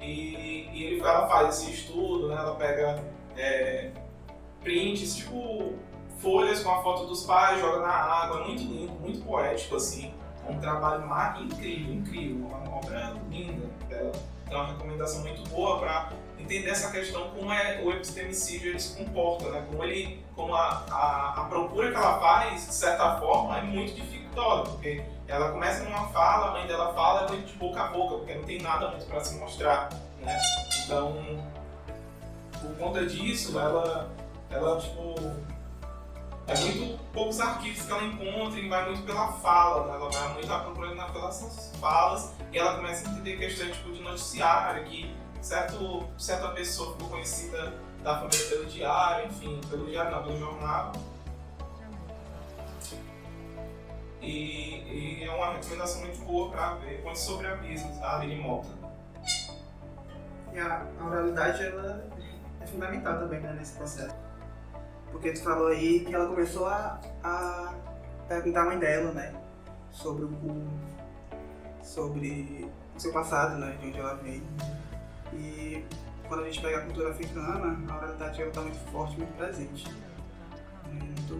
E, 0.00 0.68
e 0.72 0.84
ele, 0.84 1.00
ela 1.00 1.26
faz 1.26 1.48
esse 1.48 1.72
estudo, 1.72 2.28
né? 2.28 2.36
ela 2.36 2.54
pega 2.54 3.02
é, 3.36 3.90
prints, 4.62 5.16
tipo 5.16 5.74
folhas 6.18 6.62
com 6.64 6.70
a 6.70 6.82
foto 6.82 7.06
dos 7.06 7.24
pais, 7.24 7.60
joga 7.60 7.80
na 7.80 7.92
água, 7.92 8.44
muito 8.44 8.62
lindo, 8.62 8.92
muito 9.00 9.24
poético 9.24 9.76
assim. 9.76 10.12
Um 10.48 10.58
trabalho 10.60 11.04
incrível, 11.42 11.94
incrível, 11.94 12.46
uma 12.46 12.76
obra 12.76 13.14
linda 13.30 13.66
dela. 13.88 14.12
Então 14.46 14.60
é 14.60 14.62
uma 14.62 14.72
recomendação 14.72 15.20
muito 15.20 15.46
boa 15.50 15.78
para 15.78 16.12
entender 16.38 16.70
essa 16.70 16.90
questão 16.90 17.28
como 17.30 17.52
é 17.52 17.82
o 17.84 17.90
epistemicídio 17.90 18.70
ele 18.70 18.80
se 18.80 18.96
comporta, 18.96 19.50
né? 19.50 19.66
Como 19.68 19.84
ele, 19.84 20.24
como 20.34 20.54
a, 20.54 20.84
a, 20.90 21.34
a, 21.42 21.44
procura 21.44 21.90
que 21.90 21.96
ela 21.96 22.18
faz, 22.18 22.66
de 22.66 22.74
certa 22.74 23.18
forma, 23.18 23.58
é 23.58 23.62
muito 23.62 23.94
dificultosa, 23.94 24.70
porque 24.70 25.04
ela 25.26 25.52
começa 25.52 25.84
numa 25.84 26.08
fala, 26.08 26.48
a 26.48 26.52
mãe 26.52 26.66
dela 26.66 26.94
fala, 26.94 27.26
de 27.26 27.52
boca 27.54 27.82
a 27.82 27.88
boca, 27.88 28.16
porque 28.16 28.34
não 28.34 28.44
tem 28.44 28.62
nada 28.62 28.88
muito 28.88 29.04
para 29.04 29.20
se 29.22 29.36
mostrar, 29.36 29.90
né? 30.22 30.40
Então, 30.84 31.14
por 32.58 32.74
conta 32.78 33.04
disso, 33.04 33.58
ela, 33.58 34.10
ela 34.50 34.80
tipo 34.80 35.14
é 36.48 36.56
muito 36.56 36.98
poucos 37.12 37.40
arquivos 37.40 37.82
que 37.82 37.92
ela 37.92 38.04
encontra 38.04 38.58
e 38.58 38.68
vai 38.68 38.86
muito 38.86 39.02
pela 39.02 39.32
fala, 39.32 39.86
né? 39.86 39.94
ela 39.96 40.10
vai 40.10 40.32
muito 40.32 40.50
à 40.50 40.60
procura 40.60 40.88
pelas 41.12 41.72
falas 41.78 42.32
e 42.50 42.58
ela 42.58 42.76
começa 42.76 43.06
a 43.06 43.12
entender 43.12 43.36
questões 43.36 43.76
tipo, 43.76 43.92
de 43.92 44.00
noticiário, 44.00 44.84
que 44.84 45.14
certo, 45.42 46.08
certa 46.16 46.48
pessoa 46.48 46.92
ficou 46.92 47.10
conhecida 47.10 47.74
da 48.02 48.18
família 48.18 48.48
pelo 48.48 48.64
diário, 48.64 49.26
enfim, 49.26 49.60
pelo 49.68 49.86
diário 49.86 50.10
não, 50.10 50.22
pelo 50.22 50.38
jornal. 50.38 50.92
E, 54.22 55.20
e 55.20 55.24
é 55.24 55.30
uma 55.30 55.52
recomendação 55.52 56.00
muito 56.00 56.18
boa 56.24 56.50
para 56.50 56.74
ver 56.76 57.02
Conte 57.02 57.20
sobre 57.20 57.46
Abismos, 57.46 57.98
da 57.98 58.16
Aline 58.16 58.36
Mota. 58.36 58.68
E 60.52 60.58
a, 60.58 60.86
a 60.98 61.04
oralidade 61.04 61.62
ela 61.62 62.08
é 62.60 62.66
fundamental 62.66 63.18
também 63.18 63.40
né, 63.40 63.52
nesse 63.52 63.76
processo. 63.76 64.27
Porque 65.10 65.32
tu 65.32 65.42
falou 65.42 65.68
aí 65.68 66.04
que 66.04 66.14
ela 66.14 66.26
começou 66.26 66.66
a, 66.66 67.00
a 67.22 67.74
perguntar 68.28 68.62
à 68.62 68.66
mãe 68.66 68.78
dela, 68.78 69.12
né? 69.12 69.34
Sobre 69.90 70.24
o. 70.24 70.66
sobre 71.82 72.70
o 72.94 73.00
seu 73.00 73.12
passado, 73.12 73.58
né? 73.58 73.76
De 73.80 73.88
onde 73.88 73.98
ela 73.98 74.14
veio. 74.14 74.42
E 75.32 75.84
quando 76.28 76.42
a 76.42 76.44
gente 76.44 76.60
pega 76.60 76.78
a 76.78 76.80
cultura 76.82 77.10
africana, 77.10 77.78
a 77.88 77.96
oralidade 77.96 78.42
está 78.42 78.60
muito 78.60 78.78
forte, 78.90 79.16
muito 79.16 79.36
presente. 79.36 79.86
É 80.84 80.92
muito, 80.92 81.34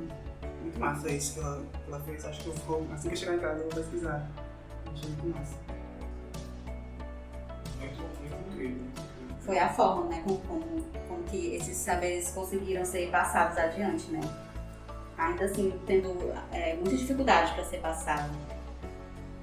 muito 0.62 0.80
massa 0.80 1.10
isso 1.10 1.34
que 1.34 1.40
ela, 1.40 1.62
que 1.62 1.90
ela 1.90 2.00
fez. 2.00 2.24
Acho 2.24 2.40
que 2.42 2.48
eu 2.48 2.54
vou, 2.54 2.86
assim 2.92 3.08
que 3.08 3.14
eu 3.14 3.18
chegar 3.18 3.34
em 3.34 3.38
casa 3.38 3.60
eu 3.60 3.70
vou 3.70 3.82
pesquisar. 3.82 4.28
Achei 4.92 5.10
muito 5.10 5.38
massa. 5.38 5.56
Muito, 7.78 8.02
muito 8.20 8.50
incrível. 8.52 9.07
Foi 9.49 9.59
a 9.59 9.70
forma, 9.70 10.05
né, 10.11 10.22
com, 10.26 10.36
com, 10.36 10.61
com 11.09 11.22
que 11.22 11.55
esses 11.55 11.74
saberes 11.78 12.30
conseguiram 12.32 12.84
ser 12.84 13.11
passados 13.11 13.57
adiante, 13.57 14.11
né? 14.11 14.20
Ainda 15.16 15.46
assim, 15.46 15.72
tendo 15.86 16.34
é, 16.53 16.74
muita 16.74 16.94
dificuldade 16.94 17.55
para 17.55 17.64
ser 17.64 17.78
passado. 17.78 18.30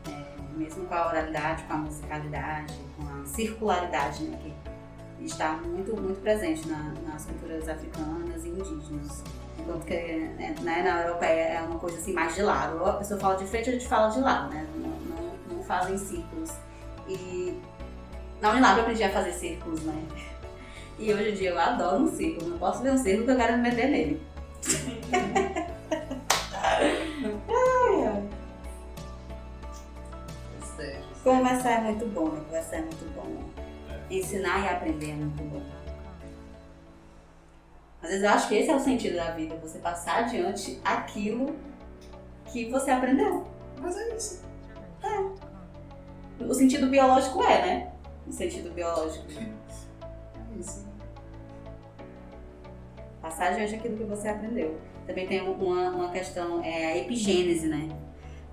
É, 0.08 0.58
mesmo 0.60 0.86
com 0.86 0.94
a 0.94 1.08
oralidade, 1.08 1.64
com 1.64 1.74
a 1.74 1.78
musicalidade, 1.78 2.76
com 2.96 3.04
a 3.20 3.26
circularidade, 3.26 4.26
né, 4.26 4.54
que 5.18 5.26
está 5.26 5.54
muito, 5.54 6.00
muito 6.00 6.22
presente 6.22 6.68
na, 6.68 6.94
nas 7.08 7.26
culturas 7.26 7.68
africanas 7.68 8.46
e 8.46 8.50
indígenas. 8.50 9.24
Enquanto 9.58 9.86
que 9.86 9.96
né, 10.38 10.54
né, 10.62 10.84
na 10.84 11.02
europeia 11.02 11.54
é 11.56 11.62
uma 11.62 11.80
coisa 11.80 11.98
assim 11.98 12.14
mais 12.14 12.36
de 12.36 12.44
lado. 12.44 12.86
A 12.86 12.94
pessoa 12.94 13.20
fala 13.20 13.38
de 13.38 13.48
frente, 13.48 13.72
a 13.72 13.74
gente 13.74 13.88
fala 13.88 14.10
de 14.10 14.20
lado, 14.20 14.54
né? 14.54 14.68
Não, 14.76 14.88
não, 14.88 15.58
não 15.58 15.64
fazem 15.64 15.98
círculos. 15.98 16.52
Na 18.46 18.52
Unilab 18.52 18.78
eu 18.78 18.84
aprendi 18.84 19.04
a 19.04 19.10
fazer 19.10 19.32
círculos, 19.32 19.82
né? 19.82 20.06
E 21.00 21.12
hoje 21.12 21.32
em 21.32 21.34
dia 21.34 21.50
eu 21.50 21.60
adoro 21.60 22.04
um 22.04 22.16
círculo. 22.16 22.52
Não 22.52 22.60
posso 22.60 22.84
ver 22.84 22.92
um 22.92 22.98
círculo 22.98 23.26
que 23.26 23.32
eu 23.32 23.38
quero 23.38 23.54
me 23.54 23.64
meter 23.64 23.90
nele. 23.90 24.22
Conversar 31.24 31.72
é 31.72 31.82
muito 31.82 32.06
bom, 32.06 32.30
né? 32.30 32.42
Conversar 32.46 32.76
é 32.76 32.82
muito 32.82 33.16
bom. 33.16 33.26
Ensinar 34.12 34.64
e 34.64 34.70
aprender 34.70 35.10
é 35.10 35.16
muito 35.16 35.44
bom. 35.46 35.64
Às 38.04 38.10
vezes 38.10 38.24
eu 38.24 38.30
acho 38.30 38.48
que 38.48 38.56
esse 38.58 38.70
é 38.70 38.76
o 38.76 38.80
sentido 38.80 39.16
da 39.16 39.32
vida, 39.32 39.56
você 39.56 39.80
passar 39.80 40.20
adiante 40.20 40.80
aquilo 40.86 41.56
que 42.52 42.70
você 42.70 42.92
aprendeu. 42.92 43.48
Mas 43.82 43.98
é 43.98 44.16
isso. 44.16 44.44
É. 45.02 46.44
O 46.44 46.54
sentido 46.54 46.86
biológico 46.86 47.42
é, 47.42 47.66
né? 47.66 47.95
O 48.28 48.32
sentido 48.32 48.72
biológico. 48.74 49.26
É 49.32 50.60
isso. 50.60 50.86
Passar 53.22 53.52
adiante 53.54 53.76
aquilo 53.76 53.98
que 53.98 54.04
você 54.04 54.28
aprendeu. 54.28 54.80
Também 55.08 55.28
tem 55.28 55.42
uma, 55.42 55.90
uma 55.90 56.10
questão, 56.12 56.64
é 56.64 56.86
a 56.94 56.98
epigênese, 56.98 57.68
né? 57.68 57.90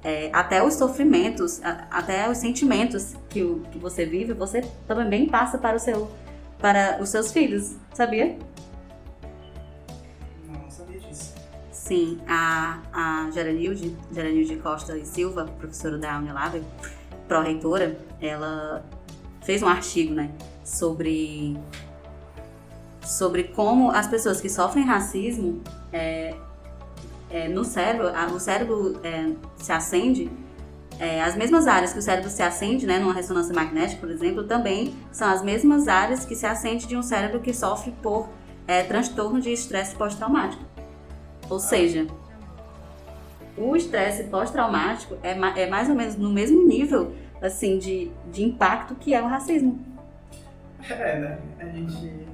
É, 0.04 0.30
até 0.32 0.62
os 0.62 0.74
sofrimentos, 0.74 1.62
a- 1.62 1.86
até 1.90 2.28
os 2.28 2.38
sentimentos 2.38 3.14
que, 3.30 3.42
o, 3.42 3.60
que 3.70 3.78
você 3.78 4.04
vive, 4.04 4.32
você 4.32 4.62
também 4.86 5.28
passa 5.28 5.56
para, 5.58 5.76
o 5.76 5.78
seu, 5.78 6.10
para 6.58 6.98
os 7.00 7.08
seus 7.08 7.32
filhos, 7.32 7.76
sabia? 7.94 8.36
Não, 10.48 10.60
não 10.62 10.70
sabia 10.70 10.98
disso. 10.98 11.32
Sim, 11.70 12.18
a, 12.26 12.80
a 12.92 13.30
Geranilde, 13.30 13.96
Geranilde 14.12 14.56
Costa 14.56 14.98
e 14.98 15.06
Silva, 15.06 15.44
professora 15.58 15.96
da 15.96 16.18
Unilab, 16.18 16.60
pró-reitora, 17.28 17.96
ela 18.20 18.84
fez 19.42 19.62
um 19.62 19.68
artigo, 19.68 20.14
né, 20.14 20.30
sobre, 20.64 21.56
sobre 23.02 23.44
como 23.44 23.90
as 23.90 24.06
pessoas 24.06 24.40
que 24.40 24.48
sofrem 24.48 24.84
racismo, 24.84 25.60
é, 25.92 26.34
é, 27.30 27.48
no 27.48 27.64
cérebro, 27.64 28.08
a- 28.08 28.26
o 28.26 28.38
cérebro 28.38 29.00
é, 29.02 29.30
se 29.56 29.72
acende, 29.72 30.30
é, 30.98 31.22
as 31.22 31.34
mesmas 31.34 31.66
áreas 31.66 31.92
que 31.92 31.98
o 31.98 32.02
cérebro 32.02 32.30
se 32.30 32.42
acende, 32.42 32.86
né, 32.86 32.98
numa 32.98 33.12
ressonância 33.14 33.54
magnética, 33.54 34.00
por 34.00 34.10
exemplo, 34.10 34.44
também 34.44 34.94
são 35.10 35.28
as 35.28 35.42
mesmas 35.42 35.88
áreas 35.88 36.24
que 36.24 36.36
se 36.36 36.46
acende 36.46 36.86
de 36.86 36.96
um 36.96 37.02
cérebro 37.02 37.40
que 37.40 37.52
sofre 37.52 37.92
por 38.02 38.28
é, 38.68 38.82
transtorno 38.84 39.40
de 39.40 39.50
estresse 39.52 39.96
pós-traumático. 39.96 40.62
Ou 41.50 41.58
seja, 41.58 42.06
o 43.56 43.74
estresse 43.74 44.24
pós-traumático 44.24 45.16
é, 45.22 45.32
é 45.62 45.66
mais 45.68 45.88
ou 45.88 45.94
menos 45.94 46.16
no 46.16 46.30
mesmo 46.30 46.66
nível 46.66 47.12
assim 47.42 47.78
de, 47.78 48.10
de 48.30 48.44
impacto 48.44 48.94
que 48.94 49.12
é 49.12 49.20
o 49.20 49.26
racismo. 49.26 49.84
É, 50.88 51.18
né? 51.18 51.38
A 51.58 51.64
gente. 51.66 52.26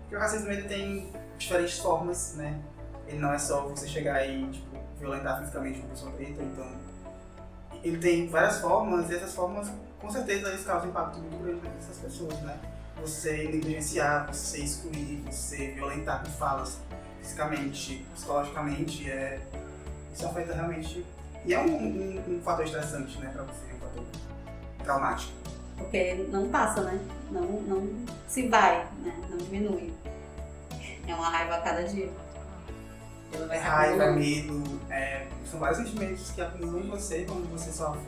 Porque 0.00 0.16
o 0.16 0.18
racismo 0.18 0.50
ele 0.50 0.62
tem 0.62 1.12
diferentes 1.38 1.78
formas, 1.78 2.34
né? 2.36 2.58
Ele 3.06 3.18
não 3.18 3.32
é 3.32 3.38
só 3.38 3.68
você 3.68 3.86
chegar 3.86 4.26
e 4.26 4.46
tipo, 4.50 4.76
violentar 4.98 5.40
fisicamente 5.40 5.78
uma 5.80 5.88
pessoa 5.88 6.12
preta, 6.12 6.42
então. 6.42 6.66
Ele 7.82 7.98
tem 7.98 8.28
várias 8.28 8.60
formas 8.60 9.10
e 9.10 9.14
essas 9.14 9.34
formas, 9.34 9.70
com 10.00 10.08
certeza, 10.08 10.48
eles 10.48 10.64
causam 10.64 10.88
impacto 10.88 11.18
muito 11.18 11.36
grande 11.42 11.68
nessas 11.68 11.98
pessoas, 11.98 12.40
né? 12.40 12.58
Você 13.02 13.48
negligenciar, 13.48 14.26
você 14.32 14.60
excluir, 14.60 15.22
você 15.30 15.72
violentar 15.72 16.24
com 16.24 16.30
falas 16.30 16.80
fisicamente, 17.20 18.06
psicologicamente, 18.14 19.10
é... 19.10 19.40
isso 20.14 20.26
afeta 20.26 20.54
realmente. 20.54 21.04
E 21.44 21.52
é 21.52 21.58
um, 21.58 21.76
um, 21.76 22.36
um 22.36 22.40
fator 22.42 22.64
estressante, 22.64 23.18
né, 23.18 23.30
pra 23.34 23.42
você, 23.42 23.66
um 23.74 23.78
fator 23.78 24.02
traumático. 24.84 25.32
Porque 25.76 26.26
não 26.30 26.48
passa, 26.48 26.82
né? 26.82 27.00
Não, 27.30 27.42
não 27.42 28.06
se 28.28 28.48
vai, 28.48 28.86
né? 29.02 29.14
Não 29.28 29.38
diminui. 29.38 29.92
É 31.06 31.14
uma 31.14 31.28
raiva 31.28 31.56
a 31.56 31.60
cada 31.60 31.82
dia. 31.82 32.10
Se 33.32 33.56
raiva, 33.58 34.12
medo, 34.12 34.62
é, 34.88 35.26
são 35.50 35.58
vários 35.58 35.78
sentimentos 35.78 36.30
que 36.30 36.40
acumulam 36.40 36.80
em 36.80 36.88
você 36.88 37.24
quando 37.24 37.50
você 37.50 37.72
sofre 37.72 38.00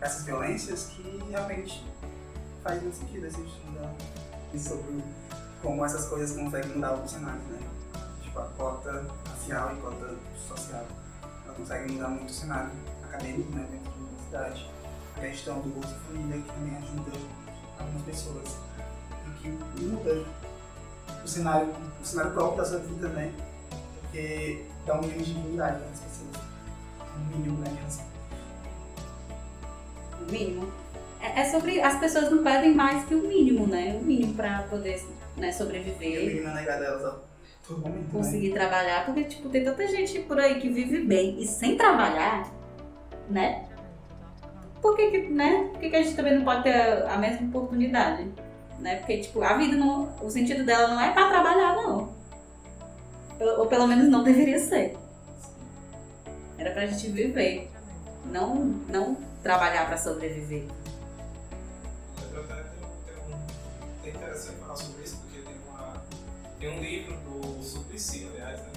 essas 0.00 0.24
violências 0.24 0.86
que 0.86 1.22
realmente 1.30 1.84
faz 2.62 2.82
muito 2.82 2.96
sentido 2.96 3.26
esse 3.26 3.40
estudar 3.42 3.92
e 4.52 4.58
sobre 4.58 5.04
como 5.62 5.84
essas 5.84 6.06
coisas 6.06 6.36
conseguem 6.36 6.72
mudar 6.72 6.94
o 6.94 7.06
cenário, 7.06 7.40
né? 7.42 7.58
Tipo, 8.22 8.40
a 8.40 8.44
cota 8.56 9.06
racial 9.28 9.76
e 9.76 9.80
cota 9.80 10.14
social, 10.48 10.86
ela 11.44 11.54
consegue 11.54 11.92
mudar 11.92 12.08
muito 12.08 12.30
o 12.30 12.32
cenário 12.32 12.70
acadêmico, 13.04 13.52
né, 13.52 13.66
dentro 13.70 13.90
da 13.90 13.98
universidade. 13.98 14.70
Questão 15.20 15.60
do 15.60 15.68
Bolsa 15.68 15.96
Família, 16.06 16.40
que 16.42 16.52
também 16.52 16.76
ajuda 16.76 17.12
algumas 17.78 18.02
pessoas 18.02 18.56
e 19.26 19.42
que 19.42 19.48
muda 19.82 20.24
o 21.24 21.28
cenário, 21.28 21.68
o 22.00 22.04
cenário 22.04 22.32
próprio 22.32 22.58
da 22.58 22.64
sua 22.64 22.78
vida, 22.78 23.08
né? 23.08 23.32
porque 24.10 24.64
dá 24.84 24.96
um 24.96 25.02
mínimo 25.02 25.22
de 25.22 25.34
dignidade 25.34 25.78
para 25.78 25.88
as 25.90 26.00
pessoas. 26.00 26.44
Um 27.16 27.36
mínimo, 27.36 27.58
né? 27.58 27.76
O 30.20 30.32
mínimo. 30.32 30.72
É, 31.20 31.40
é 31.40 31.44
sobre. 31.50 31.80
As 31.80 31.98
pessoas 31.98 32.30
não 32.30 32.42
pedem 32.42 32.74
mais 32.74 33.04
que 33.04 33.14
o 33.14 33.22
mínimo, 33.22 33.66
né? 33.66 33.98
O 34.00 34.04
mínimo 34.04 34.34
pra 34.34 34.62
poder 34.68 35.00
né, 35.36 35.48
E 35.48 35.50
o 35.50 35.52
sobreviver. 35.54 36.26
mínimo 36.26 36.48
é 36.48 36.54
negado 36.54 36.82
a 36.82 36.86
elas 36.86 37.04
a 37.04 37.18
todo 37.66 37.80
momento, 37.80 38.02
né? 38.02 38.08
conseguir 38.12 38.52
trabalhar, 38.52 39.06
porque 39.06 39.24
tipo, 39.24 39.48
tem 39.48 39.64
tanta 39.64 39.86
gente 39.86 40.18
por 40.20 40.38
aí 40.38 40.60
que 40.60 40.68
vive 40.68 41.04
bem 41.04 41.40
e 41.40 41.46
sem 41.46 41.76
trabalhar, 41.76 42.50
né? 43.28 43.68
Por 44.80 44.96
que, 44.96 45.10
que, 45.10 45.28
né? 45.28 45.68
Por 45.70 45.80
que, 45.80 45.90
que 45.90 45.96
a 45.96 46.02
gente 46.02 46.16
também 46.16 46.34
não 46.36 46.44
pode 46.44 46.62
ter 46.62 46.74
a 47.06 47.16
mesma 47.18 47.46
oportunidade? 47.48 48.30
Né? 48.78 48.96
Porque, 48.96 49.18
tipo, 49.18 49.42
a 49.42 49.56
vida 49.56 49.76
não. 49.76 50.14
O 50.22 50.30
sentido 50.30 50.64
dela 50.64 50.88
não 50.88 51.00
é 51.00 51.12
pra 51.12 51.28
trabalhar, 51.28 51.76
não. 51.76 52.14
Ou, 53.58 53.66
pelo 53.66 53.86
menos 53.86 54.08
não 54.08 54.22
deveria 54.22 54.58
ser. 54.58 54.96
Era 56.56 56.70
pra 56.70 56.86
gente 56.86 57.08
viver. 57.08 57.70
Não, 58.26 58.54
não 58.88 59.16
trabalhar 59.42 59.86
pra 59.86 59.96
sobreviver. 59.96 60.64
Eu 62.32 62.40
até 62.42 62.54
tenho, 62.54 63.38
tenho 64.02 64.14
é 64.14 64.18
interessante 64.18 64.56
falar 64.58 64.76
sobre 64.76 65.02
isso, 65.02 65.16
porque 65.18 65.40
tem, 65.40 65.54
uma, 65.68 66.02
tem 66.58 66.78
um 66.78 66.80
livro 66.80 67.16
do 67.16 67.62
Suplicy, 67.62 68.28
aliás, 68.34 68.60
né, 68.60 68.70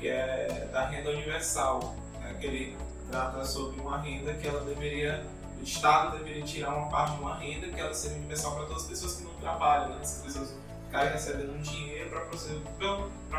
que 0.00 0.08
é 0.08 0.68
da 0.72 0.86
renda 0.86 1.10
universal, 1.10 1.94
né, 2.20 2.34
que 2.40 2.46
ele 2.46 2.76
trata 3.10 3.44
sobre 3.44 3.80
uma 3.80 3.98
renda 3.98 4.34
que 4.34 4.46
ela 4.46 4.60
deveria, 4.60 5.24
o 5.58 5.62
Estado 5.62 6.18
deveria 6.18 6.42
tirar 6.42 6.74
uma 6.74 6.88
parte 6.88 7.16
de 7.16 7.22
uma 7.22 7.36
renda 7.36 7.68
que 7.68 7.80
ela 7.80 7.94
seria 7.94 8.18
universal 8.18 8.54
para 8.56 8.66
todas 8.66 8.82
as 8.82 8.88
pessoas 8.88 9.16
que 9.16 9.24
não 9.24 9.34
trabalham, 9.34 9.90
né, 9.90 9.98
essas 10.02 10.22
pessoas 10.22 10.54
ficarem 10.86 11.12
recebendo 11.12 11.62
dinheiro 11.62 12.10
para 12.10 12.20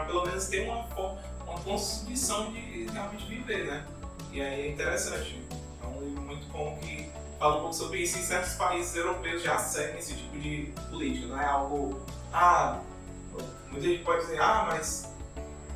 pelo, 0.05 0.25
menos 0.25 0.47
ter 0.47 0.67
uma, 0.67 0.85
uma 1.47 1.59
condição 1.61 2.51
de 2.51 2.85
realmente 2.91 3.25
viver, 3.25 3.65
né? 3.65 3.85
E 4.31 4.41
aí 4.41 4.61
é 4.61 4.71
interessante. 4.71 5.41
É 5.81 5.87
um 5.87 6.01
livro 6.01 6.21
muito 6.21 6.45
bom 6.47 6.77
que 6.81 7.09
fala 7.39 7.57
um 7.57 7.59
pouco 7.61 7.73
sobre 7.73 7.99
isso. 7.99 8.17
Em 8.17 8.23
certos 8.23 8.55
países 8.55 8.93
europeus 8.95 9.41
já 9.41 9.57
seguem 9.57 9.99
esse 9.99 10.15
tipo 10.15 10.37
de 10.37 10.73
política, 10.89 11.27
não 11.27 11.41
é 11.41 11.45
algo. 11.45 12.01
Ah, 12.33 12.79
muita 13.71 13.87
gente 13.87 14.03
pode 14.03 14.21
dizer, 14.21 14.41
ah, 14.41 14.65
mas 14.67 15.14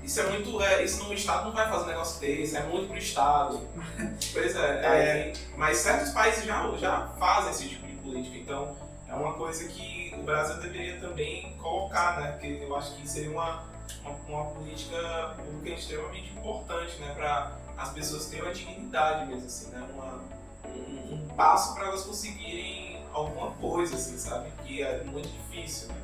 isso 0.09 0.21
é 0.21 0.23
muito. 0.27 0.59
É, 0.63 0.83
isso 0.83 1.03
no 1.03 1.13
Estado 1.13 1.45
não 1.45 1.51
vai 1.53 1.69
fazer 1.69 1.83
um 1.83 1.87
negócio 1.87 2.19
desse, 2.19 2.57
é 2.57 2.63
muito 2.63 2.87
pro 2.87 2.97
Estado. 2.97 3.61
pois 4.33 4.55
é, 4.55 4.87
aí- 4.87 5.33
mas 5.55 5.77
certos 5.77 6.09
países 6.11 6.45
já, 6.45 6.67
já 6.77 7.09
fazem 7.19 7.51
esse 7.51 7.69
tipo 7.69 7.85
de 7.85 7.93
política, 7.97 8.35
então 8.37 8.75
é 9.07 9.13
uma 9.13 9.33
coisa 9.33 9.67
que 9.67 10.15
o 10.17 10.23
Brasil 10.23 10.57
deveria 10.57 10.99
também 10.99 11.55
colocar, 11.57 12.19
né? 12.19 12.31
Porque 12.31 12.57
eu 12.59 12.75
acho 12.75 12.95
que 12.95 13.07
seria 13.07 13.29
uma, 13.29 13.63
uma, 14.03 14.11
uma 14.27 14.45
política 14.45 15.35
pública 15.37 15.75
extremamente 15.77 16.31
importante, 16.31 16.97
né? 16.99 17.13
Para 17.13 17.51
as 17.77 17.89
pessoas 17.89 18.25
terem 18.25 18.45
uma 18.45 18.53
dignidade 18.53 19.27
mesmo, 19.27 19.45
assim, 19.45 19.69
né? 19.69 19.87
Uma, 19.93 20.23
um, 20.67 21.13
um 21.13 21.27
passo 21.35 21.75
para 21.75 21.85
elas 21.85 22.01
conseguirem 22.01 23.05
alguma 23.13 23.51
coisa, 23.51 23.95
assim, 23.95 24.17
sabe? 24.17 24.49
Que 24.65 24.81
é 24.81 25.03
muito 25.03 25.29
difícil, 25.29 25.89
né? 25.89 25.95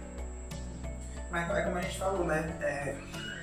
Mas 1.32 1.49
é 1.58 1.64
como 1.64 1.78
a 1.78 1.82
gente 1.82 1.97
falou, 1.97 2.24
né? 2.24 2.56
é, 2.62 2.95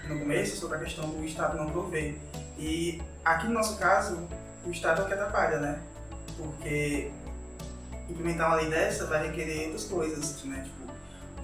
no 0.08 0.18
começo, 0.18 0.56
sobre 0.56 0.76
a 0.76 0.80
questão 0.80 1.08
do 1.08 1.24
Estado 1.24 1.56
não 1.56 1.70
prover. 1.70 2.16
E 2.58 3.00
aqui 3.24 3.46
no 3.46 3.54
nosso 3.54 3.78
caso, 3.78 4.26
o 4.64 4.70
Estado 4.70 5.02
é 5.02 5.04
o 5.04 5.06
que 5.06 5.14
atrapalha, 5.14 5.58
né? 5.58 5.82
Porque 6.36 7.10
implementar 8.08 8.48
uma 8.48 8.56
lei 8.56 8.68
dessa 8.68 9.06
vai 9.06 9.26
requerer 9.26 9.66
outras 9.66 9.84
coisas, 9.84 10.44
né? 10.44 10.64
Tipo, 10.64 10.92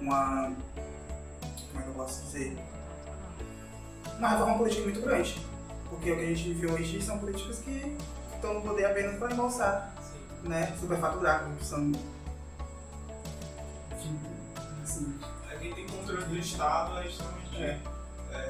uma. 0.01 0.53
Como 1.71 1.79
é 1.79 1.83
que 1.83 1.89
eu 1.89 1.93
posso 1.93 2.23
dizer? 2.25 2.57
Uma 4.17 4.29
reforma 4.29 4.57
política 4.57 4.83
muito 4.83 5.01
grande. 5.01 5.39
Porque 5.89 6.11
o 6.11 6.15
que 6.15 6.23
a 6.23 6.27
gente 6.27 6.53
vive 6.53 6.67
hoje 6.67 7.01
são 7.01 7.17
políticas 7.17 7.59
que 7.59 7.97
estão 8.35 8.53
no 8.53 8.61
poder 8.61 8.85
apenas 8.85 9.17
para 9.17 9.33
embolsar 9.33 9.93
né, 10.43 10.75
superfaturar. 10.79 11.47
Enfim, 11.49 11.93
assim, 14.83 15.19
É 15.51 15.55
quem 15.57 15.73
tem 15.73 15.87
controle 15.87 16.25
do 16.25 16.37
Estado 16.37 16.97
é 16.99 17.07
extremamente. 17.07 17.63
É. 17.63 17.79
É, 18.31 18.49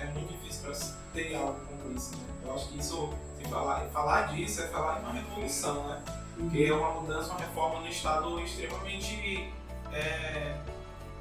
é 0.00 0.04
muito 0.06 0.32
difícil 0.32 0.62
para 0.62 0.74
ter 1.12 1.34
algo 1.34 1.60
como 1.66 1.96
isso, 1.96 2.16
né? 2.16 2.24
Eu 2.44 2.54
acho 2.54 2.68
que 2.68 2.78
isso, 2.78 3.12
se 3.36 3.48
falar, 3.48 3.86
falar 3.88 4.22
disso 4.28 4.62
é 4.62 4.68
falar 4.68 5.00
em 5.00 5.02
uma 5.02 5.12
revolução, 5.12 5.88
né? 5.88 6.02
Porque 6.36 6.64
é 6.64 6.72
uma 6.72 7.00
mudança, 7.00 7.30
uma 7.30 7.40
reforma 7.40 7.80
no 7.80 7.88
Estado 7.88 8.40
extremamente. 8.40 9.52
É, 9.92 10.56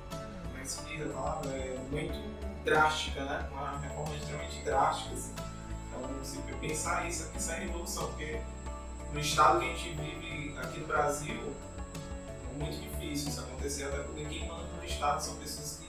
como 0.10 0.58
é 0.58 0.62
que 0.62 0.68
se 0.68 0.84
diz 0.86 1.10
a 1.10 1.14
palavra? 1.14 1.52
É 1.52 1.78
muito 1.90 2.64
drástica, 2.64 3.24
né? 3.24 3.50
Uma 3.52 3.78
reforma 3.80 4.16
extremamente 4.16 4.62
drástica. 4.64 5.16
Assim. 5.16 5.34
Então, 5.88 6.24
se 6.24 6.38
pensar 6.60 7.08
isso, 7.08 7.24
é 7.24 7.28
pensar 7.32 7.58
em 7.58 7.68
revolução, 7.68 8.08
porque 8.08 8.40
no 9.14 9.20
Estado 9.20 9.60
que 9.60 9.66
a 9.66 9.74
gente 9.74 9.90
vive 9.96 10.58
aqui 10.58 10.80
no 10.80 10.88
Brasil, 10.88 11.56
é 12.28 12.64
muito 12.64 12.80
difícil 12.80 13.30
isso 13.30 13.42
acontecer, 13.42 13.86
até 13.86 14.04
porque 14.04 14.26
quem 14.26 14.48
manda 14.48 14.68
no 14.78 14.86
Estado 14.86 15.22
são 15.22 15.36
pessoas 15.36 15.80
que 15.80 15.88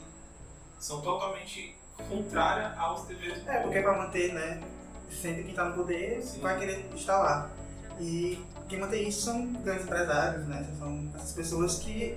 são 0.79 1.01
totalmente 1.01 1.78
contrárias 2.09 2.77
aos 2.79 3.05
deveres 3.07 3.43
do 3.43 3.51
É, 3.51 3.61
porque 3.61 3.81
para 3.81 3.97
manter, 3.99 4.33
né? 4.35 4.61
Sempre 5.11 5.43
quem 5.43 5.51
está 5.51 5.65
no 5.65 5.75
poder 5.75 6.23
Sim. 6.23 6.41
vai 6.41 6.59
querer 6.59 6.89
estar 6.95 7.19
lá. 7.19 7.51
E 7.99 8.43
quem 8.69 8.79
mantém 8.79 9.09
isso 9.09 9.23
são 9.23 9.47
grandes 9.55 9.85
empresários, 9.85 10.47
né? 10.47 10.67
São 10.79 11.09
essas 11.15 11.33
pessoas 11.33 11.79
que 11.79 12.17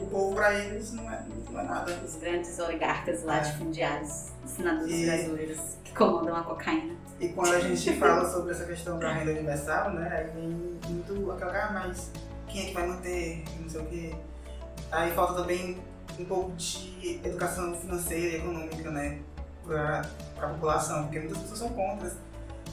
o 0.00 0.06
povo 0.06 0.34
para 0.34 0.52
eles 0.54 0.92
não 0.92 1.08
é, 1.10 1.22
não 1.50 1.60
é 1.60 1.62
nada. 1.62 1.92
Os 2.04 2.16
grandes 2.16 2.58
oligarcas 2.58 3.22
É. 3.22 3.26
latifundiários, 3.26 4.30
assinadores 4.44 4.90
E- 4.92 5.06
brasileiros 5.06 5.60
que 5.84 5.94
comandam 5.94 6.34
a 6.36 6.42
cocaína. 6.42 6.94
E 7.20 7.28
quando 7.28 7.54
a 7.54 7.60
gente 7.60 7.92
fala 8.00 8.28
sobre 8.30 8.52
essa 8.52 8.64
questão 8.64 8.98
da 8.98 9.12
renda 9.12 9.30
universal, 9.30 9.92
né? 9.92 10.08
Aí 10.34 10.40
vem 10.40 10.78
muito 10.88 11.30
aquela, 11.30 11.52
ah, 11.66 11.72
mas 11.72 12.10
quem 12.48 12.62
é 12.62 12.66
que 12.68 12.74
vai 12.74 12.86
manter? 12.86 13.44
Não 13.60 13.68
sei 13.70 13.80
o 13.80 13.86
quê. 13.86 14.14
Aí 14.90 15.12
falta 15.12 15.34
também 15.34 15.78
um 16.18 16.24
pouco 16.24 16.52
de 16.52 17.20
educação 17.24 17.74
financeira 17.74 18.26
e 18.26 18.36
econômica, 18.36 18.90
né? 18.90 19.20
Para 19.64 20.02
a 20.40 20.48
população, 20.48 21.04
porque 21.04 21.18
muitas 21.18 21.38
pessoas 21.38 21.58
são 21.58 21.68
contra. 21.70 22.12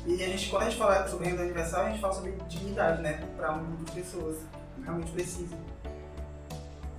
E 0.06 0.24
a 0.24 0.28
gente, 0.28 0.50
quando 0.50 0.64
a 0.64 0.66
gente 0.66 0.78
fala 0.78 1.08
sobre 1.08 1.30
renda 1.30 1.44
universal, 1.44 1.86
a 1.86 1.90
gente 1.90 2.02
fala 2.02 2.14
sobre 2.14 2.32
dignidade, 2.48 3.02
né? 3.02 3.24
Para 3.36 3.54
um 3.54 3.66
grupo 3.66 3.86
de 3.86 3.92
pessoas 3.92 4.38
realmente 4.84 5.12
precisam. 5.12 5.58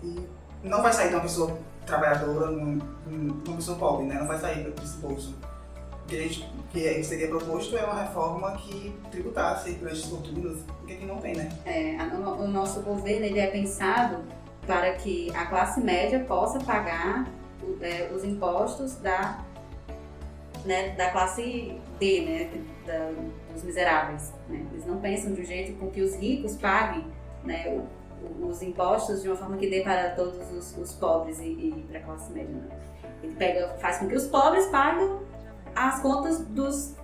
E 0.03 0.27
não 0.63 0.83
vai 0.83 0.93
sair 0.93 1.09
de 1.09 1.15
uma 1.15 1.23
pessoa 1.23 1.59
trabalhadora 1.85 2.51
uma 2.51 3.57
pessoa 3.57 3.79
pobre, 3.79 4.07
né? 4.07 4.15
Não 4.15 4.27
vai 4.27 4.39
sair 4.39 4.71
desse 4.71 4.97
bolso. 4.99 5.35
O 6.05 6.07
que, 6.07 6.17
a 6.17 6.23
gente, 6.23 6.49
que 6.73 7.05
seria 7.05 7.29
proposto 7.29 7.77
é 7.77 7.85
uma 7.85 8.03
reforma 8.03 8.53
que 8.57 8.95
tributasse 9.11 9.73
grandes 9.73 10.05
fortunas, 10.05 10.59
porque 10.79 10.95
aqui 10.95 11.07
não 11.07 11.19
tem, 11.19 11.35
né? 11.35 11.49
É, 11.65 11.97
o 12.03 12.47
nosso 12.49 12.81
governo 12.83 13.25
ele 13.25 13.39
é 13.39 13.47
pensado 13.47 14.23
para 14.67 14.93
que 14.95 15.31
a 15.35 15.47
classe 15.47 15.81
média 15.81 16.21
possa 16.21 16.59
pagar 16.61 17.27
é, 17.81 18.11
os 18.15 18.25
impostos 18.25 18.97
da, 18.97 19.39
né, 20.65 20.91
da 20.91 21.11
classe 21.11 21.81
D, 21.99 22.21
né, 22.23 22.51
da- 22.87 23.11
dos 23.53 23.63
miseráveis. 23.65 24.33
né? 24.49 24.65
Eles 24.73 24.87
não 24.87 24.99
pensam 24.99 25.33
de 25.35 25.43
um 25.43 25.45
jeito 25.45 25.79
com 25.79 25.91
que 25.91 26.01
os 26.01 26.15
ricos 26.17 26.57
paguem 26.57 27.07
né, 27.45 27.69
o- 27.69 28.47
os 28.49 28.63
impostos 28.63 29.23
de 29.23 29.29
uma 29.29 29.37
forma 29.37 29.57
que 29.57 29.69
dê 29.69 29.83
para 29.83 30.11
todos 30.11 30.39
os, 30.53 30.77
os 30.79 30.93
pobres 30.95 31.39
e, 31.41 31.45
e 31.45 31.87
para 31.89 31.99
a 31.99 32.03
classe 32.03 32.33
média. 32.33 32.49
né? 32.55 32.69
Ele 33.23 33.35
pega, 33.35 33.69
faz 33.81 33.99
com 33.99 34.09
que 34.09 34.15
os 34.17 34.27
pobres 34.27 34.67
paguem 34.67 35.19
as 35.75 36.01
contas 36.01 36.39
dos 36.47 36.95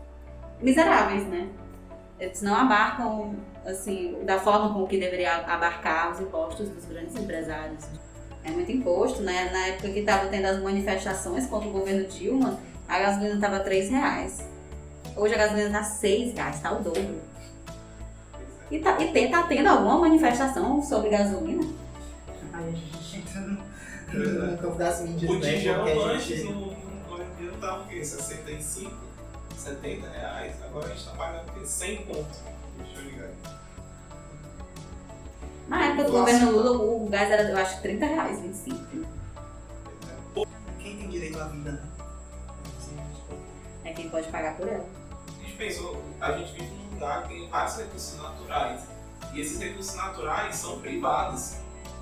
miseráveis, 0.61 1.25
né? 1.27 1.49
Eles 2.19 2.43
não 2.43 2.55
abarcam 2.55 3.35
assim, 3.65 4.19
da 4.25 4.39
forma 4.41 4.73
como 4.73 4.89
que 4.89 4.99
deveria 4.99 5.37
abarcar 5.47 6.11
os 6.13 6.21
impostos 6.21 6.69
dos 6.69 6.85
grandes 6.87 7.15
empresários. 7.15 7.85
É 8.45 8.51
muito 8.51 8.71
imposto, 8.73 9.23
né? 9.23 9.51
Na 9.53 9.67
época 9.67 9.89
que 9.91 10.01
estava 10.01 10.27
tendo 10.29 10.47
as 10.47 10.61
manifestações 10.63 11.47
contra 11.47 11.69
o 11.69 11.73
governo 11.73 12.07
Dilma, 12.09 12.59
a 12.89 12.99
gasolina 12.99 13.35
estava 13.35 13.61
3 13.61 13.91
reais. 13.91 14.43
Hoje 15.17 15.35
a 15.35 15.39
gasolina 15.39 15.67
está 15.67 15.83
6 15.83 16.35
reais, 16.35 16.57
está 16.57 16.73
o 16.73 16.83
dobro. 16.83 17.21
E, 18.71 18.79
tá, 18.81 19.01
e 19.01 19.13
tem, 19.13 19.31
tá 19.31 19.43
tendo 19.45 19.67
alguma 19.69 19.99
manifestação 19.99 20.83
sobre 20.83 21.11
gasolina? 21.11 21.63
Aí 22.53 22.69
a 22.69 22.71
gente 22.71 23.19
entra 23.19 23.41
no, 23.41 24.51
no 24.53 24.59
campo 24.59 24.77
das 24.79 25.01
mídias, 25.03 25.31
O 25.31 25.39
né? 25.39 25.53
tijão 25.53 25.85
Porque 25.85 25.99
a 25.99 26.03
antes 26.05 26.25
gente- 26.27 26.45
no, 26.53 26.67
no 26.67 27.01
colombiano 27.09 27.57
tava 27.61 27.83
o 27.83 27.87
quê? 27.87 28.05
65, 28.05 28.91
70 29.59 30.09
reais. 30.09 30.55
Agora 30.63 30.87
a 30.87 30.89
gente 30.89 31.05
tá 31.05 31.11
pagando 31.13 31.49
o 31.49 31.53
quê? 31.53 31.67
100 31.67 31.97
pontos. 32.07 32.39
Deixa 32.79 32.99
eu 32.99 33.05
ligar. 33.05 33.31
Na 35.69 35.85
época 35.87 36.05
do 36.05 36.13
governo 36.13 36.51
Lula, 36.51 36.71
o 36.79 37.09
gás 37.11 37.31
era, 37.31 37.43
eu 37.43 37.57
acho, 37.59 37.83
30 37.83 38.07
reais, 38.07 38.41
25. 38.41 39.07
Quem 40.79 40.97
tem 40.97 41.09
direito 41.09 41.39
à 41.39 41.45
vida, 41.49 41.73
né? 41.73 41.83
É 43.85 43.93
quem 43.93 44.09
pode 44.09 44.29
pagar 44.29 44.57
por 44.57 44.67
ela. 44.67 44.87
A 45.39 45.45
gente 45.45 45.57
pensou, 45.57 46.03
a 46.21 46.33
gente 46.33 46.53
vive 46.53 46.75
num 46.75 46.95
lugar 46.95 47.23
que 47.23 47.29
tem 47.29 47.49
vários 47.49 47.77
recursos 47.77 48.17
naturais. 48.17 48.81
E 49.35 49.41
esses 49.41 49.61
recursos 49.61 49.95
naturais 49.95 50.57
são 50.57 50.81
privados. 50.81 51.57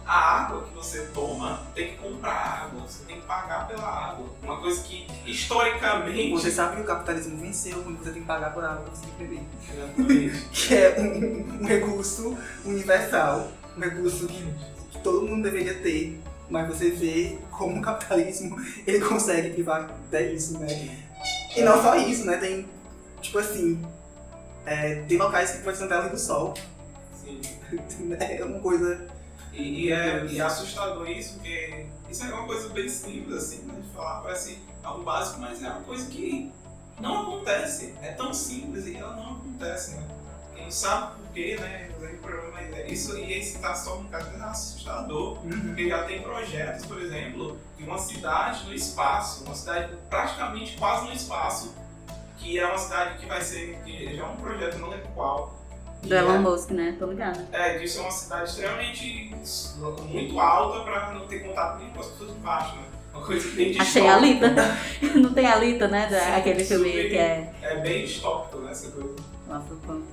A 0.07 0.43
água 0.43 0.63
que 0.63 0.75
você 0.75 1.01
toma 1.13 1.63
tem 1.75 1.91
que 1.91 1.97
comprar 1.97 2.65
água, 2.65 2.87
você 2.87 3.05
tem 3.05 3.21
que 3.21 3.27
pagar 3.27 3.67
pela 3.67 3.83
água. 3.83 4.29
Uma 4.41 4.61
coisa 4.61 4.81
que 4.85 5.05
historicamente. 5.27 6.31
Você 6.31 6.51
sabe 6.53 6.77
que 6.77 6.83
o 6.83 6.85
capitalismo 6.85 7.37
venceu 7.39 7.83
quando 7.83 7.99
você 7.99 8.11
tem 8.13 8.23
que 8.23 8.29
pagar 8.29 8.55
por 8.55 8.65
água 8.65 8.85
que 8.85 8.97
você 8.97 9.07
tem 9.07 9.15
que 9.15 9.25
beber. 9.25 9.43
Exatamente. 9.75 10.47
Que 10.53 10.75
é 10.77 11.01
um, 11.01 11.63
um 11.63 11.67
recurso 11.67 12.39
universal, 12.65 13.51
um 13.77 13.81
recurso 13.81 14.29
que, 14.29 14.55
que 14.93 14.99
todo 15.01 15.27
mundo 15.27 15.43
deveria 15.43 15.75
ter. 15.75 16.21
Mas 16.49 16.69
você 16.69 16.91
vê 16.91 17.37
como 17.51 17.81
o 17.81 17.83
capitalismo 17.83 18.57
ele 18.87 19.01
consegue 19.01 19.51
privar 19.51 19.91
até 20.07 20.33
isso, 20.33 20.57
né? 20.61 20.69
E 21.57 21.63
não 21.63 21.83
só 21.83 21.97
isso, 21.97 22.25
né? 22.25 22.37
Tem, 22.37 22.69
tipo 23.21 23.39
assim, 23.39 23.85
é, 24.65 25.03
tem 25.09 25.19
locais 25.19 25.51
que 25.51 25.63
pode 25.65 25.83
a 25.83 26.01
luz 26.01 26.13
do 26.13 26.19
sol. 26.19 26.55
Sim. 27.25 27.41
É 28.21 28.45
uma 28.45 28.61
coisa. 28.61 29.16
E, 29.57 29.87
e 29.87 29.93
é, 29.93 30.27
e 30.27 30.39
é 30.39 30.43
assustador 30.43 31.09
isso, 31.11 31.35
porque 31.35 31.87
isso 32.11 32.25
é 32.25 32.33
uma 32.33 32.47
coisa 32.47 32.69
bem 32.69 32.89
simples, 32.89 33.37
assim, 33.37 33.63
né, 33.63 33.75
de 33.81 33.89
falar, 33.95 34.21
parece 34.21 34.59
algo 34.83 35.03
básico, 35.03 35.41
mas 35.41 35.63
é 35.63 35.69
uma 35.69 35.81
coisa 35.81 36.09
que 36.11 36.53
não 37.01 37.23
acontece. 37.23 37.95
É 38.03 38.13
tão 38.13 38.35
simples 38.35 38.87
e 38.87 38.97
ela 38.97 39.17
não 39.17 39.37
acontece, 39.37 39.97
né? 39.97 40.07
Quem 40.55 40.71
sabe 40.71 41.17
por 41.17 41.33
quê, 41.33 41.57
né? 41.59 41.91
O 41.99 42.19
problema 42.19 42.61
é 42.61 42.87
isso, 42.91 43.17
e 43.17 43.33
esse 43.33 43.59
tá 43.59 43.75
só 43.75 43.99
um 43.99 44.05
caso 44.05 44.31
assustador, 44.43 45.39
porque 45.39 45.89
já 45.89 46.05
tem 46.05 46.23
projetos, 46.23 46.85
por 46.87 47.01
exemplo, 47.01 47.59
de 47.77 47.85
uma 47.85 47.99
cidade 47.99 48.65
no 48.65 48.75
espaço, 48.75 49.45
uma 49.45 49.55
cidade 49.55 49.95
praticamente 50.09 50.77
quase 50.77 51.07
no 51.07 51.13
espaço, 51.13 51.75
que 52.39 52.59
é 52.59 52.67
uma 52.67 52.79
cidade 52.79 53.19
que 53.19 53.27
vai 53.27 53.41
ser, 53.43 53.79
que 53.85 54.17
já 54.17 54.25
é 54.25 54.27
um 54.27 54.37
projeto, 54.37 54.79
não 54.79 54.89
lembro 54.89 55.09
qual, 55.15 55.56
Do 56.07 56.15
Elon 56.15 56.39
Musk, 56.39 56.71
né? 56.71 56.97
Tô 56.99 57.07
ligada. 57.07 57.47
é, 57.53 57.79
de 57.79 57.89
ser 57.89 58.01
uma 58.01 58.11
cidade 58.11 58.49
extremamente 58.51 59.35
muito 60.09 60.39
alta 60.41 60.81
pra 60.85 61.13
não 61.13 61.27
ter 61.27 61.41
contato 61.41 61.79
nem 61.79 61.91
com 61.91 62.01
as 62.01 62.07
pessoas 62.07 62.33
de 62.33 62.39
baixo, 62.41 62.77
né? 62.77 62.83
Uma 63.15 63.25
coisa 63.25 63.49
bem 63.57 63.77
Achei 63.81 64.07
a. 64.07 64.15
Alita. 64.17 64.55
Não 65.17 65.33
tem 65.33 65.47
a 65.47 65.55
Alita, 65.55 65.89
né? 65.89 66.07
Da, 66.07 66.21
Sim, 66.21 66.33
aquele 66.33 66.65
filme 66.65 66.91
super. 66.91 67.09
que 67.09 67.17
é 67.17 67.55
É 67.63 67.77
bem 67.77 68.05
distópico, 68.05 68.59
né, 68.59 68.71
essa 68.71 68.91
coisa. 68.91 69.15
o 69.49 69.53
Afropunk. 69.55 70.05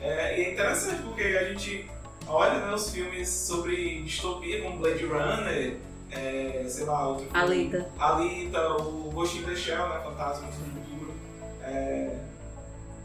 É, 0.00 0.38
e 0.40 0.44
é 0.44 0.52
interessante 0.52 1.02
porque 1.02 1.22
a 1.22 1.44
gente 1.48 1.90
olha 2.28 2.60
né, 2.66 2.74
os 2.74 2.90
filmes 2.90 3.28
sobre 3.28 4.02
distopia, 4.02 4.62
como 4.62 4.78
Blade 4.78 5.04
Runner, 5.04 5.76
é, 6.12 6.64
sei 6.68 6.84
lá, 6.84 7.08
outro 7.08 7.24
filme. 7.24 7.38
Alita. 7.40 7.88
Alita, 7.98 8.68
o 8.76 9.10
Ghost 9.12 9.38
in 9.38 9.42
the 9.42 9.56
Shell, 9.56 9.88
né, 9.88 10.00
Fantasma 10.04 10.46
do 10.46 10.52
Futuro. 10.52 11.12
É, 11.62 12.16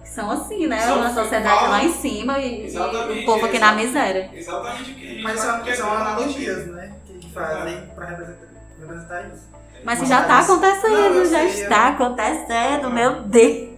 Que 0.10 0.16
são 0.16 0.32
assim, 0.32 0.66
né? 0.68 0.82
São- 0.82 0.98
Uma 0.98 1.14
sociedade 1.14 1.56
falam- 1.60 1.70
lá 1.70 1.84
em 1.84 1.94
cima 1.94 2.40
e, 2.40 2.68
e 2.74 3.22
o 3.22 3.26
povo 3.26 3.46
aqui 3.46 3.60
na 3.60 3.74
miséria. 3.74 4.30
exatamente 4.34 4.92
o 4.92 4.96
que 4.96 5.06
a 5.06 5.10
gente 5.12 5.22
Mas 5.24 5.40
são, 5.40 5.64
querer. 5.64 5.76
são 5.78 5.92
analogias, 5.92 6.68
né? 6.68 6.96
Que, 7.06 7.14
que 7.20 7.30
fazem 7.32 7.82
pra 7.96 8.06
representar, 8.08 8.48
representar 8.80 9.28
isso. 9.28 9.48
Mas 9.84 10.00
que 10.00 10.02
Mas- 10.02 10.10
já 10.10 10.24
tá 10.24 10.40
acontecendo, 10.40 10.92
Não, 10.94 11.14
eu 11.16 11.26
já 11.26 11.40
sei, 11.40 11.62
está 11.64 11.88
eu- 11.90 11.94
acontecendo, 11.94 12.90
meu 12.90 13.22
Deus. 13.22 13.70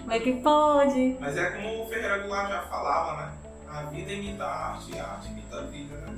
Como 0.00 0.12
é 0.12 0.18
que 0.18 0.32
pode? 0.32 1.16
Mas 1.20 1.36
é 1.38 1.50
como 1.52 1.84
o 1.84 1.88
Ferreira 1.88 2.18
Goulart 2.18 2.50
já 2.50 2.62
falava, 2.62 3.22
né? 3.22 3.32
A 3.68 3.82
vida 3.84 4.12
imita 4.12 4.44
a 4.44 4.66
arte 4.72 4.98
a 4.98 5.04
arte 5.12 5.28
imita 5.28 5.56
a 5.58 5.62
vida, 5.62 5.94
né? 5.96 6.12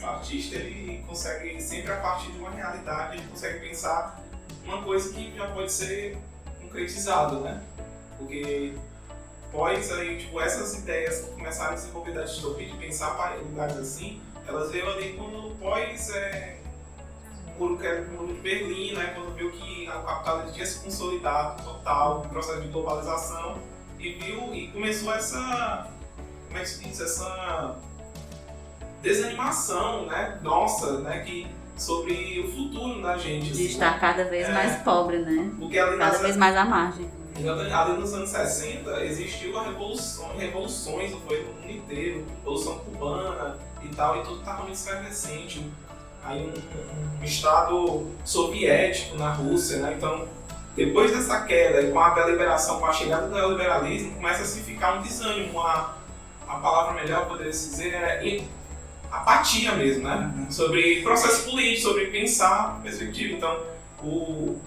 O 0.00 0.06
artista, 0.06 0.54
ele 0.56 1.04
consegue, 1.06 1.60
sempre 1.60 1.92
a 1.92 1.96
partir 1.96 2.30
de 2.30 2.38
uma 2.38 2.50
realidade, 2.50 3.16
ele 3.18 3.26
consegue 3.28 3.58
pensar 3.68 4.18
uma 4.64 4.80
coisa 4.82 5.12
que 5.12 5.36
já 5.36 5.46
pode 5.48 5.70
ser 5.70 6.16
concretizada, 6.62 7.36
né? 7.40 7.60
Porque 8.22 8.74
pós 9.50 9.92
aí, 9.92 10.18
tipo, 10.18 10.40
essas 10.40 10.78
ideias 10.78 11.20
que 11.20 11.30
começaram 11.32 11.72
a 11.72 11.74
desenvolver 11.74 12.12
da 12.12 12.22
distopia, 12.22 12.66
de 12.68 12.76
pensar 12.76 13.36
lugares 13.42 13.76
assim, 13.76 14.20
elas 14.46 14.70
veio 14.70 14.88
ali 14.90 15.14
quando 15.14 15.56
pós 15.58 16.10
é, 16.10 16.56
o 17.58 17.64
muro, 17.64 18.34
de 18.34 18.40
Berlim, 18.40 18.94
né? 18.94 19.12
Quando 19.14 19.34
viu 19.34 19.50
que 19.50 19.88
o 19.88 20.02
capitalismo 20.02 20.52
tinha 20.52 20.66
se 20.66 20.78
consolidado 20.80 21.62
total, 21.62 22.22
o 22.24 22.28
processo 22.28 22.60
de 22.62 22.68
globalização, 22.68 23.58
e 23.98 24.14
viu 24.14 24.54
e 24.54 24.68
começou 24.68 25.14
essa. 25.14 25.88
Como 26.46 26.58
é 26.58 26.62
que 26.62 26.68
se 26.68 26.84
diz? 26.84 27.00
Essa 27.00 27.78
desanimação, 29.00 30.06
né? 30.06 30.38
Nossa, 30.42 31.00
né? 31.00 31.20
Que 31.20 31.46
sobre 31.76 32.40
o 32.40 32.50
futuro 32.52 33.02
da 33.02 33.16
gente. 33.16 33.46
De 33.46 33.52
assim, 33.52 33.64
estar 33.66 33.98
cada 34.00 34.24
vez 34.24 34.48
É. 34.48 34.52
mais 34.52 34.82
pobre, 34.82 35.18
né? 35.18 35.52
Porque 35.58 35.76
Cada 35.76 35.96
nas, 35.96 36.20
vez 36.20 36.36
mais 36.36 36.56
à 36.56 36.64
margem. 36.64 37.08
Ali 37.34 37.98
nos 37.98 38.12
anos 38.14 38.30
60 38.30 39.04
existiu 39.04 39.58
a 39.58 39.64
revolução, 39.64 40.36
revoluções, 40.36 41.12
foi 41.26 41.42
no 41.42 41.54
mundo 41.54 41.70
inteiro, 41.70 42.26
revolução 42.38 42.78
cubana 42.80 43.58
e 43.82 43.88
tal, 43.88 44.20
e 44.20 44.22
tudo 44.22 44.40
estava 44.40 44.62
muito 44.62 44.78
efervescente. 44.78 45.66
Aí 46.24 46.40
um, 46.40 47.20
um 47.20 47.24
estado 47.24 48.06
soviético 48.24 49.16
na 49.16 49.32
Rússia, 49.32 49.78
né? 49.78 49.94
Então, 49.96 50.28
depois 50.76 51.10
dessa 51.10 51.42
queda 51.42 51.82
e 51.82 51.90
com 51.90 51.98
a 51.98 52.10
deliberação, 52.10 52.78
com 52.78 52.86
a 52.86 52.92
chegada 52.92 53.26
do 53.26 53.34
neoliberalismo, 53.34 54.14
começa 54.14 54.42
a 54.42 54.44
se 54.44 54.60
ficar 54.60 54.98
um 54.98 55.02
desânimo, 55.02 55.58
uma, 55.58 55.96
a 56.46 56.56
palavra 56.56 56.94
melhor 56.94 57.26
poderia 57.26 57.52
se 57.52 57.70
dizer 57.70 57.94
é 57.94 58.44
apatia 59.10 59.72
mesmo, 59.72 60.04
né? 60.04 60.46
sobre 60.48 61.02
processo 61.02 61.44
político, 61.50 61.88
sobre 61.88 62.06
pensar 62.06 62.80
perspectiva. 62.82 63.36
Então, 63.36 63.60
o, 64.02 64.58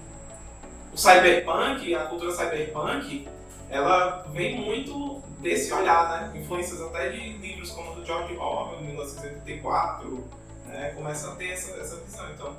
o 0.95 0.97
cyberpunk, 0.97 1.93
a 1.93 2.05
cultura 2.05 2.31
cyberpunk, 2.31 3.27
ela 3.69 4.25
vem 4.31 4.61
muito 4.61 5.21
desse 5.41 5.73
olhar, 5.73 6.31
né? 6.31 6.39
Influências 6.39 6.81
até 6.81 7.09
de 7.09 7.33
livros 7.33 7.71
como 7.71 7.91
o 7.91 7.95
do 7.95 8.05
George 8.05 8.37
Orwell, 8.37 8.81
1984, 8.81 10.23
né? 10.67 10.91
Começa 10.95 11.31
a 11.31 11.35
ter 11.35 11.49
essa, 11.49 11.75
essa 11.75 11.97
visão. 11.97 12.25
Então, 12.31 12.55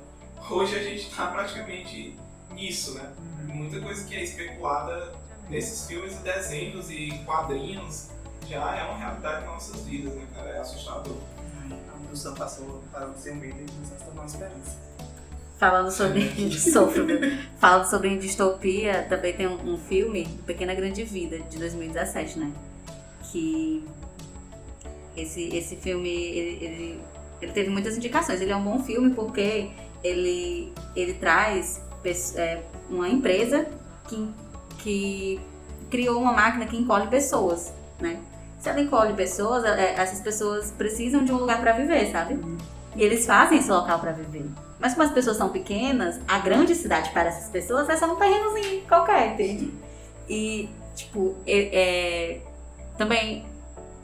hoje 0.51 0.75
a 0.75 0.83
gente 0.83 1.09
está 1.09 1.27
praticamente 1.27 2.15
nisso, 2.51 2.93
né? 2.93 3.11
Muita 3.45 3.81
coisa 3.81 4.07
que 4.07 4.15
é 4.15 4.23
especulada 4.23 5.13
nesses 5.49 5.87
filmes 5.87 6.13
e 6.13 6.19
desenhos 6.19 6.91
e 6.91 7.09
quadrinhos 7.25 8.11
já 8.47 8.75
é 8.75 8.83
uma 8.83 8.99
realidade 8.99 9.45
nas 9.45 9.53
nossas 9.53 9.81
vidas, 9.81 10.13
né, 10.13 10.27
cara? 10.35 10.49
É 10.51 10.59
assustador. 10.59 11.17
A 11.71 11.97
produção 11.97 12.35
passou, 12.35 12.83
de 13.15 13.19
ser 13.19 13.31
um 13.31 13.37
medo 13.37 13.59
e 13.59 13.71
começou 13.71 14.09
a 14.09 14.11
uma 14.11 14.25
esperança. 14.25 14.86
Falando 15.57 15.89
sobre. 15.91 16.21
Sofro, 16.53 17.05
viu? 17.05 17.19
Falando 17.59 17.85
sobre 17.85 18.15
distopia, 18.17 19.05
também 19.09 19.33
tem 19.33 19.47
um, 19.47 19.73
um 19.73 19.77
filme, 19.77 20.27
Pequena 20.45 20.73
Grande 20.75 21.03
Vida, 21.03 21.39
de 21.39 21.57
2017, 21.57 22.39
né? 22.39 22.51
Que. 23.31 23.83
Esse, 25.15 25.55
esse 25.55 25.75
filme, 25.77 26.09
ele, 26.09 26.63
ele, 26.63 27.01
ele 27.41 27.51
teve 27.51 27.71
muitas 27.71 27.97
indicações. 27.97 28.39
Ele 28.39 28.51
é 28.51 28.55
um 28.55 28.63
bom 28.63 28.83
filme 28.83 29.15
porque 29.15 29.71
ele, 30.03 30.71
ele 30.95 31.15
traz 31.15 31.81
é, 32.35 32.61
uma 32.87 33.09
empresa 33.09 33.67
que, 34.07 34.29
que 34.77 35.39
criou 35.89 36.21
uma 36.21 36.33
máquina 36.33 36.67
que 36.67 36.77
encolhe 36.77 37.07
pessoas, 37.07 37.73
né? 37.99 38.19
Se 38.59 38.69
ela 38.69 38.79
encolhe 38.79 39.13
pessoas, 39.13 39.65
é, 39.65 39.95
essas 39.95 40.21
pessoas 40.21 40.69
precisam 40.69 41.25
de 41.25 41.31
um 41.31 41.37
lugar 41.37 41.59
para 41.61 41.71
viver, 41.71 42.11
sabe? 42.11 42.39
E 42.95 43.01
eles 43.01 43.25
fazem 43.25 43.57
esse 43.57 43.71
local 43.71 43.99
para 43.99 44.11
viver. 44.11 44.45
Mas 44.79 44.93
como 44.93 45.03
as 45.05 45.11
pessoas 45.11 45.37
são 45.37 45.49
pequenas, 45.49 46.19
a 46.27 46.39
grande 46.39 46.75
cidade 46.75 47.09
para 47.09 47.29
essas 47.29 47.49
pessoas 47.49 47.89
é 47.89 47.97
só 47.97 48.11
um 48.11 48.15
terrenozinho 48.15 48.83
qualquer, 48.87 49.33
entende? 49.33 49.73
E, 50.29 50.69
tipo, 50.95 51.35
é, 51.47 51.69
é, 52.35 52.41
também 52.97 53.45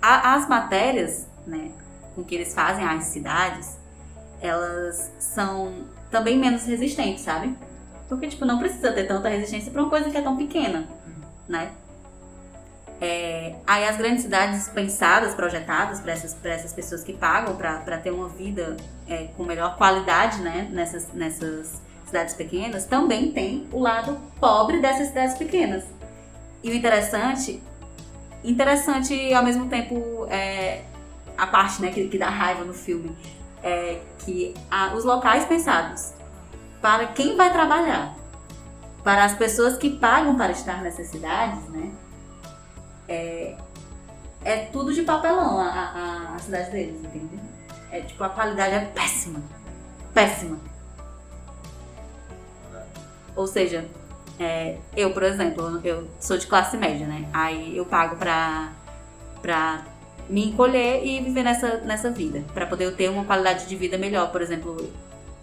a- 0.02 0.34
as 0.36 0.48
matérias, 0.50 1.28
né, 1.46 1.72
com 2.16 2.24
que 2.24 2.34
eles 2.36 2.54
fazem 2.54 2.84
as 2.86 3.06
cidades, 3.06 3.78
elas 4.42 5.12
são 5.20 5.86
também 6.10 6.38
menos 6.38 6.66
resistentes, 6.66 7.24
sabe? 7.24 7.56
Porque, 8.10 8.28
tipo, 8.28 8.44
não 8.46 8.60
precisa 8.60 8.92
ter 8.92 9.08
tanta 9.08 9.30
resistência 9.30 9.72
para 9.72 9.82
uma 9.82 9.90
coisa 9.90 10.10
que 10.10 10.18
é 10.18 10.22
tão 10.22 10.36
pequena, 10.38 10.88
né? 11.48 11.72
É, 13.06 13.56
aí 13.68 13.86
as 13.86 13.98
grandes 13.98 14.24
cidades 14.24 14.70
pensadas, 14.70 15.34
projetadas 15.36 16.00
para 16.00 16.14
essas, 16.14 16.38
essas 16.46 16.72
pessoas 16.72 17.04
que 17.04 17.12
pagam 17.12 17.54
para 17.58 17.98
ter 17.98 18.12
uma 18.12 18.30
vida 18.30 18.78
é, 19.10 19.28
com 19.36 19.44
melhor 19.44 19.76
qualidade 19.76 20.40
né, 20.42 20.70
nessas, 20.72 21.12
nessas 21.14 21.82
cidades 22.06 22.34
pequenas, 22.34 22.86
também 22.86 23.30
tem 23.34 23.68
o 23.74 23.80
lado 23.80 24.18
pobre 24.40 24.80
dessas 24.80 25.10
cidades 25.10 25.38
pequenas. 25.38 25.84
E 26.64 26.70
o 26.70 26.74
interessante, 26.74 27.62
interessante 28.42 29.14
e 29.14 29.34
ao 29.34 29.44
mesmo 29.44 29.68
tempo 29.68 30.26
é, 30.30 30.84
a 31.38 31.46
parte 31.46 31.82
né, 31.82 31.92
que, 31.92 32.08
que 32.08 32.18
dá 32.18 32.30
raiva 32.30 32.64
no 32.64 32.74
filme, 32.74 33.14
é 33.62 34.00
que 34.20 34.54
a- 34.72 34.94
os 34.96 35.04
locais 35.04 35.44
pensados 35.44 36.14
para 36.82 37.08
quem 37.08 37.36
vai 37.36 37.52
trabalhar, 37.52 38.16
para 39.04 39.26
as 39.26 39.34
pessoas 39.36 39.76
que 39.76 39.90
pagam 39.90 40.38
para 40.38 40.54
estar 40.54 40.82
nessas 40.82 41.08
cidades, 41.08 41.68
né? 41.68 41.92
É, 43.08 43.56
é 44.44 44.58
tudo 44.66 44.94
de 44.94 45.04
papelão 45.04 45.60
a, 45.60 45.70
a, 45.70 46.36
a 46.36 46.40
cidade 46.40 46.72
deles, 46.72 47.04
entende? 47.04 47.40
É 47.92 48.02
tipo, 48.02 48.24
a 48.24 48.30
qualidade 48.30 48.76
é 48.76 48.86
péssima. 48.86 49.42
Péssima. 50.14 50.58
Ou 53.36 53.48
seja, 53.48 53.86
é, 54.40 54.78
eu, 54.96 55.12
por 55.12 55.24
exemplo, 55.24 55.80
eu 55.84 56.08
sou 56.20 56.38
de 56.38 56.48
classe 56.48 56.78
média, 56.78 57.06
né? 57.06 57.28
Aí 57.34 57.78
eu 57.78 57.86
pago 57.86 58.16
pra, 58.16 58.72
pra 59.42 59.86
me 60.30 60.48
encolher 60.48 61.06
e 61.06 61.22
viver 61.22 61.44
nessa, 61.44 61.78
nessa 61.78 62.10
vida. 62.10 62.44
Pra 62.54 62.66
poder 62.66 62.86
eu 62.86 62.96
ter 62.96 63.10
uma 63.10 63.26
qualidade 63.26 63.68
de 63.68 63.76
vida 63.76 63.98
melhor. 63.98 64.32
Por 64.32 64.42
exemplo, 64.42 64.92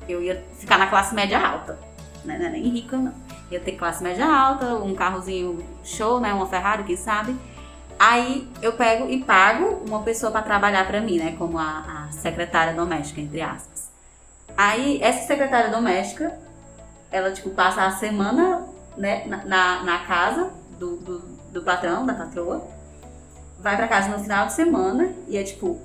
eu 0.09 0.23
ia 0.23 0.45
ficar 0.59 0.79
na 0.79 0.87
classe 0.87 1.15
média 1.15 1.39
alta. 1.39 1.79
Né? 2.25 2.39
Não 2.39 2.47
é 2.47 2.51
nem 2.51 2.69
rica, 2.69 2.97
não. 2.97 3.15
Ia 3.51 3.61
ter 3.61 3.73
classe 3.73 4.03
média 4.03 4.27
alta, 4.27 4.75
um 4.77 4.95
carrozinho 4.95 5.65
show, 5.85 6.21
né? 6.21 6.33
Uma 6.33 6.47
Ferrari, 6.47 6.85
quem 6.85 6.97
sabe. 6.97 7.37
Aí 8.01 8.51
eu 8.63 8.73
pego 8.73 9.11
e 9.11 9.23
pago 9.23 9.85
uma 9.87 10.03
pessoa 10.03 10.33
pra 10.33 10.41
trabalhar 10.41 10.87
pra 10.87 11.03
mim, 11.03 11.19
né? 11.19 11.35
Como 11.37 11.59
a, 11.59 12.07
a 12.09 12.13
secretária 12.13 12.73
doméstica, 12.73 13.21
entre 13.21 13.43
aspas. 13.43 13.91
Aí 14.57 14.99
essa 15.03 15.27
secretária 15.27 15.71
doméstica, 15.71 16.35
ela 17.13 17.31
tipo 17.31 17.51
passa 17.51 17.83
a 17.83 17.91
semana, 17.91 18.67
né, 18.97 19.27
na, 19.27 19.83
na, 19.83 19.99
casa 19.99 20.51
do, 20.79 20.97
do, 20.97 21.19
do 21.53 21.63
patrão, 21.63 22.07
da 22.07 22.15
patroa, 22.15 22.67
vai 23.59 23.77
pra 23.77 23.87
casa 23.87 24.09
no 24.09 24.19
final 24.19 24.47
de 24.47 24.55
semana 24.55 25.13
e 25.29 25.37
é 25.37 25.43
tipo 25.43 25.79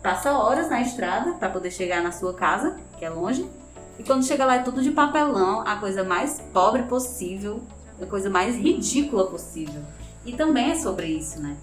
passa 0.00 0.30
horas 0.30 0.70
na 0.70 0.80
estrada 0.80 1.32
pra 1.32 1.50
poder 1.50 1.72
chegar 1.72 2.00
na 2.00 2.12
sua 2.12 2.32
casa, 2.32 2.78
que 2.96 3.04
é 3.04 3.10
longe. 3.10 3.50
E 3.98 4.04
quando 4.04 4.24
chega 4.24 4.46
lá 4.46 4.54
é 4.54 4.62
tudo 4.62 4.80
de 4.82 4.92
papelão, 4.92 5.62
a 5.66 5.74
coisa 5.76 6.04
mais 6.04 6.40
pobre 6.52 6.84
possível, 6.84 7.60
a 8.00 8.06
coisa 8.06 8.30
mais 8.30 8.54
ridícula 8.54 9.26
possível. 9.26 9.82
E 10.24 10.32
também 10.32 10.72
é 10.72 10.78
sobre 10.78 11.06
isso, 11.06 11.40
né? 11.40 11.56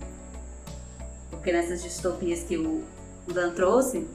Porque 1.30 1.52
nessas 1.52 1.84
distopias 1.84 2.44
que 2.44 2.58
o, 2.58 2.84
Dan 3.28 3.52
trouxe, 3.52 4.08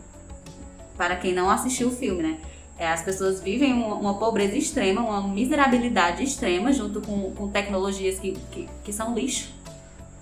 para 0.96 1.16
quem 1.16 1.34
não 1.34 1.50
assistiu 1.50 1.88
o 1.88 1.92
filme, 1.92 2.22
né? 2.22 2.38
É, 2.78 2.88
as 2.88 3.02
pessoas 3.02 3.40
vivem 3.40 3.72
uma, 3.72 3.94
uma 3.94 4.18
pobreza 4.18 4.56
extrema, 4.56 5.02
uma 5.02 5.22
miserabilidade 5.28 6.24
extrema, 6.24 6.72
junto 6.72 7.00
com, 7.00 7.32
com 7.32 7.48
tecnologias 7.48 8.18
que, 8.18 8.32
que, 8.50 8.68
que 8.82 8.92
são 8.92 9.14
lixo, 9.14 9.52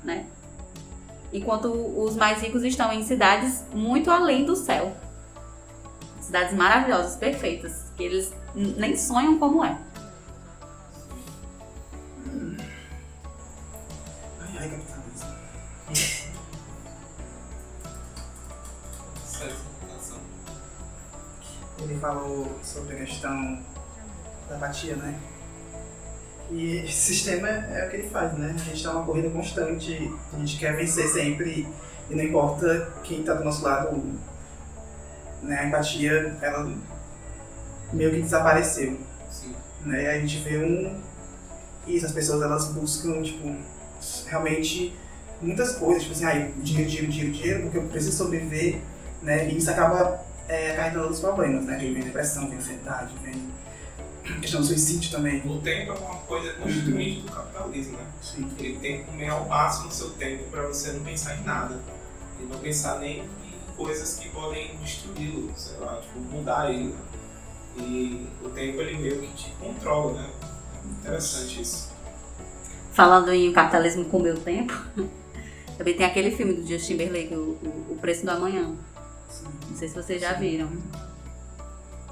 né? 0.05 0.27
Enquanto 1.33 1.69
os 1.69 2.17
mais 2.17 2.43
ricos 2.43 2.65
estão 2.65 2.93
em 2.93 3.05
cidades 3.05 3.65
muito 3.73 4.11
além 4.11 4.45
do 4.45 4.57
céu. 4.57 4.95
Cidades 6.21 6.55
maravilhosas, 6.55 7.17
perfeitas, 7.17 7.85
que 7.97 8.03
eles 8.03 8.33
nem 8.55 8.97
sonham 8.97 9.39
como 9.39 9.65
é. 9.65 9.79
Ai, 14.61 14.67
ai, 14.67 14.69
capitalismo. 14.69 15.37
Sério, 19.25 19.53
essa 19.55 19.65
computação. 19.65 20.19
Ele 21.79 21.99
falou 21.99 22.59
sobre 22.63 22.97
a 22.97 22.99
questão 22.99 23.63
da 24.51 24.57
apatia, 24.57 24.97
né? 24.97 25.19
E 26.51 26.77
esse 26.85 27.15
sistema 27.15 27.49
é 27.49 27.87
o 27.87 27.91
que 27.91 27.97
ele 27.97 28.11
faz, 28.11 28.35
né? 28.35 28.53
A 28.55 28.59
gente 28.59 28.75
está 28.75 28.93
numa 28.93 29.07
corrida 29.07 29.31
constante, 29.31 30.13
a 30.31 30.37
gente 30.37 30.59
quer 30.59 30.77
vencer 30.77 31.09
sempre 31.09 31.67
e 32.11 32.15
não 32.15 32.23
importa 32.23 32.93
quem 33.03 33.21
está 33.21 33.33
do 33.33 33.45
nosso 33.45 33.65
lado, 33.65 33.97
né? 35.43 35.59
A 35.59 35.65
empatia, 35.69 36.37
ela 36.43 36.71
meio 37.95 38.11
que 38.11 38.21
desapareceu, 38.21 39.01
Sim. 39.31 39.55
né? 39.87 40.03
E 40.03 40.07
a 40.07 40.21
gente 40.21 40.37
vê 40.41 40.59
um... 40.59 41.01
Isso, 41.87 42.05
as 42.05 42.13
pessoas 42.13 42.43
elas 42.43 42.67
buscam, 42.73 43.23
tipo, 43.23 43.57
realmente 44.27 44.97
muitas 45.41 45.73
coisas, 45.77 46.03
tipo 46.03 46.15
assim, 46.15 46.25
ah, 46.25 46.51
dinheiro, 46.59 46.91
dinheiro, 46.91 47.13
dinheiro, 47.13 47.33
dinheiro, 47.33 47.63
porque 47.63 47.79
eu 47.79 47.83
preciso 47.85 48.17
sobreviver, 48.17 48.81
né? 49.23 49.49
E 49.49 49.57
isso 49.57 49.71
acaba 49.71 50.21
é, 50.49 50.73
acarretando 50.73 51.03
outros 51.03 51.21
problemas, 51.21 51.65
né? 51.65 51.79
Vem 51.79 51.95
depressão, 51.95 52.49
vem 52.49 52.59
ansiedade, 52.59 53.13
vem 53.23 53.51
questão 54.41 54.61
do 54.61 54.67
suicídio 54.67 55.11
também. 55.11 55.43
O 55.47 55.61
tempo 55.61 55.93
é 55.93 55.99
uma 55.99 56.17
coisa 56.21 56.53
constituinte 56.55 57.23
do 57.23 57.33
capitalismo, 57.33 57.97
né? 57.97 58.07
Sim. 58.23 58.51
Ele 58.59 58.79
tem 58.79 58.99
que 58.99 59.05
comer 59.05 59.29
ao 59.29 59.49
máximo 59.49 59.89
o 59.89 59.93
seu 59.93 60.11
tempo 60.11 60.45
para 60.51 60.63
você 60.63 60.93
não 60.93 61.05
pensar 61.05 61.37
em 61.37 61.45
nada. 61.45 61.81
E 62.41 62.45
não 62.45 62.59
pensar 62.59 62.99
nem 63.01 63.21
em 63.21 63.77
coisas 63.77 64.19
que 64.19 64.29
podem 64.29 64.77
destruí-lo, 64.77 65.53
sei 65.57 65.79
lá, 65.79 66.01
tipo, 66.01 66.19
mudar 66.21 66.71
ele. 66.71 66.95
E 67.77 68.29
o 68.43 68.49
tempo 68.51 68.81
ele 68.81 68.99
meio 68.99 69.21
que 69.21 69.35
te 69.35 69.51
controla, 69.61 70.21
né? 70.21 70.31
É 70.75 71.01
interessante 71.01 71.63
isso. 71.63 71.91
Falando 73.01 73.33
em 73.33 73.51
capitalismo 73.51 74.05
comer 74.05 74.35
o 74.35 74.41
tempo, 74.41 74.75
também 75.79 75.97
tem 75.97 76.05
aquele 76.05 76.31
filme 76.31 76.53
do 76.53 76.67
Justin 76.67 76.99
Timberlake, 76.99 77.35
o, 77.35 77.57
o, 77.63 77.93
o 77.93 77.99
Preço 77.99 78.27
do 78.27 78.31
Amanhã. 78.31 78.75
Sim. 79.31 79.47
Não 79.71 79.77
sei 79.77 79.89
se 79.89 79.95
vocês 79.95 80.21
já 80.21 80.35
viram. 80.35 80.69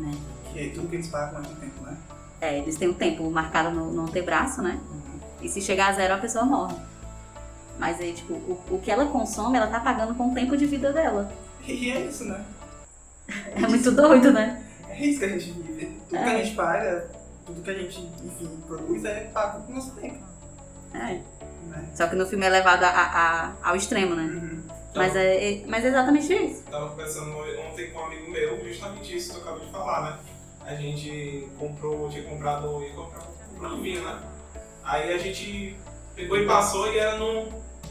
Né? 0.01 0.13
Que 0.51 0.61
é 0.61 0.69
tudo 0.71 0.89
que 0.89 0.97
eles 0.97 1.09
pagam 1.09 1.37
ao 1.37 1.43
mesmo 1.43 1.57
tempo, 1.57 1.85
né? 1.85 1.95
É, 2.41 2.59
eles 2.59 2.77
têm 2.77 2.89
um 2.89 2.95
tempo 2.95 3.31
marcado 3.31 3.71
no, 3.71 3.93
no 3.93 4.03
antebraço, 4.05 4.63
né? 4.63 4.81
E 5.43 5.49
se 5.51 5.61
chegar 5.61 5.89
a 5.89 5.93
zero, 5.93 6.15
a 6.15 6.19
pessoa 6.19 6.47
morre. 6.47 6.77
Mas 7.79 8.01
aí, 8.01 8.15
tipo, 8.15 8.33
o, 8.33 8.59
o 8.71 8.79
que 8.79 8.91
ela 8.91 9.05
consome, 9.07 9.59
ela 9.59 9.67
tá 9.67 9.81
pagando 9.81 10.15
com 10.15 10.31
o 10.31 10.35
tempo 10.35 10.57
de 10.57 10.65
vida 10.65 10.91
dela. 10.91 11.31
E 11.67 11.91
é 11.91 12.01
isso, 12.07 12.25
né? 12.25 12.43
É 13.55 13.61
muito 13.61 13.91
doido, 13.93 14.33
né? 14.33 14.65
É 14.89 15.05
isso 15.05 15.19
que 15.19 15.25
a 15.27 15.29
gente 15.29 15.51
vive. 15.53 15.87
Tudo 16.09 16.09
que 16.09 16.17
É. 16.17 16.41
a 16.41 16.43
gente 16.43 16.57
paga, 16.57 17.11
tudo 17.45 17.61
que 17.61 17.71
a 17.71 17.75
gente, 17.75 18.01
enfim, 18.25 18.49
produz 18.67 19.05
é 19.05 19.25
pago 19.35 19.65
com 19.65 19.73
o 19.73 19.75
nosso 19.75 19.91
tempo. 19.97 20.28
É. 20.95 20.99
Né? 21.69 21.91
Só 21.95 22.07
que 22.07 22.17
no 22.17 22.27
filme 22.27 22.47
é 22.47 22.49
levado 22.51 22.85
a- 22.85 22.89
a- 22.89 23.53
ao 23.63 23.77
extremo, 23.77 24.15
né? 24.15 24.23
Uhum. 24.25 24.63
Mas 24.95 25.15
é, 25.15 25.53
é- 25.53 25.67
mas 25.67 25.85
é 25.85 25.89
exatamente 25.89 26.33
isso. 26.33 26.63
Tava 26.65 26.89
conversando 26.91 27.31
ontem 27.37 27.91
com 27.91 28.01
um 28.01 28.05
amigo 28.07 28.31
meu, 28.31 28.65
justamente 28.65 29.17
isso 29.17 29.33
que 29.33 29.37
eu 29.39 29.43
acabei 29.43 29.67
de 29.67 29.73
falar, 29.73 30.03
né? 30.03 30.19
A 30.67 30.75
gente 30.75 31.49
comprou, 31.59 32.09
tinha 32.11 32.25
comprado, 32.25 32.83
ia 32.83 32.93
comprar 32.95 33.21
comprou 33.21 33.73
um 33.73 33.83
vinho, 33.83 34.03
né? 34.05 34.19
Aí 34.85 35.13
a 35.13 35.19
gente 35.19 35.79
pegou 36.15 36.37
e 36.39 36.47
passou 36.47 36.93
e 36.93 36.99
era 36.99 37.17
num, 37.17 37.49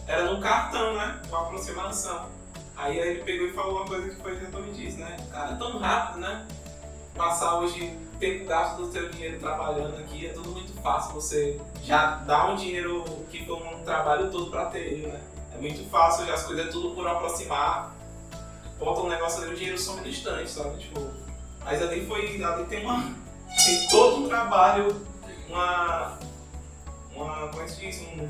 era 0.07 0.25
num 0.25 0.39
cartão, 0.41 0.95
né? 0.95 1.21
Com 1.29 1.35
aproximação. 1.37 2.29
Aí 2.75 2.97
ele 2.97 3.23
pegou 3.23 3.47
e 3.47 3.53
falou 3.53 3.77
uma 3.77 3.85
coisa 3.85 4.09
que 4.09 4.21
foi 4.21 4.33
exatamente 4.33 4.87
isso, 4.87 4.97
né? 4.99 5.15
Cara, 5.31 5.53
é 5.53 5.55
tão 5.55 5.77
rápido, 5.79 6.19
né? 6.19 6.45
Passar 7.15 7.59
hoje, 7.59 7.97
tempo 8.17 8.45
gasto 8.45 8.77
do 8.77 8.91
seu 8.91 9.09
dinheiro 9.09 9.39
trabalhando 9.39 9.97
aqui, 9.97 10.27
é 10.27 10.33
tudo 10.33 10.51
muito 10.51 10.73
fácil. 10.81 11.13
Você 11.13 11.59
já 11.83 12.15
dá 12.17 12.47
um 12.47 12.55
dinheiro 12.55 13.03
que 13.29 13.45
foi 13.45 13.55
um 13.55 13.83
trabalho 13.83 14.29
todo 14.31 14.49
pra 14.51 14.65
ter 14.65 14.79
ele, 14.79 15.07
né? 15.07 15.21
É 15.53 15.57
muito 15.59 15.89
fácil, 15.89 16.25
já 16.25 16.33
as 16.33 16.43
coisas 16.43 16.67
é 16.67 16.69
tudo 16.69 16.93
por 16.93 17.07
aproximar. 17.07 17.95
Bota 18.79 19.01
um 19.01 19.09
negócio 19.09 19.41
ali, 19.41 19.53
o 19.53 19.55
dinheiro 19.55 19.77
some 19.77 20.01
no 20.01 20.07
instante, 20.07 20.49
sabe? 20.49 20.77
Tipo, 20.77 21.01
mas 21.63 21.81
ali 21.81 22.05
foi. 22.05 22.41
Ali 22.41 22.65
tem 22.65 22.85
uma. 22.85 23.13
Tem 23.65 23.87
todo 23.89 24.23
um 24.23 24.27
trabalho, 24.27 25.05
uma. 25.49 26.17
Uma. 27.13 27.47
Como 27.49 27.61
é 27.61 27.65
que 27.65 27.75
diz? 27.75 28.01
Um. 28.01 28.29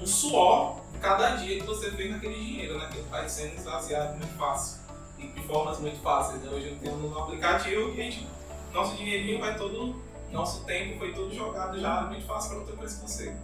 Um 0.00 0.06
suor 0.06 0.80
cada 1.00 1.36
dia 1.36 1.58
que 1.58 1.66
você 1.66 1.90
fez 1.90 2.10
naquele 2.10 2.34
dinheiro, 2.34 2.78
né? 2.78 2.88
Que 2.92 3.00
vai 3.02 3.28
sendo 3.28 3.54
esvaziado 3.54 4.16
muito 4.16 4.36
fácil. 4.36 4.79
E 5.20 5.26
de 5.28 5.42
formas 5.46 5.78
muito 5.78 6.00
fáceis, 6.00 6.42
né? 6.42 6.50
Hoje 6.50 6.68
eu 6.70 6.78
tenho 6.78 6.94
um 6.96 7.18
aplicativo 7.18 7.92
que 7.92 8.00
a 8.00 8.04
gente. 8.04 8.26
Nosso 8.72 8.96
dinheirinho 8.96 9.38
vai 9.38 9.56
todo. 9.56 9.94
Nosso 10.32 10.64
tempo 10.64 10.98
foi 10.98 11.12
todo 11.12 11.34
jogado 11.34 11.78
já 11.78 12.02
muito 12.02 12.24
fácil 12.24 12.50
para 12.50 12.58
outra 12.60 12.76
coisa 12.76 12.94
que 12.96 13.02
você 13.02 13.36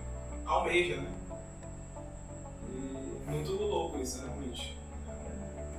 almeja, 0.47 0.97
né? 0.97 1.13
E 2.71 3.31
muito 3.31 3.53
louco 3.53 3.99
isso, 3.99 4.19
né, 4.19 4.29
realmente. 4.29 4.79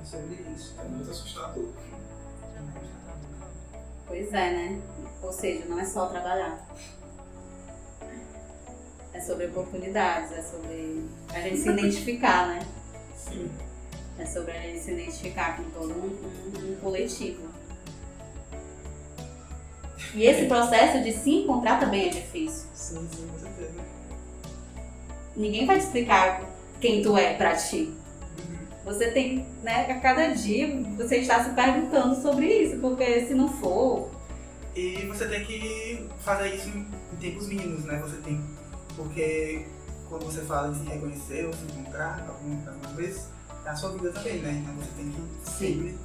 É 0.00 0.04
sobre 0.04 0.34
isso. 0.54 0.74
É 0.78 0.84
muito 0.84 1.10
assustador. 1.10 1.72
Pois 4.06 4.32
é, 4.32 4.50
né? 4.50 4.82
Ou 5.22 5.32
seja, 5.32 5.64
não 5.64 5.80
é 5.80 5.84
só 5.84 6.06
trabalhar. 6.06 6.66
É 9.12 9.20
sobre 9.20 9.46
oportunidades, 9.46 10.30
é 10.32 10.42
sobre 10.42 11.08
a 11.32 11.40
gente 11.40 11.56
se 11.56 11.70
identificar, 11.70 12.48
né? 12.48 12.66
Sim. 13.16 13.50
É 14.18 14.26
sobre 14.26 14.52
a 14.52 14.60
gente 14.60 14.80
se 14.80 14.90
identificar 14.92 15.56
com 15.56 15.64
todo 15.70 15.92
um, 15.92 16.06
um- 16.06 16.72
um 16.72 16.76
coletivo. 16.76 17.48
E 20.14 20.24
esse 20.24 20.46
processo 20.46 21.02
de 21.04 21.12
se 21.12 21.30
encontrar 21.30 21.78
também 21.78 22.06
é 22.06 22.08
difícil. 22.08 22.66
Sim, 22.74 23.08
sim, 23.14 23.26
com 23.28 23.38
certeza. 23.38 23.72
Ninguém 25.36 25.66
vai 25.66 25.78
te 25.78 25.84
explicar 25.84 26.42
quem 26.80 27.02
tu 27.02 27.16
é 27.16 27.34
pra 27.34 27.54
ti. 27.54 27.94
Você 28.84 29.10
tem, 29.10 29.46
né, 29.62 29.84
a 29.90 30.00
cada 30.00 30.28
dia 30.28 30.66
você 30.96 31.18
está 31.18 31.44
se 31.44 31.50
perguntando 31.50 32.20
sobre 32.22 32.46
isso, 32.46 32.78
porque 32.80 33.26
se 33.26 33.34
não 33.34 33.48
for, 33.48 34.10
E 34.74 35.04
você 35.06 35.26
tem 35.26 35.44
que 35.44 36.06
fazer 36.20 36.54
isso 36.54 36.68
em 36.68 36.86
em 37.12 37.16
tempos 37.20 37.48
mínimos, 37.48 37.84
né? 37.84 37.98
Você 38.00 38.16
tem. 38.18 38.40
Porque 38.96 39.66
quando 40.08 40.24
você 40.24 40.40
fala 40.42 40.72
de 40.72 40.78
se 40.78 40.84
reconhecer 40.84 41.46
ou 41.46 41.52
se 41.52 41.64
encontrar 41.64 42.24
alguma, 42.28 42.70
alguma 42.70 42.92
vez, 43.68 43.70
é 43.70 43.70
a 43.70 43.76
sua 43.76 43.90
vida 43.90 44.12
também, 44.12 44.40
né? 44.40 44.62
Então 44.62 44.74
você 44.74 44.90
tem 44.96 45.10
que 45.10 45.50
sempre. 45.50 45.98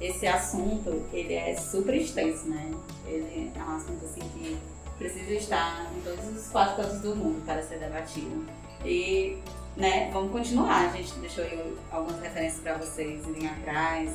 esse 0.00 0.26
assunto, 0.26 1.04
ele 1.12 1.34
é 1.34 1.56
super 1.56 1.94
extenso, 1.94 2.48
né? 2.48 2.72
Ele 3.06 3.52
é 3.54 3.58
um 3.58 3.76
assunto 3.76 4.04
assim 4.04 4.20
que 4.20 4.56
precisa 4.98 5.32
estar 5.32 5.90
em 5.96 6.00
todos 6.00 6.24
os 6.36 6.48
quatro 6.48 6.76
cantos 6.76 7.00
do 7.00 7.14
mundo 7.14 7.44
para 7.44 7.62
ser 7.62 7.78
debatido. 7.78 8.46
E, 8.84 9.38
né, 9.76 10.10
vamos 10.12 10.32
continuar. 10.32 10.86
A 10.86 10.96
gente 10.96 11.14
deixou 11.18 11.44
aí 11.44 11.76
algumas 11.90 12.20
referências 12.20 12.60
para 12.60 12.78
vocês 12.78 13.26
irem 13.26 13.48
atrás, 13.48 14.10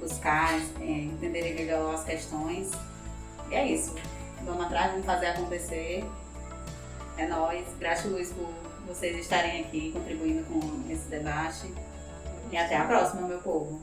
buscar, 0.00 0.54
é, 0.80 0.84
entenderem 0.84 1.54
melhor 1.54 1.94
as 1.94 2.04
questões. 2.04 2.70
E 3.50 3.54
é 3.54 3.66
isso. 3.66 3.94
Vamos 4.44 4.66
atrás, 4.66 4.90
vamos 4.92 5.06
fazer 5.06 5.26
acontecer. 5.26 6.04
É 7.16 7.26
nóis. 7.26 7.64
Gratidões 7.78 8.32
por 8.32 8.48
vocês 8.86 9.16
estarem 9.18 9.62
aqui 9.62 9.92
contribuindo 9.92 10.44
com 10.46 10.92
esse 10.92 11.08
debate. 11.08 11.72
E 12.50 12.56
até 12.56 12.76
a 12.76 12.84
próxima, 12.84 13.26
meu 13.26 13.38
povo. 13.38 13.80